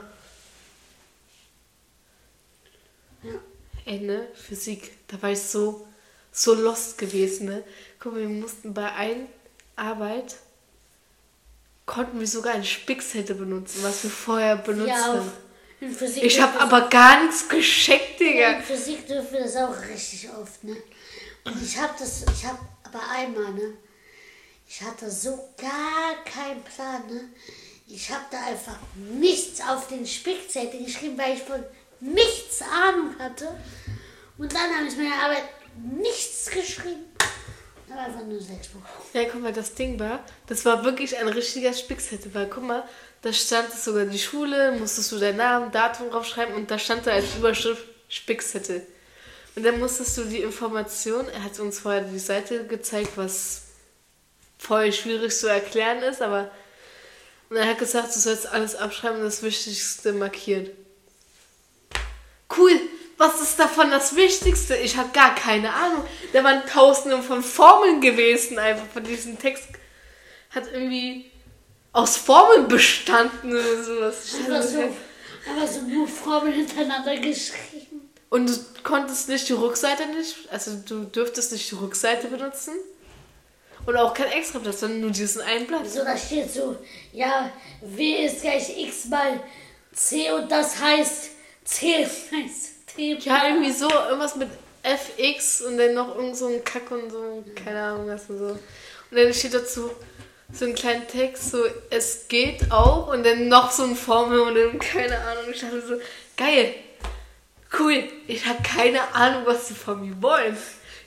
Ey, 3.87 4.01
ne? 4.01 4.29
Physik, 4.35 4.93
da 5.09 5.21
war 5.21 5.31
ich 5.33 5.41
so, 5.43 5.87
so 6.33 6.55
lost 6.55 6.97
gewesen, 6.99 7.47
ne? 7.47 7.65
Guck 7.99 8.13
mal, 8.15 8.21
wir 8.23 8.29
mussten 8.29 8.73
bei 8.73 8.91
einer 8.93 9.27
Arbeit, 9.77 10.37
konnten 11.87 12.19
wir 12.19 12.27
sogar 12.27 12.55
eine 12.55 12.65
Spickshette 12.65 13.35
benutzen, 13.35 13.83
was 13.83 14.03
wir 14.05 14.11
vorher 14.11 14.57
benutzt 14.57 14.89
Ja, 14.89 15.05
haben. 15.15 15.31
in 15.81 15.93
Physik. 15.95 16.23
Ich 16.23 16.41
habe 16.41 16.59
aber 16.61 16.89
gar 16.89 17.23
nichts 17.25 17.47
gescheckt, 17.49 18.21
wir- 18.21 18.33
Digga. 18.33 18.53
In 18.59 18.63
Physik 18.63 19.07
dürfen 19.07 19.33
wir 19.33 19.41
das 19.45 19.57
auch 19.57 19.77
richtig 19.93 20.29
oft, 20.31 20.65
ne? 20.65 20.77
Und 21.45 21.63
ich 21.63 21.77
habe 21.79 21.93
das, 21.99 22.23
ich 22.23 22.45
habe 22.47 22.59
aber 22.85 23.01
einmal, 23.11 23.53
ne? 23.53 23.75
Ich 24.67 24.81
hatte 24.81 25.11
so 25.11 25.51
gar 25.59 26.25
keinen 26.25 26.63
Plan, 26.65 27.07
ne? 27.07 27.29
Ich 27.87 28.09
habe 28.11 28.25
da 28.31 28.47
einfach 28.47 28.79
nichts 28.97 29.61
auf 29.61 29.89
den 29.89 30.07
Spickzettel 30.07 30.83
geschrieben, 30.87 31.19
weil 31.19 31.35
ich 31.35 31.43
von 31.43 31.63
nichts 32.05 32.63
Ahnung 32.63 33.19
hatte. 33.19 33.49
Und 34.37 34.53
dann 34.53 34.75
habe 34.77 34.87
ich 34.89 34.97
meine 34.97 35.15
Arbeit 35.15 35.45
nichts 35.99 36.51
geschrieben. 36.51 37.05
Habe 37.91 38.01
einfach 38.01 38.25
nur 38.25 38.41
sechs 38.41 38.69
bekommen. 38.69 38.85
Ja, 39.13 39.25
guck 39.31 39.43
mal, 39.43 39.53
das 39.53 39.75
Ding 39.75 39.99
war, 40.01 40.25
das 40.47 40.65
war 40.65 40.85
wirklich 40.85 41.17
ein 41.17 41.29
richtiger 41.29 41.73
Spickzettel, 41.73 42.35
weil 42.35 42.49
guck 42.49 42.65
mal, 42.65 42.83
da 43.23 43.33
stand 43.33 43.73
sogar 43.73 44.05
die 44.05 44.19
Schule, 44.19 44.73
musstest 44.79 45.13
du 45.13 45.19
deinen 45.19 45.37
Namen, 45.37 45.71
Datum 45.71 46.11
draufschreiben 46.11 46.55
und 46.55 46.71
da 46.71 46.79
stand 46.79 47.07
da 47.07 47.13
als 47.13 47.37
Überschrift 47.37 47.85
Spickzettel. 48.09 48.87
Und 49.55 49.65
dann 49.65 49.79
musstest 49.79 50.19
du 50.19 50.25
die 50.25 50.41
Information, 50.41 51.29
er 51.29 51.45
hat 51.45 51.59
uns 51.61 51.79
vorher 51.79 52.03
die 52.03 52.19
Seite 52.19 52.67
gezeigt, 52.67 53.13
was 53.17 53.63
voll 54.59 54.93
schwierig 54.93 55.37
zu 55.37 55.47
erklären 55.47 56.03
ist, 56.03 56.21
aber 56.21 56.51
und 57.51 57.57
er 57.57 57.69
hat 57.69 57.79
gesagt, 57.79 58.15
du 58.17 58.19
sollst 58.19 58.47
alles 58.47 58.75
abschreiben 58.75 59.19
und 59.19 59.25
das 59.25 59.43
Wichtigste 59.43 60.13
markieren. 60.13 60.71
Cool, 62.57 62.81
was 63.17 63.41
ist 63.41 63.59
davon 63.59 63.91
das 63.91 64.17
Wichtigste? 64.17 64.77
Ich 64.77 64.97
habe 64.97 65.11
gar 65.13 65.35
keine 65.35 65.73
Ahnung. 65.73 66.05
Da 66.33 66.43
waren 66.43 66.67
tausende 66.67 67.23
von 67.23 67.43
Formeln 67.43 68.01
gewesen, 68.01 68.59
einfach 68.59 68.87
von 68.87 69.05
diesem 69.05 69.39
Text. 69.39 69.69
Hat 70.51 70.65
irgendwie 70.73 71.31
aus 71.93 72.17
Formeln 72.17 72.69
bestanden 72.69 73.53
oder 73.53 73.83
sowas. 73.83 74.25
Ich 74.27 74.47
dachte, 74.47 74.69
so, 74.69 74.81
einfach 74.81 75.73
so 75.73 75.83
nur 75.83 76.09
Formeln 76.09 76.53
hintereinander 76.53 77.17
geschrieben. 77.17 78.11
Und 78.31 78.51
du 78.51 78.83
konntest 78.83 79.29
nicht 79.29 79.49
die 79.49 79.53
Rückseite 79.53 80.07
nicht, 80.07 80.37
also 80.51 80.73
du 80.87 81.05
dürftest 81.05 81.53
nicht 81.53 81.71
die 81.71 81.77
Rückseite 81.77 82.27
benutzen. 82.27 82.75
Und 83.87 83.97
auch 83.97 84.15
kein 84.15 84.33
Extrablatt, 84.33 84.79
sondern 84.79 85.03
nur 85.03 85.11
diesen 85.11 85.43
einen 85.43 85.67
Blatt. 85.67 85.89
So, 85.89 86.03
da 86.03 86.17
steht 86.17 86.51
so, 86.51 86.77
ja, 87.13 87.53
W 87.83 88.25
ist 88.27 88.41
gleich 88.41 88.77
X 88.77 89.05
mal 89.05 89.41
C 89.93 90.33
und 90.33 90.51
das 90.51 90.81
heißt 90.81 91.31
C 91.65 92.07
gleich 92.29 92.51
T. 92.87 93.19
Ja, 93.21 93.49
irgendwie 93.49 93.73
so, 93.73 93.89
irgendwas 93.91 94.37
mit 94.37 94.49
FX 94.83 95.63
und 95.63 95.79
dann 95.79 95.95
noch 95.95 96.15
irgend 96.15 96.37
so 96.37 96.47
ein 96.47 96.63
Kack 96.63 96.91
und 96.91 97.11
so, 97.11 97.45
keine 97.55 97.83
Ahnung 97.83 98.07
was 98.09 98.29
und 98.29 98.39
so. 98.39 98.47
Und 98.47 98.61
dann 99.11 99.33
steht 99.33 99.55
dazu 99.55 99.91
so 100.53 100.65
einen 100.67 100.75
kleinen 100.75 101.09
Text, 101.09 101.51
so 101.51 101.65
es 101.91 102.29
geht 102.29 102.71
auch 102.71 103.13
und 103.13 103.25
dann 103.25 103.49
noch 103.49 103.71
so 103.71 103.85
ein 103.85 103.97
Formel 103.97 104.41
und 104.41 104.55
dann 104.55 104.79
keine 104.79 105.19
Ahnung. 105.19 105.45
Ich 105.53 105.61
dachte 105.61 105.81
so, 105.81 105.95
geil, 106.37 106.75
cool. 107.79 108.05
Ich 108.27 108.47
habe 108.47 108.63
keine 108.63 109.15
Ahnung, 109.15 109.43
was 109.47 109.69
die 109.69 109.75
von 109.75 110.07
mir 110.07 110.21
wollen. 110.23 110.57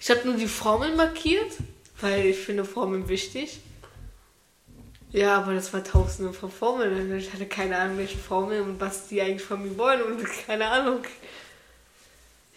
Ich 0.02 0.10
habe 0.10 0.26
nur 0.26 0.36
die 0.36 0.48
Formeln 0.48 0.96
markiert, 0.96 1.52
weil 2.02 2.26
ich 2.26 2.38
finde 2.38 2.66
Formeln 2.66 3.08
wichtig. 3.08 3.60
Ja, 5.12 5.38
aber 5.38 5.54
das 5.54 5.72
war 5.74 5.84
tausende 5.84 6.34
von 6.34 6.52
Formeln. 6.52 7.18
Ich 7.18 7.32
hatte 7.32 7.46
keine 7.46 7.78
Ahnung, 7.78 7.98
welche 7.98 8.18
Formeln 8.18 8.64
und 8.64 8.80
was 8.80 9.08
die 9.08 9.22
eigentlich 9.22 9.44
von 9.44 9.64
mir 9.64 9.78
wollen 9.78 10.02
und 10.02 10.24
keine 10.46 10.68
Ahnung. 10.68 11.04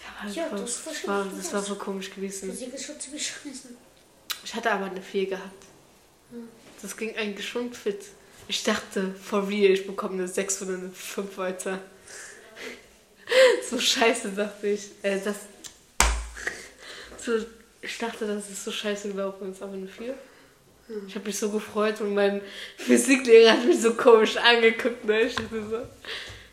Ja, 0.03 0.26
das, 0.26 0.36
Ja, 0.36 0.51
war, 0.51 0.59
das 0.59 0.86
war 0.86 0.92
das, 0.92 1.07
war, 1.07 1.26
das 1.36 1.53
war 1.53 1.62
voll 1.62 1.76
komisch 1.76 2.12
gewesen. 2.12 2.51
Physik 2.51 2.74
ist 2.74 2.84
schon 2.86 2.98
ziemlich 3.01 3.26
scheiße. 3.26 3.68
Ich 4.44 4.55
hatte 4.55 4.72
aber 4.72 4.86
eine 4.86 5.01
4 5.03 5.26
gehabt. 5.26 5.64
Das 6.82 6.96
ging 6.96 7.14
eigentlich 7.16 7.46
schon 7.48 7.72
fit. 7.72 8.01
Ich 8.48 8.64
dachte, 8.64 9.14
for 9.14 9.46
real, 9.46 9.70
ich 9.72 9.86
bekomme 9.86 10.14
eine 10.14 10.28
6 10.28 10.62
oder 10.62 10.74
eine 10.74 10.90
5 10.90 11.36
weiter. 11.38 11.78
So 13.70 13.78
scheiße, 13.78 14.30
dachte 14.32 14.66
ich. 14.66 14.90
Äh, 15.03 15.20
das. 15.20 15.36
So, 17.24 17.32
ich 17.80 17.96
dachte, 17.96 18.26
das 18.26 18.51
ist 18.51 18.64
so 18.64 18.72
scheiße 18.72 19.09
gelaufen, 19.12 19.53
ist 19.53 19.62
aber 19.62 19.74
eine 19.74 19.86
4. 19.86 20.18
Ich 21.07 21.14
habe 21.14 21.26
mich 21.26 21.38
so 21.38 21.51
gefreut 21.51 22.01
und 22.01 22.14
mein 22.14 22.41
Physiklehrer 22.76 23.53
hat 23.53 23.64
mich 23.64 23.80
so 23.80 23.95
komisch 23.95 24.36
angeguckt. 24.36 25.05
Ne? 25.05 25.22
Ich 25.22 25.36
dachte 25.36 25.68
so, 25.68 25.86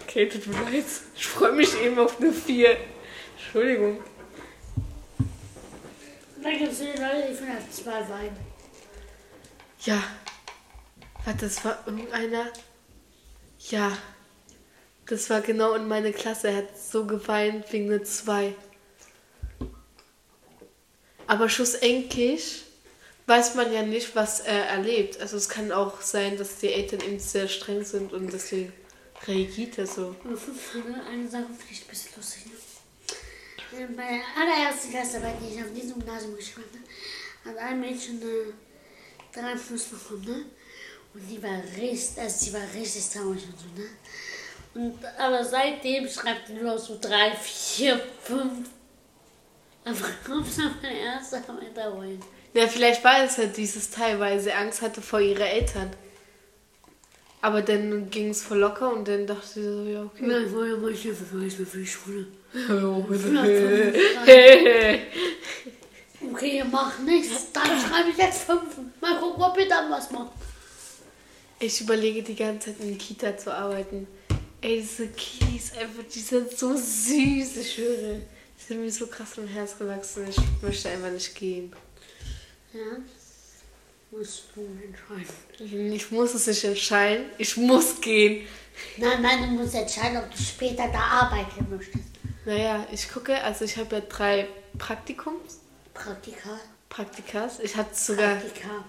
okay, 0.04 0.30
tut 0.30 0.46
mir 0.48 0.62
leid. 0.72 0.86
Ich 1.16 1.26
freue 1.26 1.54
mich 1.54 1.80
eben 1.82 1.98
auf 1.98 2.20
eine 2.20 2.32
4. 2.32 2.78
Entschuldigung. 3.38 4.04
Dann 6.44 6.58
gibt 6.60 6.72
es 6.72 6.80
Leute, 6.80 7.28
die 7.30 7.36
von 7.36 7.48
der 7.48 7.72
2 7.72 7.92
weinen. 8.10 8.38
Ja. 9.86 10.04
Warte, 11.26 11.46
das 11.46 11.66
war 11.66 11.84
irgendeiner. 11.86 12.46
Ja. 13.70 13.98
Das 15.08 15.30
war 15.30 15.42
genau 15.42 15.74
in 15.74 15.88
meine 15.88 16.12
Klasse. 16.14 16.50
Er 16.50 16.58
hat 16.58 16.80
so 16.80 17.06
geweint 17.06 17.72
wegen 17.74 17.92
einer 17.92 18.04
2. 18.04 18.54
Aber 21.26 21.50
schlussendlich 21.50 22.64
weiß 23.28 23.55
man 23.55 23.71
ja 23.71 23.84
nicht, 23.84 24.15
was 24.15 24.39
er 24.39 24.67
erlebt. 24.67 25.19
Also 25.19 25.38
es 25.38 25.49
kann 25.49 25.71
auch 25.71 26.01
sein, 26.01 26.38
dass 26.38 26.57
die 26.57 26.71
Eltern 26.71 27.01
eben 27.01 27.19
sehr 27.19 27.47
streng 27.47 27.84
sind 27.84 28.13
und 28.13 28.32
deswegen 28.32 28.73
reagiert 29.28 29.78
er 29.78 29.86
so. 29.86 30.15
Und 30.23 30.38
fünf, 30.38 30.75
ne? 30.75 31.03
Eine 31.05 31.28
Sache 31.28 31.45
finde 31.45 31.71
ich 31.71 31.82
ein 31.82 31.88
bisschen 31.89 32.11
lustig. 32.15 32.45
Ne? 32.45 33.80
Äh, 33.80 33.88
Bei 33.88 34.03
der 34.03 34.21
allerersten 34.41 34.91
Klasse, 34.91 35.21
die 35.41 35.55
ich 35.55 35.61
auf 35.61 35.73
diesem 35.73 35.99
Gymnasium 35.99 36.36
geschrieben 36.38 36.63
habe, 37.43 37.57
hat 37.57 37.57
ein 37.57 37.80
Mädchen 37.82 38.21
eine 38.21 38.53
3 39.34 39.59
plus 39.59 39.84
bekommen, 39.84 40.25
ne? 40.25 40.45
Und 41.13 41.28
die 41.30 41.41
war 41.41 41.61
richtig, 41.75 42.21
also 42.21 42.45
die 42.45 42.53
war 42.53 42.61
richtig 42.73 43.09
traurig 43.09 43.43
und 43.45 43.59
so, 43.59 43.82
ne? 43.82 43.89
Und, 44.73 45.05
aber 45.17 45.43
seitdem 45.43 46.07
schreibt 46.07 46.47
die 46.47 46.53
nur 46.53 46.78
so 46.78 46.97
3, 47.01 47.36
4, 47.36 47.99
5. 48.23 48.69
Aber 49.84 49.95
kommt 50.25 50.57
noch 50.57 50.82
meine 50.82 50.99
erste 50.99 51.38
Arbeit 51.38 51.75
da 51.75 51.89
rein. 51.93 52.21
Ja, 52.54 52.68
vielleicht 52.68 53.04
war 53.04 53.24
es 53.24 53.38
halt 53.38 53.58
dieses 53.58 53.89
Teil, 53.89 54.20
weil 54.20 54.39
sie 54.39 54.52
Angst 54.52 54.82
hatte 54.82 55.02
vor 55.02 55.20
ihren 55.20 55.41
Eltern. 55.41 55.91
Aber 57.41 57.62
dann 57.62 58.10
ging 58.10 58.30
es 58.30 58.41
voll 58.41 58.60
locker 58.60 58.91
und 58.91 59.08
dann 59.08 59.28
dachte 59.28 59.48
sie 59.48 59.64
so, 59.64 59.84
ja, 59.84 60.04
okay. 60.04 60.30
Ja, 60.30 60.39
ich 60.39 60.52
wollte 60.52 60.74
ja 60.74 60.78
mal 60.78 60.93
Hilfe 60.93 61.24
für 61.24 61.66
für 61.66 61.78
die 61.78 61.88
Schule. 61.88 62.28
Okay, 66.20 66.58
ihr 66.58 66.66
macht 66.66 67.04
nichts. 67.04 67.52
Dann 67.54 67.80
schreibe 67.80 68.10
ich 68.10 68.18
jetzt 68.18 68.43
5. 68.43 68.62
Mal 69.00 69.20
gucken, 69.20 69.43
ob 69.43 69.58
ihr 69.58 69.68
dann 69.68 69.91
was 69.91 70.12
macht. 70.12 70.32
Ich 71.60 71.82
überlege 71.82 72.24
die 72.24 72.36
ganze 72.36 72.72
Zeit 72.72 72.82
in 72.82 72.89
der 72.89 72.98
Kita 72.98 73.38
zu 73.38 73.54
arbeiten. 73.54 74.08
Ey, 74.62 74.82
diese 74.82 75.08
Kies, 75.10 75.74
einfach, 75.74 76.04
die 76.12 76.20
sind 76.20 76.52
so 76.52 76.76
süß, 76.76 77.58
ich 77.58 77.74
schwöre. 77.74 78.22
Die 78.60 78.64
sind 78.64 78.82
mir 78.82 78.91
so 78.91 79.08
krass 79.08 79.38
im 79.38 79.48
Herz 79.48 79.78
gewachsen. 79.78 80.28
Ich 80.28 80.38
möchte 80.62 80.89
einfach 80.89 81.12
nicht 81.12 81.36
gehen. 81.36 81.72
Ja. 82.78 82.97
Musst 84.11 84.43
du 84.55 84.61
entscheiden. 84.61 85.91
Ich 85.91 86.11
muss 86.11 86.36
es 86.36 86.45
nicht 86.45 86.63
entscheiden. 86.63 87.25
Ich 87.39 87.57
muss 87.57 87.99
gehen. 87.99 88.47
Nein, 88.97 89.21
nein, 89.21 89.41
du 89.41 89.63
musst 89.63 89.73
entscheiden, 89.73 90.17
ob 90.17 90.30
du 90.30 90.38
später 90.38 90.88
da 90.89 90.99
arbeiten 90.99 91.67
möchtest. 91.69 92.05
Naja, 92.45 92.86
ich 92.91 93.09
gucke, 93.11 93.43
also 93.43 93.65
ich 93.65 93.75
habe 93.78 93.95
ja 93.95 94.01
drei 94.01 94.47
Praktikums. 94.78 95.59
Praktika. 95.93 96.59
Praktikas. 96.88 97.59
Ich 97.59 97.75
hatte 97.75 97.95
sogar. 97.95 98.36
Praktika. 98.36 98.86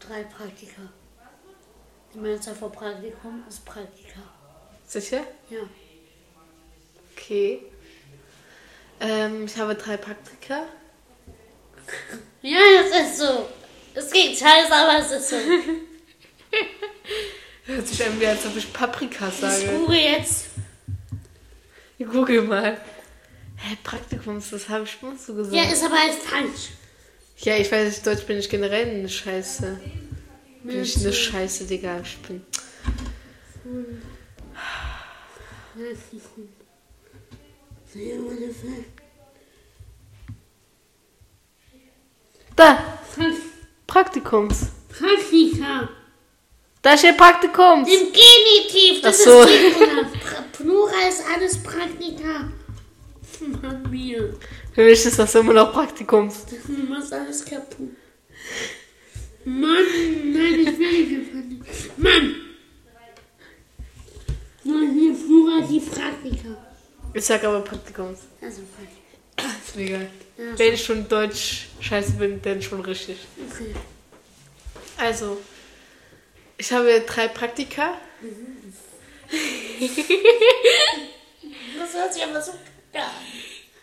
Drei 0.00 0.24
Praktika. 0.24 0.82
Die 2.14 2.18
Mehrzahl 2.18 2.54
von 2.54 2.72
Praktikum 2.72 3.44
ist 3.48 3.64
Praktika. 3.66 4.20
Sicher? 4.86 5.22
Ja. 5.50 5.60
Okay. 7.12 7.60
Ähm, 8.98 9.44
ich 9.44 9.56
habe 9.58 9.74
drei 9.74 9.98
Praktika. 9.98 10.64
Ja, 12.42 12.58
es 12.82 13.10
ist 13.10 13.18
so. 13.18 13.48
Es 13.94 14.10
geht 14.10 14.38
scheiße, 14.38 14.72
aber 14.72 14.98
es 15.00 15.10
ist 15.10 15.30
so. 15.30 15.36
Hört 17.66 17.86
sich 17.86 18.04
an 18.04 18.18
wie, 18.20 18.26
als 18.26 18.44
ob 18.46 18.56
ich 18.56 18.72
Paprika 18.72 19.28
Ich 19.28 19.34
sage. 19.34 19.78
suche 19.78 19.96
jetzt. 19.96 20.46
Ich 21.98 22.06
google 22.06 22.42
mal. 22.42 22.80
Hä, 23.56 23.76
Praktikums, 23.84 24.50
das 24.50 24.68
habe 24.68 24.84
ich 24.84 24.90
schon 24.92 25.18
so 25.18 25.34
gesagt. 25.34 25.54
Ja, 25.54 25.70
ist 25.70 25.84
aber 25.84 25.98
halt 25.98 26.14
falsch. 26.14 26.70
Ja, 27.38 27.56
ich 27.56 27.70
weiß 27.70 27.88
nicht, 27.88 28.06
Deutsch 28.06 28.24
bin 28.26 28.38
ich 28.38 28.48
generell 28.48 28.88
eine 28.88 29.08
Scheiße. 29.08 29.80
Bin 30.62 30.82
ich 30.82 30.96
eine 30.96 31.12
Scheiße, 31.12 31.66
Digga. 31.66 32.00
Ich 32.00 32.16
bin. 32.18 32.44
Da! 42.60 42.76
Praktikums. 43.86 44.66
Praktika. 44.90 45.88
Da 46.82 46.98
steht 46.98 47.16
Praktikums. 47.16 47.88
Im 47.88 48.12
Genitiv, 48.12 49.00
das 49.02 49.24
so. 49.24 49.40
ist 49.40 49.48
Singular. 49.48 50.10
Plural 50.52 51.08
ist 51.08 51.24
alles 51.34 51.62
Praktika. 51.62 52.50
Mann, 53.62 53.90
mir. 53.90 54.34
Für 54.74 54.84
mich 54.84 55.06
ist 55.06 55.18
das 55.18 55.34
immer 55.36 55.54
noch 55.54 55.72
Praktikums. 55.72 56.44
Du 56.66 56.72
machst 56.82 57.14
alles 57.14 57.42
kaputt. 57.46 57.96
Mann, 59.46 59.86
nein, 60.24 60.60
ich 60.60 60.78
will 60.78 61.18
nicht 61.18 61.34
nicht. 61.34 61.98
Mann! 61.98 62.34
Nein, 64.64 64.92
hier 64.98 65.14
Plural, 65.14 65.66
die 65.66 65.80
Praktika. 65.80 66.56
Ich 67.14 67.24
sag 67.24 67.42
aber 67.42 67.60
Praktikums. 67.62 68.18
Also, 68.42 68.60
Praktika. 68.76 69.09
Ist 69.66 69.76
mir 69.76 69.82
egal. 69.86 70.08
Ja, 70.36 70.44
Wenn 70.58 70.74
ich 70.74 70.84
schon 70.84 71.08
Deutsch 71.08 71.68
scheiße 71.80 72.12
bin, 72.12 72.40
dann 72.42 72.62
schon 72.62 72.80
richtig. 72.80 73.18
okay. 73.50 73.74
Also, 74.98 75.38
ich 76.58 76.70
habe 76.72 77.00
drei 77.06 77.28
Praktika. 77.28 77.94
Das 81.78 81.94
hört 81.94 82.12
sich 82.14 82.22
aber 82.24 82.40
so. 82.40 82.52
Ja. 82.92 83.10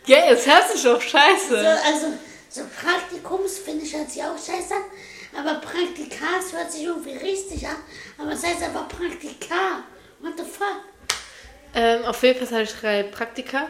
Ja, 0.06 0.30
jetzt 0.30 0.46
hört 0.46 0.70
sich 0.70 0.82
doch 0.82 1.00
scheiße. 1.00 1.48
So, 1.48 1.56
also, 1.56 2.06
so 2.48 2.62
Praktikums 2.80 3.58
finde 3.58 3.84
ich 3.84 3.94
hört 3.94 4.10
sich 4.10 4.22
auch 4.22 4.36
scheiße 4.36 4.74
an. 4.74 4.82
Aber 5.36 5.60
Praktikas 5.60 6.52
hört 6.52 6.72
sich 6.72 6.84
irgendwie 6.84 7.16
richtig 7.16 7.66
an. 7.66 7.76
Aber 8.16 8.32
es 8.32 8.42
heißt 8.42 8.62
einfach 8.62 8.88
Praktika. 8.88 9.84
What 10.20 10.32
the 10.36 10.44
fuck? 10.44 10.82
Ähm, 11.74 12.04
auf 12.04 12.22
jeden 12.22 12.38
Fall 12.46 12.58
habe 12.58 12.62
ich 12.62 12.72
drei 12.72 13.02
Praktika. 13.02 13.68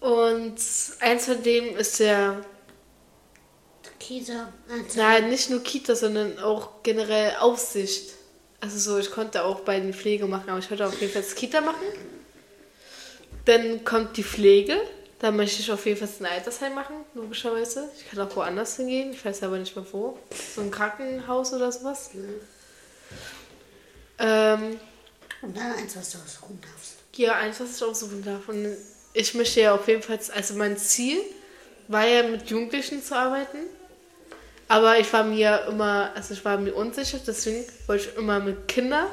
Und 0.00 0.56
eins 1.00 1.24
von 1.24 1.42
denen 1.42 1.76
ist 1.76 2.00
der, 2.00 2.44
Kita. 4.06 4.52
Also, 4.68 4.98
nein, 4.98 5.28
nicht 5.30 5.50
nur 5.50 5.62
Kita, 5.62 5.96
sondern 5.96 6.38
auch 6.38 6.82
generell 6.84 7.36
Aufsicht. 7.40 8.12
Also 8.60 8.78
so, 8.78 8.98
ich 8.98 9.10
konnte 9.10 9.42
auch 9.44 9.60
bei 9.60 9.80
den 9.80 9.92
Pflege 9.92 10.26
machen, 10.26 10.48
aber 10.48 10.60
ich 10.60 10.70
wollte 10.70 10.86
auf 10.86 11.00
jeden 11.00 11.12
Fall 11.12 11.22
das 11.22 11.34
Kita 11.34 11.60
machen. 11.60 11.84
Dann 13.46 13.84
kommt 13.84 14.16
die 14.16 14.22
Pflege. 14.22 14.80
Da 15.18 15.30
möchte 15.32 15.60
ich 15.60 15.72
auf 15.72 15.86
jeden 15.86 15.98
Fall 15.98 16.08
ein 16.20 16.32
Altersheim 16.32 16.74
machen, 16.74 16.96
logischerweise. 17.14 17.88
Ich 17.96 18.08
kann 18.08 18.20
auch 18.20 18.36
woanders 18.36 18.76
hingehen, 18.76 19.12
ich 19.12 19.24
weiß 19.24 19.42
aber 19.42 19.58
nicht 19.58 19.74
mehr 19.74 19.86
wo. 19.90 20.18
So 20.54 20.60
ein 20.60 20.70
Krankenhaus 20.70 21.52
oder 21.52 21.72
sowas. 21.72 22.10
Ähm, 24.18 24.78
Und 25.42 25.56
dann 25.56 25.72
eins, 25.72 25.96
was 25.96 26.12
du 26.12 26.18
ausruhen 26.18 26.60
darfst. 26.60 26.96
Ja, 27.16 27.36
eins, 27.36 27.58
was 27.60 27.76
ich 27.76 27.82
aussuchen 27.82 28.22
darf. 28.22 28.48
Und 28.48 28.76
ich 29.16 29.34
möchte 29.34 29.62
ja 29.62 29.74
auf 29.74 29.88
jeden 29.88 30.02
Fall, 30.02 30.18
also 30.34 30.54
mein 30.54 30.76
Ziel 30.76 31.18
war 31.88 32.06
ja 32.06 32.22
mit 32.24 32.50
Jugendlichen 32.50 33.02
zu 33.02 33.16
arbeiten. 33.16 33.58
Aber 34.68 34.98
ich 34.98 35.10
war 35.12 35.24
mir 35.24 35.66
immer, 35.68 36.10
also 36.14 36.34
ich 36.34 36.44
war 36.44 36.58
mir 36.58 36.74
unsicher, 36.74 37.18
deswegen 37.24 37.64
wollte 37.86 38.08
ich 38.10 38.18
immer 38.18 38.40
mit 38.40 38.68
Kindern, 38.68 39.06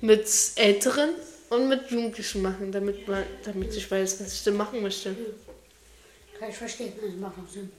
mit 0.00 0.28
Älteren 0.56 1.10
und 1.48 1.68
mit 1.68 1.90
Jugendlichen 1.90 2.42
machen, 2.42 2.70
damit, 2.70 3.06
man, 3.08 3.22
damit 3.44 3.74
ich 3.74 3.90
weiß, 3.90 4.20
was 4.20 4.32
ich 4.34 4.44
denn 4.44 4.56
machen 4.56 4.82
möchte. 4.82 5.16
Kann 6.38 6.50
ich 6.50 6.56
verstehen. 6.56 6.92
Das 7.00 7.14
macht 7.14 7.34
auch 7.38 7.50
Sinn. 7.50 7.70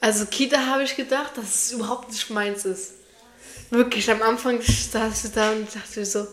Also 0.00 0.26
Kita 0.26 0.66
habe 0.66 0.82
ich 0.82 0.94
gedacht, 0.96 1.38
dass 1.38 1.54
es 1.54 1.72
überhaupt 1.72 2.10
nicht 2.10 2.28
meins 2.30 2.64
ist. 2.64 2.92
Wirklich, 3.70 4.10
am 4.10 4.22
Anfang 4.22 4.60
saß 4.60 5.24
ich 5.24 5.32
da 5.32 5.52
und 5.52 5.74
dachte 5.74 6.04
so, 6.04 6.26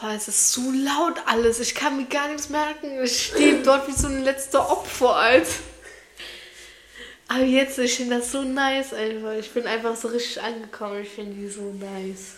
boah, 0.00 0.12
es 0.12 0.28
ist 0.28 0.52
zu 0.52 0.70
laut 0.72 1.14
alles, 1.26 1.60
ich 1.60 1.74
kann 1.74 1.96
mir 1.96 2.06
gar 2.06 2.28
nichts 2.28 2.48
merken. 2.48 3.02
Ich 3.02 3.26
stehe 3.28 3.62
dort 3.62 3.86
wie 3.88 3.92
so 3.92 4.06
ein 4.08 4.22
letzter 4.22 4.70
Opfer, 4.70 5.16
Alter. 5.16 5.48
Aber 7.28 7.42
jetzt, 7.42 7.78
ich 7.78 7.96
finde 7.96 8.18
das 8.18 8.30
so 8.30 8.42
nice 8.42 8.92
einfach. 8.92 9.32
Ich 9.32 9.50
bin 9.50 9.66
einfach 9.66 9.96
so 9.96 10.08
richtig 10.08 10.40
angekommen. 10.40 11.02
Ich 11.02 11.08
finde 11.08 11.34
die 11.34 11.48
so 11.48 11.72
nice. 11.72 12.34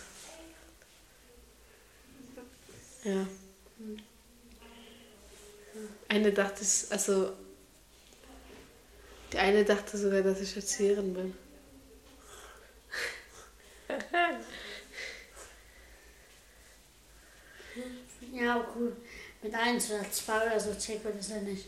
Ja. 3.03 3.25
Eine 6.07 6.31
dachte, 6.31 6.63
ich- 6.63 6.91
also 6.91 7.31
die 9.31 9.37
eine 9.37 9.63
dachte 9.63 9.95
sogar, 9.97 10.21
dass 10.23 10.41
ich 10.41 10.55
Erzieherin 10.55 11.13
bin. 11.13 11.37
Ja, 18.33 18.65
cool. 18.75 18.95
Mit 19.41 19.53
1 19.53 19.91
oder 19.91 20.11
2 20.11 20.47
oder 20.47 20.59
so 20.59 20.73
checkt 20.75 21.03
man 21.03 21.17
das 21.17 21.29
ja 21.29 21.37
nicht. 21.37 21.65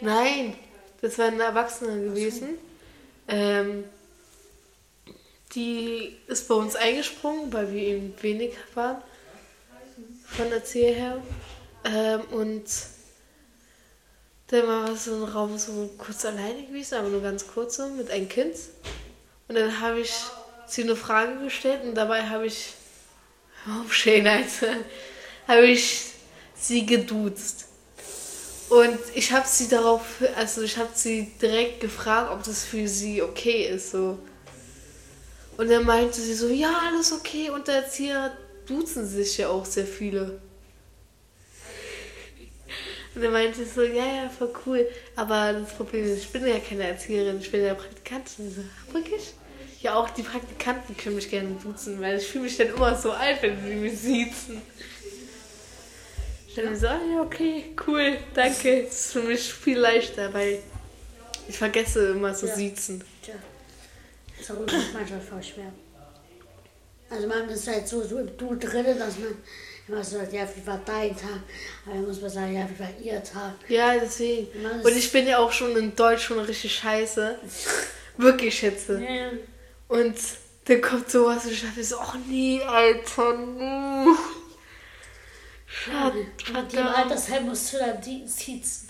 Nein, 0.00 0.56
das 1.00 1.18
war 1.18 1.26
eine 1.26 1.42
Erwachsene 1.42 2.04
gewesen. 2.04 2.58
Ähm, 3.26 3.84
die 5.54 6.16
ist 6.26 6.48
bei 6.48 6.54
uns 6.54 6.76
eingesprungen, 6.76 7.52
weil 7.52 7.72
wir 7.72 7.82
eben 7.82 8.14
wenig 8.20 8.54
waren. 8.74 9.02
Von 10.26 10.52
Erzieher 10.52 10.94
her. 10.94 11.22
Ähm, 11.84 12.20
und 12.32 12.64
dann 14.48 14.66
war 14.66 14.96
so 14.96 15.14
ein 15.14 15.22
Raum 15.24 15.58
so 15.58 15.90
kurz 15.98 16.24
alleine 16.24 16.64
gewesen, 16.66 16.94
aber 16.94 17.08
nur 17.08 17.22
ganz 17.22 17.46
kurz 17.46 17.76
so, 17.76 17.88
mit 17.88 18.10
einem 18.10 18.28
Kind. 18.28 18.54
Und 19.48 19.54
dann 19.54 19.80
habe 19.80 20.00
ich 20.00 20.12
sie 20.66 20.82
eine 20.82 20.96
Frage 20.96 21.38
gestellt 21.44 21.82
und 21.84 21.94
dabei 21.94 22.28
habe 22.28 22.46
ich, 22.46 22.74
oh, 23.68 23.88
Schönheit, 23.90 24.46
habe 25.46 25.66
ich 25.66 26.12
sie 26.54 26.86
geduzt. 26.86 27.66
Und 28.68 28.98
ich 29.14 29.32
habe 29.32 29.46
sie 29.48 29.68
darauf, 29.68 30.02
also 30.36 30.62
ich 30.62 30.76
habe 30.76 30.90
sie 30.92 31.32
direkt 31.40 31.80
gefragt, 31.80 32.30
ob 32.32 32.42
das 32.42 32.64
für 32.64 32.86
sie 32.86 33.22
okay 33.22 33.68
ist, 33.68 33.92
so. 33.92 34.18
Und 35.56 35.70
dann 35.70 35.84
meinte 35.84 36.20
sie 36.20 36.34
so, 36.34 36.48
ja, 36.48 36.72
alles 36.86 37.12
okay. 37.12 37.50
Und 37.50 37.66
der 37.66 37.82
Erzieher 37.82 38.36
duzen 38.66 39.08
sich 39.08 39.38
ja 39.38 39.48
auch 39.48 39.64
sehr 39.64 39.86
viele. 39.86 40.40
Und 43.14 43.22
dann 43.22 43.32
meinte 43.32 43.64
sie 43.64 43.70
so, 43.70 43.82
ja, 43.82 44.06
ja, 44.06 44.28
voll 44.28 44.52
cool. 44.66 44.86
Aber 45.16 45.52
das 45.54 45.74
Problem 45.74 46.04
ist, 46.04 46.18
ich 46.18 46.28
bin 46.28 46.46
ja 46.46 46.60
keine 46.60 46.86
Erzieherin, 46.86 47.40
ich 47.40 47.50
bin 47.50 47.64
ja 47.64 47.74
Praktikantin. 47.74 48.54
So, 48.54 48.94
wirklich? 48.94 49.34
Ja, 49.80 49.94
auch 49.94 50.10
die 50.10 50.22
Praktikanten 50.22 50.96
können 50.96 51.14
mich 51.16 51.30
gerne 51.30 51.50
duzen, 51.62 52.00
weil 52.00 52.18
ich 52.18 52.26
fühle 52.26 52.44
mich 52.44 52.56
dann 52.56 52.68
immer 52.68 52.96
so 52.96 53.12
alt, 53.12 53.40
wenn 53.42 53.62
sie 53.64 53.74
mich 53.76 53.98
siezen. 53.98 54.60
Ich 56.48 56.54
dann 56.54 56.76
so, 56.76 56.88
ah, 56.88 57.00
ja, 57.14 57.20
okay, 57.22 57.66
cool, 57.86 58.16
danke. 58.34 58.84
Das 58.84 58.92
ist 59.06 59.12
für 59.12 59.22
mich 59.22 59.52
viel 59.52 59.78
leichter, 59.78 60.32
weil 60.34 60.58
ich 61.46 61.56
vergesse 61.56 62.08
immer 62.10 62.34
so 62.34 62.46
Ja. 62.46 62.54
siezen. 62.56 63.04
Tja. 63.22 63.34
Ist 64.40 64.50
auch 64.50 64.56
manchmal 64.92 65.20
voll 65.20 65.42
schwer. 65.42 65.72
Also 67.10 67.26
man 67.28 67.48
ist 67.48 67.66
halt 67.68 67.86
so, 67.86 68.02
so 68.02 68.18
im 68.18 68.36
Du 68.36 68.54
drin, 68.56 68.98
dass 68.98 69.18
man 69.18 69.36
immer 69.86 70.02
so 70.04 70.18
sagt, 70.18 70.32
ja, 70.32 70.46
wie 70.56 70.66
war 70.66 70.80
dein 70.84 71.16
Tag? 71.16 71.40
Aber 71.86 71.94
dann 71.94 72.06
muss 72.06 72.20
man 72.20 72.30
sagen, 72.30 72.54
ja, 72.54 72.68
wie 72.68 72.78
war 72.80 72.90
ihr 73.02 73.22
Tag? 73.22 73.54
Ja, 73.68 73.94
deswegen. 73.98 74.48
Ist- 74.78 74.84
Und 74.84 74.96
ich 74.96 75.10
bin 75.12 75.26
ja 75.26 75.38
auch 75.38 75.52
schon 75.52 75.74
in 75.76 75.94
Deutsch 75.94 76.24
schon 76.24 76.38
richtig 76.40 76.74
scheiße. 76.74 77.38
Wirklich 78.18 78.58
schätze. 78.58 79.00
Ja. 79.00 79.30
Und 79.88 80.16
dann 80.66 80.80
kommt 80.82 81.10
sowas 81.10 81.44
und 81.46 81.52
ich 81.52 81.62
dachte 81.62 81.82
so, 81.82 81.98
ach 81.98 82.14
nee, 82.26 82.62
Alter, 82.62 83.36
nee. 83.36 84.06
Schade. 85.66 86.26
Und 86.54 86.72
die 86.72 86.76
im 86.76 86.86
Altersheim 86.86 87.46
musst 87.46 87.72
du 87.72 87.78
dann 87.78 88.00
die 88.00 88.26
sitzen. 88.26 88.88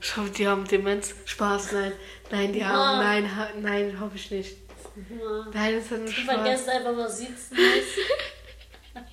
Schau, 0.00 0.22
die 0.22 0.48
haben 0.48 0.66
Demenz. 0.66 1.14
Spaß, 1.26 1.72
nein. 1.72 1.92
Nein, 2.30 2.52
die 2.52 2.64
haben, 2.64 2.74
Ja. 2.74 3.02
nein, 3.02 3.36
ha, 3.36 3.48
nein, 3.60 4.00
hoffe 4.00 4.16
ich 4.16 4.30
nicht. 4.32 4.56
Ja. 4.96 5.46
Nein, 5.54 5.76
das 5.76 5.90
war 5.90 5.98
nur 5.98 6.06
Du 6.08 6.12
Spaß. 6.12 6.34
vergisst 6.34 6.68
einfach, 6.68 6.96
was 6.96 7.18
sitzen 7.18 7.56
ist. 7.56 7.98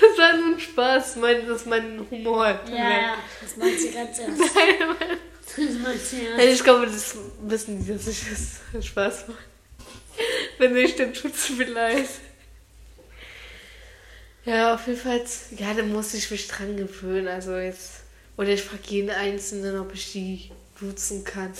Das 0.00 0.18
war 0.18 0.32
nur 0.36 0.54
ein 0.54 0.60
Spaß, 0.60 1.16
mein, 1.16 1.46
das 1.48 1.62
ist 1.62 1.66
mein 1.66 2.06
Humor. 2.08 2.46
Ja, 2.70 2.74
ja, 2.76 3.14
das 3.42 3.56
meint 3.56 3.78
sie 3.80 3.90
ganz 3.90 4.16
ernst. 4.20 4.54
Nein, 4.54 5.18
Sie 5.56 6.26
ernst. 6.26 6.36
Nein, 6.36 6.48
ich 6.48 6.62
glaube, 6.62 6.86
das 6.86 7.16
wissen 7.42 7.84
die, 7.84 7.92
dass 7.92 8.06
ich 8.06 8.20
das 8.72 8.86
Spaß 8.86 9.28
mache. 9.28 9.38
Wenn 10.58 10.72
nicht, 10.72 10.98
dann 10.98 11.12
tut 11.12 11.34
es 11.34 11.50
mir 11.50 11.66
leid. 11.66 12.06
Ja, 14.44 14.74
auf 14.74 14.86
jeden 14.86 15.00
Fall, 15.00 15.22
ja, 15.58 15.74
dann 15.74 15.92
muss 15.92 16.14
ich 16.14 16.30
mich 16.30 16.46
dran 16.46 16.76
gewöhnen. 16.76 17.26
Also 17.26 17.56
jetzt, 17.56 18.02
oder 18.36 18.50
ich 18.50 18.62
frage 18.62 18.82
jeden 18.86 19.10
Einzelnen, 19.10 19.80
ob 19.80 19.92
ich 19.94 20.12
die 20.12 20.50
duzen 20.78 21.24
kann. 21.24 21.52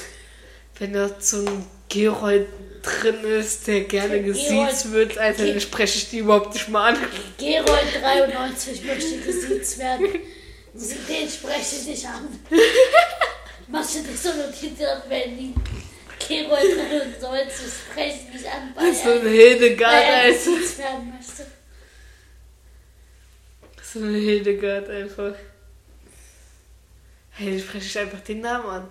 Wenn 0.78 0.92
da 0.92 1.10
so 1.18 1.38
ein 1.38 1.66
Gerold 1.88 2.46
drin 2.82 3.24
ist, 3.24 3.66
der 3.66 3.82
gerne 3.82 4.22
gesiezt 4.22 4.92
wird, 4.92 5.18
also 5.18 5.46
dann 5.46 5.60
spreche 5.60 5.98
ich 5.98 6.10
die 6.10 6.18
überhaupt 6.18 6.54
nicht 6.54 6.68
mal 6.68 6.94
an. 6.94 6.98
Gerold 7.38 8.00
93 8.00 8.84
möchte 8.84 9.18
gesiezt 9.18 9.78
werden. 9.78 10.06
Den 10.74 11.28
spreche 11.28 11.76
ich 11.80 11.86
nicht 11.86 12.06
an. 12.06 12.28
Machst 13.68 13.96
du 13.96 14.02
dich 14.02 14.20
so 14.20 14.28
notiert, 14.32 14.78
wenn 15.08 15.36
die 15.36 15.54
Gerold 16.18 17.20
93 17.20 17.66
spreche 17.90 18.16
ich 18.16 18.34
nicht 18.34 18.46
an, 18.46 18.72
weil 18.74 18.94
So 18.94 19.10
ein 19.10 19.26
Hildegard, 19.26 19.92
weil 19.92 20.02
er 20.02 20.22
Alter. 20.22 20.32
gesiezt 20.32 20.78
werden 20.78 21.12
möchte. 21.16 21.46
So 23.82 23.98
ein 24.00 24.14
Hildegard 24.14 24.88
einfach. 24.88 25.34
Hey, 27.32 27.60
spreche 27.60 27.86
ich 27.86 27.98
einfach 27.98 28.20
den 28.20 28.40
Namen 28.40 28.66
an. 28.66 28.90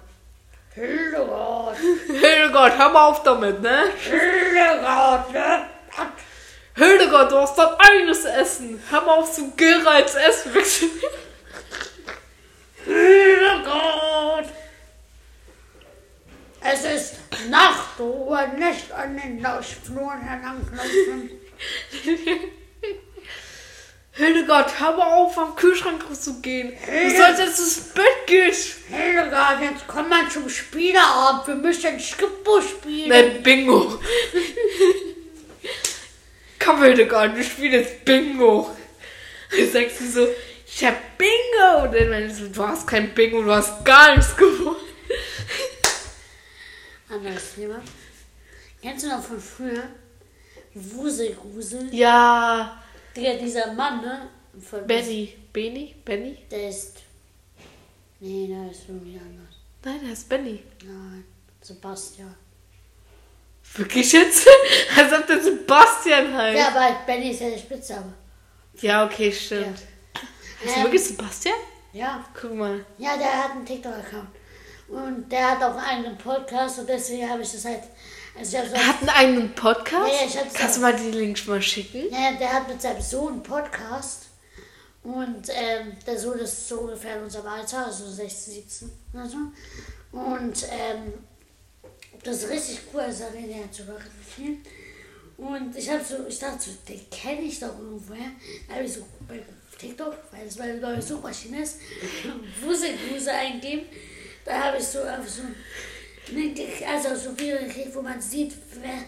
Hildegard, 0.74 1.78
Hildegard, 2.08 2.78
hör 2.78 2.90
mal 2.90 3.08
auf 3.08 3.24
damit, 3.24 3.62
ne? 3.62 3.86
Hildegard, 3.98 5.32
ne? 5.32 5.70
Hildegard, 6.76 7.32
du 7.32 7.38
hast 7.38 7.58
dein 7.58 7.74
eigenes 7.80 8.26
Essen. 8.26 8.82
Hör 8.90 9.02
mal 9.02 9.20
auf, 9.20 9.34
so 9.34 9.52
Geralds 9.56 10.16
Essen 10.16 10.54
wechseln. 10.54 10.92
Hildegard. 12.84 14.50
Es 16.62 17.14
ist 17.46 17.52
Nacht, 17.52 18.00
Ruhe, 18.00 18.50
nicht 18.58 18.92
an 18.92 19.18
den 19.18 19.46
Fluren 19.84 20.22
heranklopfen. 20.22 21.30
Hildegard, 24.14 24.80
hör 24.80 24.96
mal 24.96 25.14
auf, 25.14 25.38
am 25.38 25.56
Kühlschrank 25.56 26.04
zu 26.16 26.42
gehen. 26.42 26.72
Du 26.72 27.18
sollst 27.18 27.40
jetzt 27.40 27.60
ins 27.60 27.80
Bett 27.94 28.26
gehen. 28.26 28.54
Hildegard, 28.88 29.62
jetzt 29.62 29.86
komm 29.88 30.08
mal 30.08 30.30
zum 30.30 30.50
Spieleabend. 30.50 31.48
Wir 31.48 31.56
müssen 31.56 32.00
Skippo 32.00 32.62
spielen. 32.62 33.10
Nein, 33.10 33.44
Bingo. 33.44 34.00
Komm, 36.64 36.82
Hildegard, 36.82 37.36
wir 37.36 37.44
spielen 37.44 37.74
jetzt 37.74 38.06
Bingo. 38.06 38.76
Dann 39.52 39.70
sagst 39.72 40.00
du 40.00 40.08
so, 40.10 40.28
ich 40.66 40.84
hab 40.84 40.96
Bingo. 41.18 41.84
Und 41.84 41.94
dann 41.94 42.10
meinst 42.10 42.40
du, 42.40 42.48
du 42.50 42.68
hast 42.68 42.88
kein 42.88 43.14
Bingo, 43.14 43.44
du 43.44 43.52
hast 43.52 43.84
gar 43.86 44.16
nichts 44.16 44.36
gewonnen. 44.36 44.78
Anderes 47.16 47.56
Thema. 47.56 47.82
Kennst 48.82 49.06
du 49.06 49.10
noch 49.10 49.24
von 49.24 49.40
früher? 49.40 49.84
Wuselgrusel. 50.74 51.94
Ja, 51.94 52.82
Digga, 53.16 53.34
dieser 53.36 53.74
Mann, 53.74 54.02
ne? 54.02 54.30
Von 54.62 54.86
Benny. 54.86 55.34
Benny? 55.54 55.96
Benny? 56.04 56.38
Der 56.52 56.70
ist. 56.70 56.98
Nee, 58.20 58.48
der 58.48 58.70
ist 58.72 58.84
irgendwie 58.88 59.18
anders. 59.18 59.56
Nein, 59.84 60.00
der 60.04 60.12
ist 60.14 60.28
Benny. 60.28 60.64
Nein, 60.84 61.24
Sebastian. 61.62 62.36
Wirklich 63.76 64.12
jetzt? 64.12 64.48
Als 64.98 65.14
ob 65.14 65.28
der 65.28 65.42
Sebastian 65.42 66.34
heißt. 66.36 66.58
Ja, 66.58 66.68
aber 66.70 67.00
Benny 67.06 67.32
ist 67.32 67.42
ja 67.42 67.50
der 67.50 67.58
Spitzname. 67.58 68.14
Ja, 68.82 69.06
okay, 69.06 69.32
stimmt. 69.32 69.80
Ist 69.80 70.72
er 70.72 70.78
Ähm, 70.78 70.84
wirklich 70.84 71.04
Sebastian? 71.04 71.56
Ja, 71.94 72.26
Guck 72.40 72.54
mal. 72.56 72.86
ja, 72.98 73.16
der 73.18 73.44
hat 73.44 73.52
einen 73.52 73.66
TikTok-Account. 73.66 74.28
Und 74.88 75.32
der 75.32 75.52
hat 75.52 75.64
auch 75.64 75.76
einen 75.78 76.18
Podcast 76.18 76.80
und 76.80 76.88
deswegen 76.90 77.30
habe 77.30 77.42
ich 77.42 77.52
das 77.52 77.66
halt. 77.66 77.82
Also 78.38 78.58
ich 78.58 78.64
hab's 78.64 78.72
Er 78.74 78.80
auch, 78.80 78.84
hat 78.88 79.00
einen 79.02 79.10
eigenen 79.10 79.56
Podcast? 79.56 80.12
Ja, 80.12 80.28
ich 80.28 80.54
Kannst 80.54 80.76
du 80.78 80.80
auch- 80.80 80.84
mal 80.84 80.96
die 80.96 81.12
Links 81.12 81.46
mal 81.48 81.62
schicken? 81.62 82.04
ja, 82.12 82.34
der 82.34 82.54
hat 82.54 82.68
mit 82.68 82.82
seinem 82.82 83.02
Sohn 83.02 83.34
einen 83.34 83.44
Podcast. 83.44 84.24
Und 85.04 85.50
ähm, 85.50 85.94
der 86.06 86.20
Sohn 86.20 86.40
ist 86.40 86.68
so 86.68 86.80
ungefähr 86.82 87.18
in 87.18 87.24
unserem 87.24 87.46
Alter, 87.48 87.86
also 87.86 88.10
16, 88.10 88.54
17 88.56 88.92
oder 89.14 89.28
so. 89.28 89.38
Und 90.12 90.68
ähm, 90.72 91.14
das 92.24 92.38
ist 92.44 92.50
richtig 92.50 92.80
cool, 92.94 93.02
also 93.02 93.26
der 93.34 93.64
hat 93.64 93.74
sogar 93.74 93.98
richtig 93.98 94.34
viel. 94.36 94.58
Und 95.38 95.76
ich 95.78 95.90
habe 95.90 96.04
so, 96.04 96.26
ich 96.28 96.40
dachte 96.40 96.60
so, 96.60 96.72
den 96.90 97.08
kenne 97.12 97.42
ich 97.42 97.60
doch 97.60 97.78
irgendwoher. 97.78 98.32
Da 98.68 98.76
habe 98.76 98.86
ich 98.86 98.94
so 98.94 99.06
bei 99.28 99.42
TikTok, 99.78 100.16
weil 100.32 100.48
es 100.48 100.58
meine 100.58 100.76
neue 100.78 101.02
Suchmaschine 101.02 101.62
ist, 101.62 101.78
Wuselguse 102.62 103.32
eingeben. 103.32 103.86
Da 104.46 104.66
habe 104.66 104.78
ich 104.78 104.88
so 104.88 105.00
so 105.00 105.06
also 106.88 107.16
so 107.16 107.38
Video 107.38 107.58
gekriegt, 107.58 107.94
wo 107.96 108.02
man 108.02 108.22
sieht, 108.22 108.54
wer, 108.80 109.00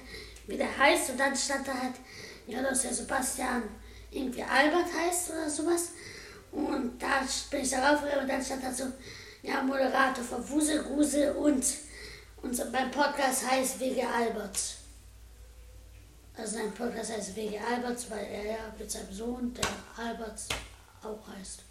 wie 0.47 0.57
der 0.57 0.77
heißt. 0.77 1.11
Und 1.11 1.19
dann 1.19 1.35
stand 1.35 1.67
da 1.67 1.73
halt, 1.73 1.95
ja, 2.47 2.61
dass 2.61 2.81
der 2.81 2.93
Sebastian 2.93 3.63
irgendwie 4.11 4.43
Albert 4.43 4.87
heißt 4.93 5.31
oder 5.31 5.49
sowas. 5.49 5.91
Und 6.51 7.01
da 7.01 7.21
bin 7.51 7.61
ich 7.61 7.69
darauf 7.69 8.01
gegangen 8.01 8.21
und 8.21 8.29
dann 8.29 8.43
stand 8.43 8.63
da 8.63 8.73
so, 8.73 8.85
ja, 9.43 9.61
Moderator 9.61 10.23
von 10.23 10.49
Wuselgruse 10.49 11.33
und, 11.33 11.63
und 12.41 12.71
beim 12.71 12.89
Podcast 12.89 13.49
heißt 13.49 13.79
WG 13.79 14.03
Alberts. 14.03 14.77
Also 16.35 16.57
sein 16.57 16.71
Podcast 16.73 17.13
heißt 17.13 17.35
WG 17.35 17.59
Alberts, 17.59 18.09
weil 18.09 18.25
er 18.25 18.45
ja 18.45 18.75
mit 18.77 18.89
seinem 18.89 19.11
Sohn, 19.11 19.53
der 19.53 20.05
Alberts, 20.05 20.47
auch 21.03 21.27
heißt. 21.27 21.66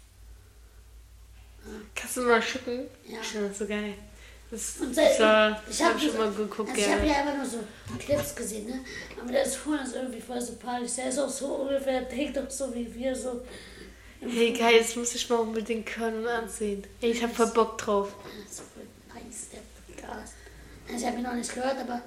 Kannst 1.95 2.17
du 2.17 2.21
mal 2.21 2.41
schicken? 2.41 2.87
Ja. 3.05 3.19
Ich 3.21 3.27
finde 3.27 3.49
das 3.49 3.57
so 3.57 3.65
geil. 3.67 3.93
Das, 4.49 4.75
Und 4.79 4.95
das 4.95 5.19
war, 5.19 5.61
ich 5.69 5.81
hab 5.81 5.93
habe 5.95 5.99
schon 5.99 6.17
mal 6.17 6.31
geguckt, 6.31 6.69
also 6.69 6.81
ich 6.81 6.87
ja. 6.87 6.93
habe 6.93 7.05
ja 7.05 7.15
einfach 7.15 7.35
nur 7.35 7.45
so 7.45 7.59
Clips 7.99 8.33
gesehen, 8.33 8.67
ne? 8.67 8.79
Aber 9.19 9.29
der 9.29 9.45
Sohn 9.45 9.77
ist 9.79 9.93
irgendwie 9.93 10.21
voll 10.21 10.39
sympathisch. 10.39 10.95
Der 10.95 11.09
ist 11.09 11.19
auch 11.19 11.29
so 11.29 11.47
ungefähr, 11.47 12.01
denkt 12.03 12.37
doch 12.37 12.49
so 12.49 12.73
wie 12.73 12.93
wir 12.95 13.13
so. 13.13 13.41
Hey, 14.21 14.53
geil, 14.53 14.79
das 14.79 14.95
muss 14.95 15.13
ich 15.15 15.29
mal 15.29 15.35
unbedingt 15.35 15.97
hören 15.97 16.19
und 16.19 16.27
ansehen. 16.27 16.87
Hey, 17.01 17.11
ich 17.11 17.21
hab 17.21 17.35
voll 17.35 17.47
Bock 17.47 17.77
drauf. 17.77 18.13
Das 18.23 18.59
ist 18.59 18.61
voll 18.73 18.87
nice, 19.13 19.49
der 19.51 19.59
Podcast. 19.85 20.33
Also 20.87 20.99
ich 20.99 21.05
habe 21.05 21.17
ihn 21.17 21.23
noch 21.23 21.33
nicht 21.33 21.53
gehört, 21.53 21.77
aber 21.77 22.01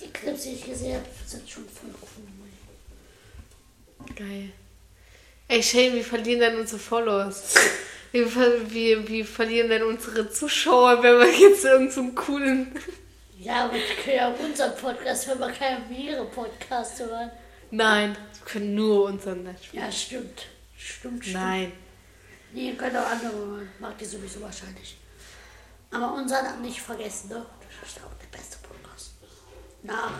die 0.00 0.10
Clips, 0.10 0.42
die 0.42 0.50
ich 0.50 0.64
gesehen 0.66 0.96
habe, 0.96 1.06
sind 1.26 1.48
schon 1.48 1.66
voll 1.66 1.94
cool. 2.02 2.28
Geil. 4.14 4.50
Ey, 5.48 5.62
Shane, 5.62 5.94
wir 5.94 6.04
verlieren 6.04 6.40
dann 6.40 6.58
unsere 6.58 6.78
Followers. 6.78 7.54
Wir, 8.12 8.26
wir, 8.70 9.08
wir 9.08 9.24
verlieren 9.24 9.70
dann 9.70 9.82
unsere 9.82 10.28
Zuschauer, 10.30 11.02
wenn 11.02 11.18
wir 11.18 11.48
jetzt 11.48 11.64
irgendeinen 11.64 12.14
so 12.14 12.22
coolen. 12.22 12.78
Ja, 13.42 13.64
aber 13.64 13.76
ich 13.76 14.04
kann 14.04 14.14
ja 14.14 14.30
auch 14.30 14.38
unseren 14.38 14.76
Podcast 14.76 15.26
hören, 15.26 15.40
man 15.40 15.54
kann 15.54 15.72
ja 15.72 15.78
mehrere 15.88 16.26
Podcasts 16.26 17.00
hören. 17.00 17.30
Nein, 17.70 18.14
wir 18.14 18.44
können 18.44 18.74
nur 18.74 19.06
unseren 19.06 19.44
nicht. 19.44 19.72
Ja, 19.72 19.90
stimmt. 19.90 20.46
Stimmt, 20.76 21.24
stimmt. 21.24 21.36
Nein. 21.42 21.72
Nee, 22.52 22.68
ihr 22.68 22.76
könnt 22.76 22.94
auch 22.94 23.06
andere 23.06 23.32
hören. 23.34 23.68
Mag 23.78 23.96
die 23.96 24.04
sowieso 24.04 24.42
wahrscheinlich. 24.42 24.98
Aber 25.90 26.12
unseren 26.12 26.60
nicht 26.60 26.82
vergessen, 26.82 27.30
ne? 27.30 27.46
Das 27.80 27.90
ist 27.90 27.98
auch 28.04 28.12
der 28.20 28.36
beste 28.36 28.58
Podcast. 28.58 29.12
Nach. 29.84 30.12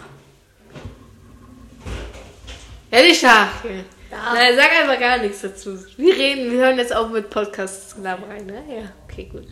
Ja, 2.91 3.03
nicht 3.03 3.23
nach. 3.23 3.65
Ja. 4.11 4.35
Nein, 4.35 4.57
sag 4.57 4.73
einfach 4.73 4.99
gar 4.99 5.19
nichts 5.19 5.41
dazu. 5.43 5.79
Wir 5.97 6.15
reden, 6.15 6.51
wir 6.51 6.59
hören 6.59 6.79
jetzt 6.79 6.95
auch 6.95 7.09
mit 7.11 7.31
Podcasts 7.31 7.95
rein, 8.03 8.47
ne? 8.47 8.65
Ja, 8.69 8.93
okay, 9.05 9.25
gut. 9.25 9.47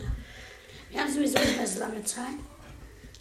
Wir 0.89 0.99
haben 0.99 1.13
sowieso 1.13 1.39
nicht 1.39 1.57
mehr 1.57 1.67
so 1.67 1.79
lange 1.79 2.03
Zeit. 2.03 2.25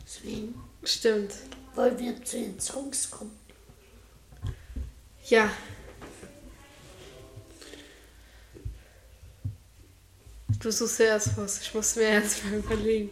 Deswegen 0.04 0.54
Stimmt. 0.82 1.34
wollen 1.74 1.98
wir 1.98 2.24
zu 2.24 2.38
den 2.38 2.58
Songs 2.58 3.10
kommen. 3.10 3.38
Ja. 5.28 5.50
Du 10.60 10.72
suchst 10.72 10.98
ja 10.98 11.06
erst 11.06 11.36
was. 11.36 11.60
Ich 11.60 11.74
muss 11.74 11.94
mir 11.94 12.04
erst 12.04 12.44
mal 12.44 12.54
überlegen. 12.54 13.10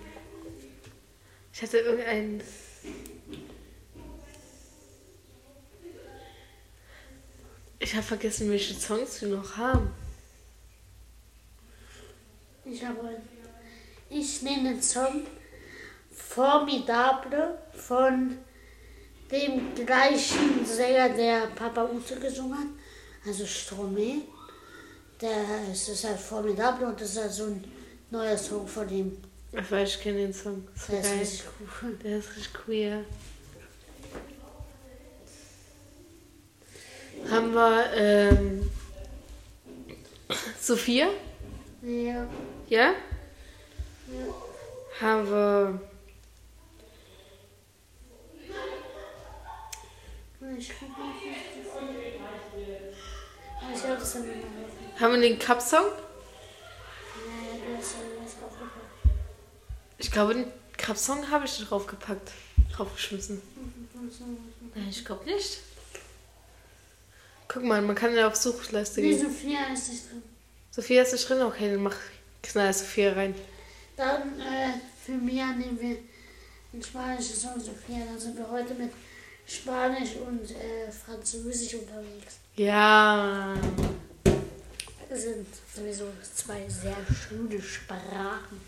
Ich 1.52 1.62
hatte 1.62 1.78
irgendeinen. 1.78 2.42
Habe 7.96 8.06
vergessen, 8.06 8.50
welche 8.50 8.74
Songs 8.74 9.20
wir 9.22 9.28
noch 9.28 9.56
haben. 9.56 9.90
Ich 12.64 12.84
habe. 12.84 12.98
Ich 14.08 14.42
nenne 14.42 14.74
den 14.74 14.82
Song 14.82 15.26
Formidable 16.12 17.58
von 17.72 18.38
dem 19.30 19.74
gleichen 19.74 20.64
Sänger, 20.64 21.08
der 21.10 21.48
Papa 21.48 21.84
Ute 21.92 22.16
gesungen 22.20 22.56
hat. 22.58 22.66
Also 23.26 23.44
Stromae. 23.46 24.22
Der 25.20 25.44
es 25.72 25.88
ist 25.88 26.04
halt 26.04 26.18
Formidable 26.20 26.86
und 26.88 27.00
das 27.00 27.10
ist 27.12 27.20
halt 27.20 27.32
so 27.32 27.44
ein 27.44 27.64
neuer 28.10 28.36
Song 28.36 28.66
von 28.68 28.88
ihm. 28.90 29.16
Ich 29.52 29.70
weiß, 29.70 29.88
ich 29.96 30.00
kenne 30.02 30.18
den 30.18 30.34
Song. 30.34 30.68
Das 30.74 30.86
Der 30.86 31.00
ist 31.00 31.06
ist 31.06 31.12
geil. 31.12 31.22
richtig 31.22 31.82
cool. 31.82 31.98
Der 32.04 32.18
ist 32.18 32.36
richtig 32.36 32.50
cool, 32.68 32.74
ja. 32.74 33.00
Haben 37.30 37.54
wir 37.54 37.92
ähm, 37.94 38.70
Sophia? 40.60 41.08
Ja. 41.82 42.26
Ja? 42.68 42.94
Haben 45.00 45.30
wir 45.30 45.80
Ich 50.58 50.72
guck 50.78 50.88
mal. 50.88 51.12
Aber 53.60 53.74
ich 53.74 53.82
das 53.82 54.16
haben 54.98 55.12
wir 55.12 55.20
den 55.20 55.38
Cup-Song? 55.38 55.84
Nicht. 57.76 57.90
Ich 59.98 60.10
glaube, 60.10 60.34
den 60.34 60.46
Cup-Song 60.78 61.30
habe 61.30 61.44
ich 61.44 61.58
draufgepackt. 61.58 62.32
Draufgeschmissen. 62.72 63.42
Nein, 64.74 64.88
ich 64.88 65.04
glaube 65.04 65.24
nicht. 65.24 65.58
Guck 67.48 67.62
mal, 67.62 67.80
man 67.82 67.94
kann 67.94 68.14
ja 68.14 68.26
auf 68.26 68.36
Suchleiste 68.36 69.00
Nee, 69.00 69.10
gehen. 69.10 69.20
Sophia 69.20 69.72
ist 69.72 69.88
nicht 69.90 70.10
drin. 70.10 70.22
Sophia 70.70 71.02
ist 71.02 71.12
nicht 71.12 71.28
drin? 71.28 71.42
Okay, 71.42 71.70
dann 71.72 71.82
mach 71.82 71.96
knall 72.42 72.72
Sophia 72.72 73.12
rein. 73.12 73.34
Dann 73.96 74.40
äh, 74.40 74.72
für 75.04 75.12
Mia 75.12 75.46
nehmen 75.52 75.80
wir 75.80 75.96
ein 76.72 76.82
spanisches 76.82 77.42
Song 77.42 77.58
Sophia. 77.60 78.04
Dann 78.04 78.18
sind 78.18 78.36
wir 78.36 78.50
heute 78.50 78.74
mit 78.74 78.90
Spanisch 79.46 80.16
und 80.26 80.50
äh, 80.50 80.90
Französisch 80.90 81.74
unterwegs. 81.74 82.38
Ja. 82.56 83.54
Das 85.08 85.22
sind 85.22 85.46
sowieso 85.74 86.06
zwei 86.34 86.68
sehr 86.68 86.96
schöne 87.28 87.62
Sprachen. 87.62 88.60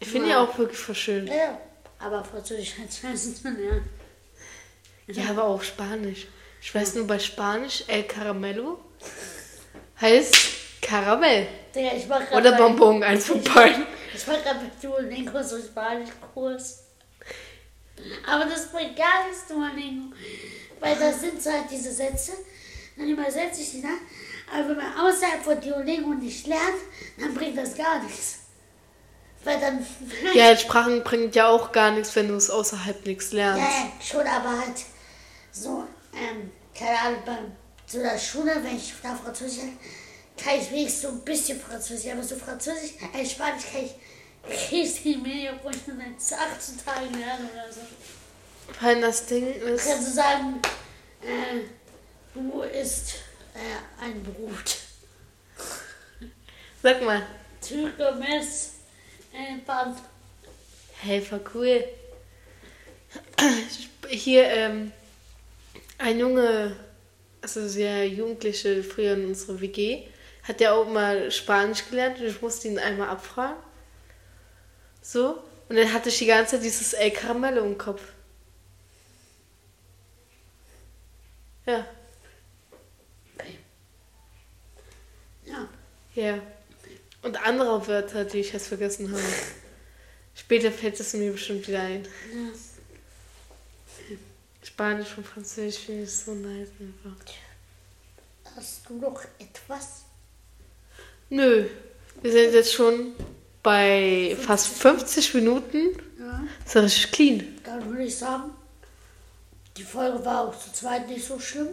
Ich 0.00 0.08
finde 0.08 0.28
die 0.28 0.34
auch 0.34 0.58
wirklich 0.58 0.78
voll 0.78 0.94
schön. 0.94 1.26
Ja, 1.28 1.60
aber 1.98 2.24
Französisch 2.24 2.74
zu 2.90 3.48
lernen. 3.48 3.88
Ja, 5.06 5.30
aber 5.30 5.44
auch 5.44 5.62
Spanisch. 5.62 6.26
Ich 6.60 6.74
weiß 6.74 6.94
nur 6.94 7.06
bei 7.06 7.18
Spanisch, 7.18 7.84
El 7.86 8.04
Caramelo 8.04 8.80
heißt 10.00 10.34
Karamell. 10.82 11.46
Digga, 11.74 11.92
ich 11.96 12.06
mach 12.06 12.20
grad 12.20 12.34
Oder 12.40 12.52
bei- 12.52 12.58
Bonbon, 12.58 13.02
eins 13.02 13.26
von 13.26 13.42
beiden. 13.42 13.86
Ich 14.14 14.26
war 14.26 14.36
gerade 14.38 14.60
mit 14.64 14.72
Duolingo 14.82 15.42
so 15.42 15.58
Spanischkurs. 15.58 16.84
Aber 18.26 18.44
das 18.46 18.70
bringt 18.72 18.96
gar 18.96 19.26
nichts, 19.28 19.46
Duolingo. 19.48 20.14
Weil 20.80 20.96
da 20.96 21.12
sind 21.12 21.40
so 21.42 21.50
halt 21.52 21.64
diese 21.70 21.92
Sätze, 21.92 22.32
dann 22.96 23.08
übersetze 23.08 23.60
ich 23.60 23.70
die 23.72 23.82
dann. 23.82 23.98
Aber 24.52 24.70
wenn 24.70 24.76
man 24.78 24.92
außerhalb 24.98 25.42
von 25.44 25.60
Duolingo 25.60 26.10
nicht 26.14 26.46
lernt, 26.46 26.80
dann 27.18 27.34
bringt 27.34 27.56
das 27.56 27.76
gar 27.76 28.02
nichts. 28.02 28.38
Weil 29.44 29.60
dann. 29.60 29.86
Ja, 30.34 30.56
Sprachen 30.56 31.02
bringt 31.04 31.34
ja 31.36 31.48
auch 31.48 31.72
gar 31.72 31.90
nichts, 31.92 32.14
wenn 32.16 32.28
du 32.28 32.34
es 32.34 32.50
außerhalb 32.50 33.06
nichts 33.06 33.32
Ja, 33.32 33.54
lernst. 33.56 33.62
ja, 33.62 33.92
schon, 34.18 34.26
aber 34.26 34.50
halt 34.58 34.76
so, 35.52 35.84
ähm, 36.14 36.50
keine 36.76 36.98
Ahnung, 36.98 37.22
beim, 37.24 37.52
zu 37.86 37.98
der 37.98 38.18
Schule, 38.18 38.56
wenn 38.62 38.76
ich 38.76 38.92
da 39.02 39.14
Französisch 39.14 39.58
lerne, 39.58 39.76
kann 40.36 40.58
ich 40.58 40.70
wenigstens 40.70 41.02
so 41.02 41.08
ein 41.08 41.20
bisschen 41.20 41.60
Französisch, 41.60 42.12
aber 42.12 42.22
so 42.22 42.36
Französisch, 42.36 42.92
äh, 43.14 43.26
Spanisch 43.26 43.64
kann 43.72 43.84
ich 43.84 44.70
richtig 44.72 45.22
mehr, 45.22 45.54
obwohl 45.54 45.74
ich 45.74 45.86
nur 45.86 45.96
seit 46.18 46.38
18 46.38 46.84
Tagen 46.84 47.14
lerne 47.18 47.48
oder 47.52 47.72
so. 47.72 47.80
Weil 48.80 49.00
das 49.00 49.26
Ding 49.26 49.52
ist. 49.52 49.86
Kannst 49.86 50.08
du 50.08 50.12
sagen, 50.12 50.60
äh, 51.22 51.60
du 52.34 52.62
isst 52.62 53.14
äh, 53.54 54.04
ein 54.04 54.22
Brot. 54.22 54.76
Sag 56.82 57.02
mal. 57.02 57.26
Comes 57.96 58.74
äh, 59.32 59.58
pan. 59.66 59.96
Hey, 61.02 61.20
voll 61.20 61.44
cool. 61.54 61.84
Hier, 64.08 64.44
ähm, 64.44 64.92
ein 66.00 66.18
Junge, 66.18 66.76
also 67.42 67.66
sehr 67.68 68.08
Jugendliche 68.08 68.82
früher 68.82 69.14
in 69.14 69.26
unserer 69.26 69.60
WG, 69.60 70.06
hat 70.42 70.60
ja 70.60 70.72
auch 70.72 70.88
mal 70.88 71.30
Spanisch 71.30 71.88
gelernt 71.88 72.18
und 72.18 72.26
ich 72.26 72.42
musste 72.42 72.68
ihn 72.68 72.78
einmal 72.78 73.08
abfragen. 73.08 73.62
So. 75.02 75.42
Und 75.68 75.76
dann 75.76 75.92
hatte 75.92 76.08
ich 76.08 76.18
die 76.18 76.26
ganze 76.26 76.56
Zeit 76.56 76.64
dieses 76.64 76.94
El 76.94 77.12
Caramello 77.12 77.64
im 77.64 77.78
Kopf. 77.78 78.02
Ja, 81.66 81.86
Ja, 85.50 85.68
ja. 86.14 86.42
Und 87.22 87.44
andere 87.44 87.86
Wörter, 87.86 88.24
die 88.24 88.38
ich 88.38 88.52
jetzt 88.52 88.68
vergessen 88.68 89.10
habe. 89.12 89.22
Später 90.34 90.72
fällt 90.72 90.98
es 90.98 91.12
mir 91.12 91.32
bestimmt 91.32 91.68
wieder 91.68 91.82
ein. 91.82 92.04
ja. 92.32 92.52
Spanisch 94.80 95.18
und 95.18 95.26
Französisch 95.26 95.78
finde 95.84 96.04
ich 96.04 96.10
so 96.10 96.32
nice 96.32 96.68
einfach. 96.80 97.34
Hast 98.56 98.80
du 98.88 98.94
noch 98.94 99.20
etwas? 99.38 100.04
Nö. 101.28 101.66
Wir 102.22 102.32
sind 102.32 102.54
jetzt 102.54 102.72
schon 102.72 103.12
bei 103.62 104.34
fast 104.40 104.68
50 104.68 105.34
Minuten. 105.34 105.90
Ja. 106.18 106.44
Das 106.64 106.76
ist 106.76 106.84
richtig 106.84 107.12
clean. 107.12 107.58
Dann 107.62 107.90
würde 107.90 108.04
ich 108.04 108.16
sagen, 108.16 108.52
die 109.76 109.82
Folge 109.82 110.24
war 110.24 110.48
auch 110.48 110.58
zu 110.58 110.72
zweit 110.72 111.06
nicht 111.10 111.26
so 111.26 111.38
schlimm. 111.38 111.68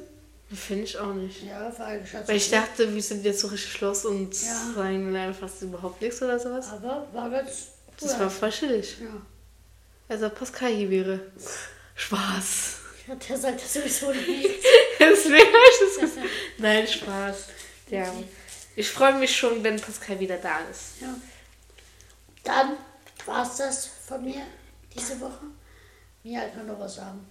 Finde 0.53 0.83
ich 0.83 0.97
auch 0.99 1.13
nicht. 1.13 1.43
Ja, 1.43 1.79
war 1.79 1.87
eigentlich 1.87 2.11
ganz 2.11 2.27
Weil 2.27 2.35
ich 2.35 2.49
dachte, 2.49 2.93
wir 2.93 3.01
sind 3.01 3.23
jetzt 3.23 3.39
so 3.39 3.47
richtig 3.47 3.79
los 3.79 4.03
und 4.03 4.33
Ja. 4.33 4.73
sagen 4.75 5.13
dann 5.13 5.33
fast 5.33 5.61
überhaupt 5.61 6.01
nichts 6.01 6.21
oder 6.21 6.37
sowas. 6.37 6.67
Aber 6.73 7.07
war 7.13 7.29
ganz 7.29 7.67
Das 8.01 8.19
war 8.19 8.29
voll 8.29 8.49
chillig. 8.49 8.97
Ja. 8.99 9.21
Also 10.09 10.29
Pascal 10.29 10.73
hier 10.73 10.89
wäre. 10.89 11.21
Spaß. 11.95 12.76
Ja, 13.07 13.15
der 13.15 13.37
sagt 13.37 13.61
das 13.63 13.73
sowieso 13.73 14.11
nicht. 14.11 14.63
Deswegen 14.99 15.47
hab 15.47 15.71
ich 15.71 15.79
das 15.79 16.01
gesagt. 16.01 16.27
Nein, 16.57 16.87
Spaß. 16.87 17.45
Ja. 17.89 18.13
Ich 18.75 18.89
freue 18.89 19.13
mich 19.13 19.35
schon, 19.35 19.63
wenn 19.63 19.79
Pascal 19.79 20.19
wieder 20.19 20.37
da 20.37 20.59
ist. 20.69 21.01
Ja. 21.01 21.15
Dann 22.43 22.77
war 23.25 23.43
es 23.43 23.57
das 23.57 23.89
von 24.07 24.23
mir 24.23 24.43
diese 24.93 25.19
Woche. 25.19 25.45
Mir 26.23 26.41
halt 26.41 26.55
nur 26.55 26.65
noch 26.65 26.79
was 26.79 26.95
sagen. 26.95 27.25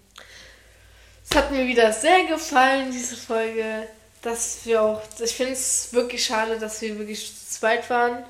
Es 1.28 1.36
hat 1.36 1.50
mir 1.50 1.66
wieder 1.66 1.92
sehr 1.92 2.24
gefallen, 2.24 2.90
diese 2.90 3.16
Folge. 3.16 3.88
Dass 4.22 4.64
wir 4.64 4.82
auch. 4.82 5.02
Ich 5.20 5.36
finde 5.36 5.52
es 5.52 5.92
wirklich 5.92 6.24
schade, 6.24 6.58
dass 6.58 6.80
wir 6.80 6.98
wirklich 6.98 7.28
zu 7.28 7.58
zweit 7.58 7.88
waren. 7.90 8.24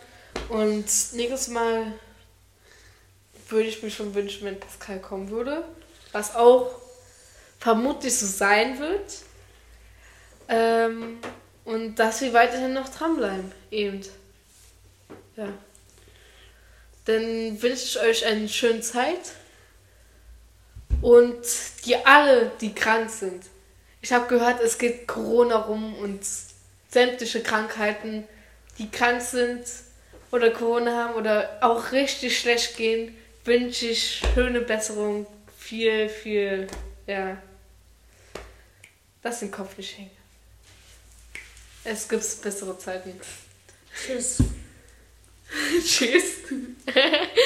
Und 0.48 0.84
nächstes 1.12 1.48
Mal 1.48 1.92
würde 3.48 3.68
ich 3.68 3.82
mir 3.82 3.90
schon 3.90 4.14
wünschen, 4.14 4.44
wenn 4.44 4.60
Pascal 4.60 5.00
kommen 5.00 5.30
würde. 5.30 5.64
Was 6.12 6.34
auch 6.34 6.85
vermutlich 7.58 8.16
so 8.16 8.26
sein 8.26 8.78
wird. 8.78 9.18
Ähm, 10.48 11.18
und 11.64 11.96
dass 11.96 12.20
wir 12.20 12.32
weiterhin 12.32 12.72
noch 12.72 12.88
dranbleiben. 12.88 13.50
Eben. 13.70 14.00
Ja. 15.36 15.48
Dann 17.06 17.60
wünsche 17.62 17.84
ich 17.84 18.00
euch 18.00 18.26
eine 18.26 18.48
schöne 18.48 18.80
Zeit. 18.80 19.32
Und 21.02 21.44
die 21.84 21.96
alle, 22.04 22.50
die 22.60 22.74
krank 22.74 23.10
sind. 23.10 23.44
Ich 24.00 24.12
habe 24.12 24.28
gehört, 24.28 24.60
es 24.60 24.78
geht 24.78 25.06
Corona 25.06 25.56
rum 25.56 25.94
und 25.96 26.20
sämtliche 26.88 27.42
Krankheiten, 27.42 28.24
die 28.78 28.90
krank 28.90 29.20
sind 29.20 29.64
oder 30.30 30.50
Corona 30.50 30.92
haben 30.92 31.14
oder 31.14 31.58
auch 31.60 31.92
richtig 31.92 32.38
schlecht 32.38 32.76
gehen, 32.76 33.16
wünsche 33.44 33.86
ich 33.86 34.22
schöne 34.34 34.60
Besserung. 34.60 35.26
Viel, 35.58 36.08
viel, 36.08 36.66
ja. 37.06 37.42
Lass 39.22 39.40
den 39.40 39.50
Kopf 39.50 39.76
nicht 39.76 39.96
hängen. 39.98 40.10
Es 41.84 42.08
gibt 42.08 42.42
bessere 42.42 42.78
Zeiten. 42.78 43.20
Tschüss. 43.94 44.38
Tschüss. 45.84 46.24